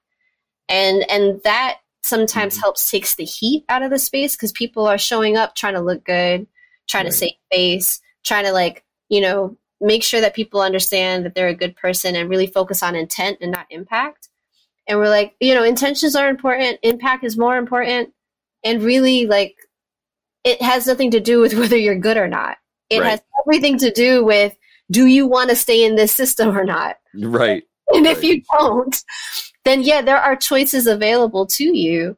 And 0.68 1.08
and 1.10 1.40
that 1.44 1.78
sometimes 2.02 2.56
Mhm. 2.58 2.60
helps 2.60 2.90
takes 2.90 3.14
the 3.14 3.24
heat 3.24 3.64
out 3.68 3.82
of 3.82 3.90
the 3.90 3.98
space 3.98 4.36
because 4.36 4.52
people 4.52 4.86
are 4.86 4.98
showing 4.98 5.36
up 5.36 5.54
trying 5.54 5.74
to 5.74 5.80
look 5.80 6.04
good, 6.04 6.46
trying 6.88 7.04
Right. 7.04 7.12
to 7.12 7.16
save 7.16 7.32
face, 7.50 8.00
trying 8.24 8.44
to 8.44 8.52
like, 8.52 8.84
you 9.08 9.20
know, 9.20 9.56
make 9.80 10.02
sure 10.02 10.20
that 10.20 10.34
people 10.34 10.60
understand 10.60 11.24
that 11.24 11.34
they're 11.34 11.48
a 11.48 11.54
good 11.54 11.76
person 11.76 12.14
and 12.16 12.28
really 12.28 12.46
focus 12.46 12.82
on 12.82 12.94
intent 12.94 13.38
and 13.40 13.52
not 13.52 13.66
impact. 13.70 14.28
And 14.86 14.98
we're 14.98 15.08
like, 15.08 15.34
you 15.40 15.54
know, 15.54 15.62
intentions 15.64 16.14
are 16.14 16.28
important, 16.28 16.78
impact 16.82 17.24
is 17.24 17.38
more 17.38 17.56
important, 17.56 18.12
and 18.62 18.82
really 18.82 19.26
like 19.26 19.56
it 20.44 20.60
has 20.60 20.86
nothing 20.86 21.10
to 21.12 21.20
do 21.20 21.40
with 21.40 21.52
whether 21.72 21.76
you're 21.76 21.98
good 21.98 22.18
or 22.18 22.28
not. 22.28 22.58
It 22.90 23.00
Right. 23.00 23.10
has 23.12 23.22
everything 23.46 23.78
to 23.78 23.90
do 23.90 24.22
with 24.24 24.54
do 24.90 25.06
you 25.06 25.26
want 25.26 25.50
to 25.50 25.56
stay 25.56 25.84
in 25.84 25.96
this 25.96 26.12
system 26.12 26.56
or 26.56 26.64
not? 26.64 26.96
Right. 27.14 27.64
And 27.94 28.06
if 28.06 28.22
you 28.24 28.42
don't, 28.58 29.02
then 29.64 29.82
yeah, 29.82 30.02
there 30.02 30.20
are 30.20 30.36
choices 30.36 30.86
available 30.86 31.46
to 31.46 31.64
you 31.64 32.16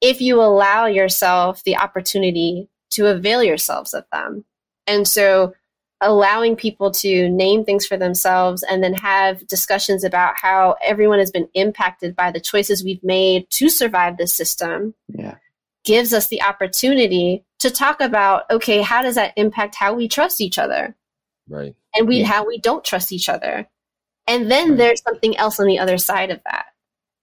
if 0.00 0.20
you 0.20 0.40
allow 0.40 0.86
yourself 0.86 1.62
the 1.64 1.76
opportunity 1.76 2.68
to 2.90 3.06
avail 3.06 3.42
yourselves 3.42 3.94
of 3.94 4.04
them. 4.12 4.44
And 4.86 5.06
so 5.06 5.54
allowing 6.00 6.56
people 6.56 6.90
to 6.90 7.28
name 7.28 7.64
things 7.64 7.86
for 7.86 7.96
themselves 7.96 8.62
and 8.62 8.82
then 8.82 8.94
have 8.94 9.46
discussions 9.46 10.02
about 10.02 10.34
how 10.40 10.74
everyone 10.82 11.18
has 11.18 11.30
been 11.30 11.48
impacted 11.54 12.16
by 12.16 12.30
the 12.30 12.40
choices 12.40 12.82
we've 12.82 13.04
made 13.04 13.48
to 13.50 13.68
survive 13.68 14.16
this 14.16 14.32
system 14.32 14.94
Yeah. 15.08 15.36
gives 15.84 16.14
us 16.14 16.28
the 16.28 16.42
opportunity 16.42 17.44
to 17.58 17.70
talk 17.70 18.00
about 18.00 18.50
okay, 18.50 18.80
how 18.80 19.02
does 19.02 19.16
that 19.16 19.34
impact 19.36 19.74
how 19.74 19.92
we 19.92 20.08
trust 20.08 20.40
each 20.40 20.58
other? 20.58 20.96
Right. 21.50 21.74
and 21.94 22.06
we 22.08 22.20
Yeah. 22.20 22.26
how 22.26 22.46
we 22.46 22.58
don't 22.58 22.84
trust 22.84 23.12
each 23.12 23.28
other. 23.28 23.68
And 24.26 24.50
then 24.50 24.70
Right. 24.70 24.78
there's 24.78 25.02
something 25.02 25.36
else 25.36 25.58
on 25.58 25.66
the 25.66 25.78
other 25.80 25.98
side 25.98 26.30
of 26.30 26.40
that. 26.44 26.66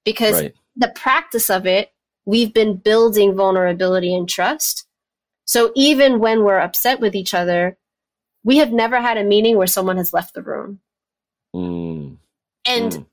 Because 0.03 0.41
Right. 0.41 0.55
the 0.75 0.89
practice 0.89 1.49
of 1.49 1.65
it, 1.65 1.93
we've 2.25 2.53
been 2.53 2.75
building 2.75 3.33
vulnerability 3.35 4.13
and 4.13 4.27
trust. 4.27 4.85
So 5.45 5.71
even 5.75 6.19
when 6.19 6.43
we're 6.43 6.59
upset 6.59 6.99
with 6.99 7.15
each 7.15 7.33
other, 7.33 7.77
we 8.43 8.57
have 8.57 8.73
never 8.73 8.99
had 8.99 9.17
a 9.17 9.23
meeting 9.23 9.55
where 9.57 9.67
someone 9.67 9.97
has 9.97 10.13
left 10.13 10.33
the 10.33 10.41
room. 10.41 10.81
Mm. 11.55 12.17
And 12.65 12.91
Mm. 12.91 13.05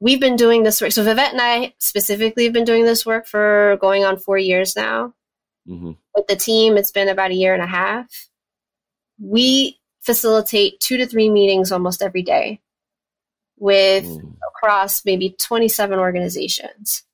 we've 0.00 0.20
been 0.20 0.36
doing 0.36 0.62
this 0.64 0.80
work. 0.82 0.92
So 0.92 1.02
Vivette 1.02 1.32
and 1.32 1.40
I 1.40 1.74
specifically 1.78 2.44
have 2.44 2.52
been 2.52 2.64
doing 2.64 2.84
this 2.84 3.06
work 3.06 3.26
for 3.26 3.78
going 3.80 4.04
on 4.04 4.18
four 4.18 4.36
years 4.38 4.76
now. 4.76 5.14
Mhm. 5.66 5.98
with 6.14 6.26
the 6.28 6.36
team, 6.36 6.78
it's 6.78 6.90
been 6.90 7.08
about 7.08 7.30
a 7.30 7.34
year 7.34 7.52
and 7.52 7.62
a 7.62 7.66
half. 7.66 8.30
We 9.20 9.77
facilitate 10.08 10.80
two 10.80 10.96
to 10.96 11.04
three 11.06 11.28
meetings 11.28 11.70
almost 11.70 12.00
every 12.00 12.22
day 12.22 12.60
with 13.58 14.04
Mm. 14.04 14.36
across 14.48 15.04
maybe 15.04 15.36
27 15.38 15.98
organizations. 15.98 17.04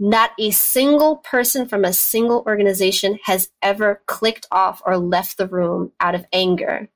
Not 0.00 0.32
a 0.36 0.50
single 0.50 1.18
person 1.18 1.68
from 1.68 1.84
a 1.84 1.92
single 1.92 2.42
organization 2.44 3.20
has 3.22 3.50
ever 3.62 4.02
clicked 4.06 4.46
off 4.50 4.82
or 4.84 4.96
left 4.98 5.36
the 5.36 5.46
room 5.46 5.92
out 6.00 6.16
of 6.16 6.26
anger 6.32 6.88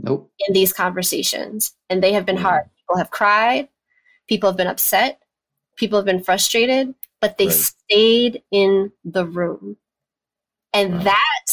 Nope. 0.00 0.28
in 0.40 0.54
these 0.54 0.72
conversations, 0.72 1.72
and 1.88 2.02
they 2.02 2.12
have 2.14 2.26
been 2.26 2.36
hard. 2.38 2.64
People 2.78 2.96
have 2.96 3.10
cried, 3.10 3.68
people 4.26 4.48
have 4.50 4.56
been 4.56 4.66
upset, 4.66 5.22
people 5.76 5.98
have 5.98 6.06
been 6.06 6.24
frustrated, 6.24 6.94
but 7.20 7.38
they 7.38 7.46
Right. 7.46 7.54
stayed 7.54 8.42
in 8.50 8.90
the 9.04 9.24
room. 9.24 9.76
And 10.72 11.02
that, 11.02 11.46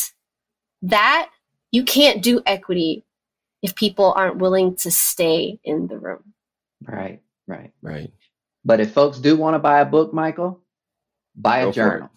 that, 0.81 1.29
you 1.73 1.83
can't 1.83 2.21
do 2.21 2.41
equity 2.45 3.03
if 3.61 3.75
people 3.75 4.13
aren't 4.15 4.37
willing 4.37 4.75
to 4.77 4.91
stay 4.91 5.59
in 5.63 5.87
the 5.87 5.97
room. 5.97 6.33
Right. 6.87 7.21
Right. 7.47 7.71
Right. 7.81 8.13
But 8.63 8.79
if 8.79 8.93
folks 8.93 9.17
do 9.17 9.35
want 9.35 9.55
to 9.55 9.59
buy 9.59 9.81
a 9.81 9.85
book, 9.85 10.13
Michael, 10.13 10.61
buy 11.35 11.59
a 11.59 11.65
Go 11.65 11.71
for 11.71 11.75
journal. 11.75 12.09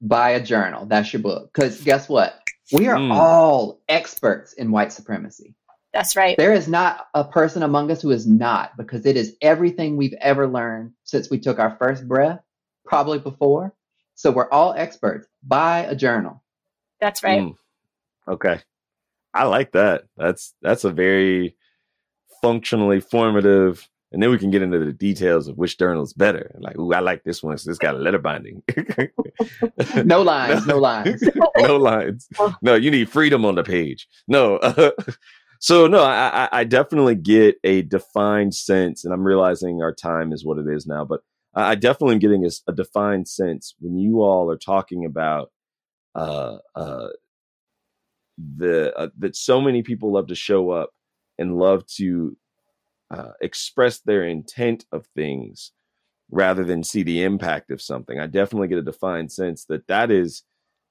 Buy 0.00 0.30
a 0.30 0.42
journal. 0.42 0.86
That's 0.86 1.12
your 1.12 1.22
book. 1.22 1.52
Because 1.52 1.80
guess 1.82 2.08
what? 2.08 2.40
We 2.72 2.88
are 2.88 2.96
Mm. 2.96 3.12
all 3.12 3.80
experts 3.88 4.54
in 4.54 4.72
white 4.72 4.92
supremacy. 4.92 5.54
That's 5.92 6.16
right. 6.16 6.36
There 6.38 6.54
is 6.54 6.68
not 6.68 7.06
a 7.12 7.22
person 7.22 7.62
among 7.62 7.90
us 7.90 8.00
who 8.00 8.10
is 8.10 8.26
not, 8.26 8.76
because 8.78 9.04
it 9.04 9.16
is 9.16 9.36
everything 9.42 9.96
we've 9.98 10.14
ever 10.14 10.48
learned 10.48 10.94
since 11.04 11.28
we 11.28 11.38
took 11.38 11.58
our 11.58 11.76
first 11.76 12.08
breath, 12.08 12.40
probably 12.86 13.18
before. 13.18 13.74
So 14.14 14.30
we're 14.30 14.48
all 14.50 14.72
experts. 14.72 15.28
Buy 15.42 15.80
a 15.80 15.94
journal. 15.94 16.42
That's 16.98 17.22
right. 17.22 17.42
Mm. 17.42 17.56
Okay. 18.26 18.60
I 19.34 19.44
like 19.44 19.72
that. 19.72 20.04
That's 20.16 20.54
that's 20.62 20.84
a 20.84 20.90
very 20.90 21.56
functionally 22.42 23.00
formative. 23.00 23.88
And 24.12 24.22
then 24.22 24.30
we 24.30 24.38
can 24.38 24.50
get 24.50 24.60
into 24.60 24.78
the 24.78 24.92
details 24.92 25.48
of 25.48 25.56
which 25.56 25.78
journal 25.78 26.02
is 26.02 26.12
better. 26.12 26.54
Like, 26.60 26.78
ooh, 26.78 26.92
I 26.92 27.00
like 27.00 27.24
this 27.24 27.42
one. 27.42 27.56
So 27.56 27.70
it's 27.70 27.78
got 27.78 27.94
a 27.94 27.98
letter 27.98 28.18
binding. 28.18 28.62
No 30.04 30.22
lines, 30.22 30.66
no 30.66 30.78
lines. 30.78 31.22
no 31.58 31.76
lines. 31.76 32.28
No, 32.60 32.74
you 32.74 32.90
need 32.90 33.08
freedom 33.10 33.44
on 33.44 33.54
the 33.54 33.62
page. 33.62 34.08
No. 34.28 34.58
so 35.60 35.86
no, 35.86 36.02
I, 36.02 36.44
I 36.44 36.60
I 36.60 36.64
definitely 36.64 37.14
get 37.14 37.56
a 37.64 37.82
defined 37.82 38.54
sense, 38.54 39.04
and 39.04 39.12
I'm 39.12 39.24
realizing 39.24 39.82
our 39.82 39.94
time 39.94 40.32
is 40.32 40.44
what 40.44 40.58
it 40.58 40.66
is 40.68 40.86
now. 40.86 41.04
But 41.04 41.20
I 41.54 41.70
I 41.70 41.74
definitely 41.74 42.14
am 42.14 42.20
getting 42.20 42.48
a 42.68 42.72
defined 42.72 43.28
sense 43.28 43.74
when 43.80 43.98
you 43.98 44.22
all 44.22 44.50
are 44.50 44.58
talking 44.58 45.04
about 45.04 45.50
uh 46.14 46.58
uh 46.74 47.08
the 48.56 48.96
uh, 48.96 49.08
that 49.18 49.36
so 49.36 49.60
many 49.60 49.82
people 49.82 50.12
love 50.12 50.28
to 50.28 50.34
show 50.34 50.70
up 50.70 50.90
and 51.38 51.56
love 51.56 51.86
to 51.86 52.36
uh, 53.10 53.32
express 53.40 54.00
their 54.00 54.24
intent 54.24 54.84
of 54.92 55.06
things 55.14 55.72
rather 56.30 56.64
than 56.64 56.82
see 56.82 57.02
the 57.02 57.22
impact 57.22 57.70
of 57.70 57.82
something. 57.82 58.18
I 58.18 58.26
definitely 58.26 58.68
get 58.68 58.78
a 58.78 58.82
defined 58.82 59.30
sense 59.30 59.66
that 59.66 59.86
that 59.88 60.10
is 60.10 60.44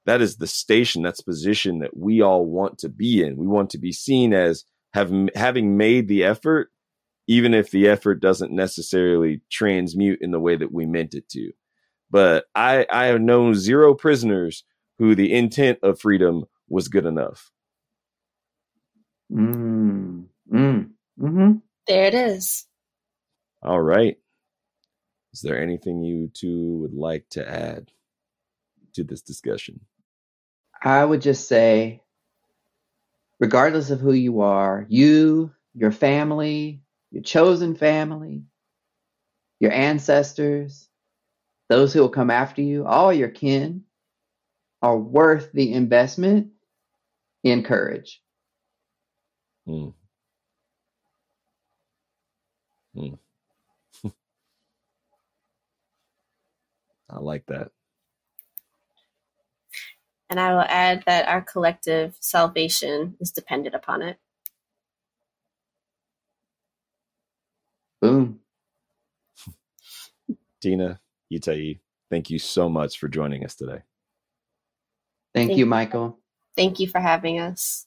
that 0.05 0.21
is 0.21 0.37
the 0.37 0.47
station, 0.47 1.03
that's 1.03 1.21
position 1.21 1.79
that 1.79 1.95
we 1.95 2.21
all 2.21 2.45
want 2.45 2.79
to 2.79 2.89
be 2.89 3.23
in. 3.23 3.37
We 3.37 3.47
want 3.47 3.69
to 3.71 3.77
be 3.77 3.91
seen 3.91 4.33
as 4.33 4.65
have 4.93 5.11
having 5.35 5.77
made 5.77 6.07
the 6.07 6.23
effort, 6.23 6.69
even 7.27 7.53
if 7.53 7.71
the 7.71 7.87
effort 7.87 8.15
doesn't 8.15 8.51
necessarily 8.51 9.41
transmute 9.51 10.19
in 10.21 10.31
the 10.31 10.39
way 10.39 10.55
that 10.55 10.71
we 10.71 10.85
meant 10.85 11.13
it 11.13 11.29
to. 11.29 11.51
But 12.09 12.45
I 12.55 12.85
I 12.91 13.05
have 13.05 13.21
known 13.21 13.55
zero 13.55 13.93
prisoners 13.93 14.63
who 14.99 15.15
the 15.15 15.33
intent 15.33 15.79
of 15.81 15.99
freedom 15.99 16.45
was 16.71 16.87
good 16.87 17.05
enough. 17.05 17.51
Mm, 19.31 20.25
mm, 20.51 20.89
hmm 21.19 21.51
There 21.87 22.05
it 22.05 22.13
is. 22.13 22.65
All 23.63 23.81
right. 23.81 24.17
Is 25.33 25.41
there 25.41 25.61
anything 25.61 26.03
you 26.03 26.29
two 26.33 26.79
would 26.81 26.93
like 26.93 27.25
to 27.31 27.49
add 27.49 27.91
to 28.93 29.03
this 29.03 29.21
discussion? 29.21 29.81
I 30.83 31.03
would 31.05 31.21
just 31.21 31.47
say, 31.47 32.01
regardless 33.39 33.91
of 33.91 33.99
who 33.99 34.13
you 34.13 34.41
are, 34.41 34.85
you, 34.89 35.53
your 35.75 35.91
family, 35.91 36.81
your 37.11 37.23
chosen 37.23 37.75
family, 37.75 38.43
your 39.59 39.71
ancestors, 39.71 40.89
those 41.69 41.93
who 41.93 42.01
will 42.01 42.09
come 42.09 42.31
after 42.31 42.61
you, 42.61 42.85
all 42.85 43.13
your 43.13 43.29
kin 43.29 43.83
are 44.81 44.97
worth 44.97 45.51
the 45.53 45.73
investment 45.73 46.49
in 47.43 47.63
courage. 47.63 48.21
Hmm. 49.67 49.89
Hmm. 52.95 53.15
I 57.09 57.19
like 57.19 57.45
that. 57.47 57.71
And 60.29 60.39
I 60.39 60.53
will 60.53 60.65
add 60.67 61.03
that 61.07 61.27
our 61.27 61.41
collective 61.41 62.15
salvation 62.21 63.15
is 63.21 63.31
dependent 63.31 63.75
upon 63.75 64.01
it. 64.03 64.17
Boom. 68.01 68.39
Tina, 70.61 71.01
Itai, 71.33 71.79
thank 72.11 72.29
you 72.29 72.39
so 72.39 72.69
much 72.69 72.99
for 72.99 73.09
joining 73.09 73.45
us 73.45 73.55
today. 73.55 73.79
Thank 75.35 75.49
Thank 75.49 75.57
you, 75.57 75.65
you. 75.65 75.67
Michael. 75.67 76.20
Thank 76.55 76.79
you 76.79 76.87
for 76.87 76.99
having 76.99 77.39
us. 77.39 77.85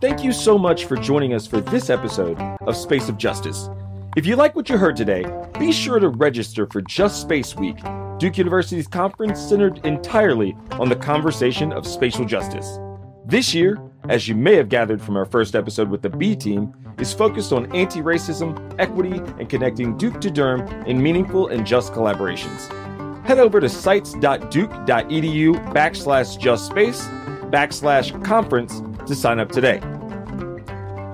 Thank 0.00 0.22
you 0.22 0.32
so 0.32 0.58
much 0.58 0.84
for 0.84 0.96
joining 0.96 1.32
us 1.34 1.46
for 1.46 1.60
this 1.60 1.90
episode 1.90 2.38
of 2.60 2.76
Space 2.76 3.08
of 3.08 3.16
Justice. 3.16 3.68
If 4.14 4.26
you 4.26 4.36
like 4.36 4.54
what 4.54 4.68
you 4.68 4.76
heard 4.78 4.94
today, 4.94 5.24
be 5.58 5.72
sure 5.72 5.98
to 5.98 6.08
register 6.08 6.66
for 6.70 6.80
Just 6.82 7.20
Space 7.20 7.56
Week, 7.56 7.76
Duke 8.18 8.38
University's 8.38 8.86
conference 8.86 9.40
centered 9.40 9.84
entirely 9.84 10.56
on 10.72 10.88
the 10.88 10.96
conversation 10.96 11.72
of 11.72 11.86
spatial 11.86 12.24
justice. 12.24 12.78
This 13.24 13.52
year, 13.52 13.78
as 14.08 14.28
you 14.28 14.34
may 14.34 14.54
have 14.54 14.68
gathered 14.68 15.02
from 15.02 15.16
our 15.16 15.26
first 15.26 15.54
episode 15.54 15.88
with 15.88 16.02
the 16.02 16.10
B 16.10 16.36
team, 16.36 16.72
is 16.98 17.12
focused 17.12 17.52
on 17.52 17.74
anti 17.74 18.00
racism, 18.00 18.74
equity, 18.78 19.18
and 19.38 19.48
connecting 19.48 19.96
Duke 19.96 20.20
to 20.20 20.30
Durham 20.30 20.66
in 20.84 21.02
meaningful 21.02 21.48
and 21.48 21.66
just 21.66 21.92
collaborations. 21.92 22.85
Head 23.26 23.40
over 23.40 23.60
to 23.60 23.68
sites.duke.edu 23.68 25.74
backslash 25.74 26.38
just 26.38 26.66
space 26.66 27.08
backslash 27.50 28.24
conference 28.24 28.80
to 29.06 29.16
sign 29.16 29.40
up 29.40 29.50
today. 29.50 29.80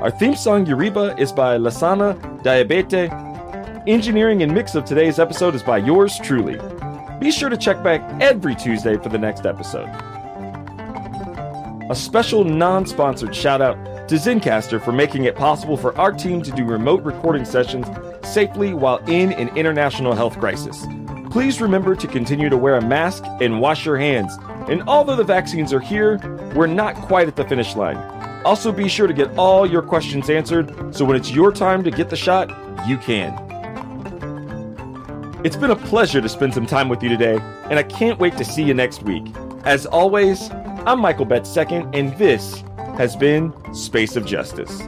Our 0.00 0.12
theme 0.12 0.36
song 0.36 0.64
Yuriba 0.64 1.18
is 1.18 1.32
by 1.32 1.58
Lasana 1.58 2.14
Diabaté. 2.44 3.10
Engineering 3.88 4.44
and 4.44 4.54
mix 4.54 4.76
of 4.76 4.84
today's 4.84 5.18
episode 5.18 5.56
is 5.56 5.62
by 5.64 5.78
yours 5.78 6.20
truly. 6.22 6.56
Be 7.18 7.32
sure 7.32 7.48
to 7.48 7.56
check 7.56 7.82
back 7.82 8.00
every 8.22 8.54
Tuesday 8.54 8.96
for 8.96 9.08
the 9.08 9.18
next 9.18 9.44
episode. 9.44 9.88
A 11.90 11.96
special 11.96 12.44
non 12.44 12.86
sponsored 12.86 13.34
shout 13.34 13.60
out 13.60 13.74
to 14.08 14.14
Zencastr 14.14 14.80
for 14.80 14.92
making 14.92 15.24
it 15.24 15.34
possible 15.34 15.76
for 15.76 15.98
our 15.98 16.12
team 16.12 16.42
to 16.42 16.52
do 16.52 16.64
remote 16.64 17.02
recording 17.02 17.44
sessions 17.44 17.88
safely 18.22 18.74
while 18.74 18.98
in 19.08 19.32
an 19.32 19.48
international 19.56 20.14
health 20.14 20.38
crisis. 20.38 20.86
Please 21.32 21.60
remember 21.60 21.96
to 21.96 22.06
continue 22.06 22.48
to 22.48 22.56
wear 22.56 22.76
a 22.76 22.80
mask 22.86 23.24
and 23.40 23.60
wash 23.60 23.84
your 23.84 23.96
hands. 23.98 24.32
And 24.68 24.80
although 24.82 25.16
the 25.16 25.24
vaccines 25.24 25.72
are 25.72 25.80
here, 25.80 26.18
we're 26.54 26.68
not 26.68 26.94
quite 26.94 27.26
at 27.26 27.34
the 27.34 27.44
finish 27.44 27.74
line. 27.74 28.17
Also, 28.48 28.72
be 28.72 28.88
sure 28.88 29.06
to 29.06 29.12
get 29.12 29.28
all 29.36 29.66
your 29.66 29.82
questions 29.82 30.30
answered 30.30 30.72
so 30.96 31.04
when 31.04 31.14
it's 31.18 31.30
your 31.30 31.52
time 31.52 31.84
to 31.84 31.90
get 31.90 32.08
the 32.08 32.16
shot, 32.16 32.48
you 32.88 32.96
can. 32.96 33.30
It's 35.44 35.54
been 35.54 35.70
a 35.70 35.76
pleasure 35.76 36.22
to 36.22 36.28
spend 36.30 36.54
some 36.54 36.64
time 36.64 36.88
with 36.88 37.02
you 37.02 37.10
today, 37.10 37.38
and 37.64 37.78
I 37.78 37.82
can't 37.82 38.18
wait 38.18 38.38
to 38.38 38.46
see 38.46 38.62
you 38.62 38.72
next 38.72 39.02
week. 39.02 39.26
As 39.64 39.84
always, 39.84 40.48
I'm 40.86 40.98
Michael 40.98 41.26
Betts 41.26 41.54
II, 41.54 41.88
and 41.92 42.16
this 42.16 42.64
has 42.96 43.16
been 43.16 43.52
Space 43.74 44.16
of 44.16 44.24
Justice. 44.24 44.80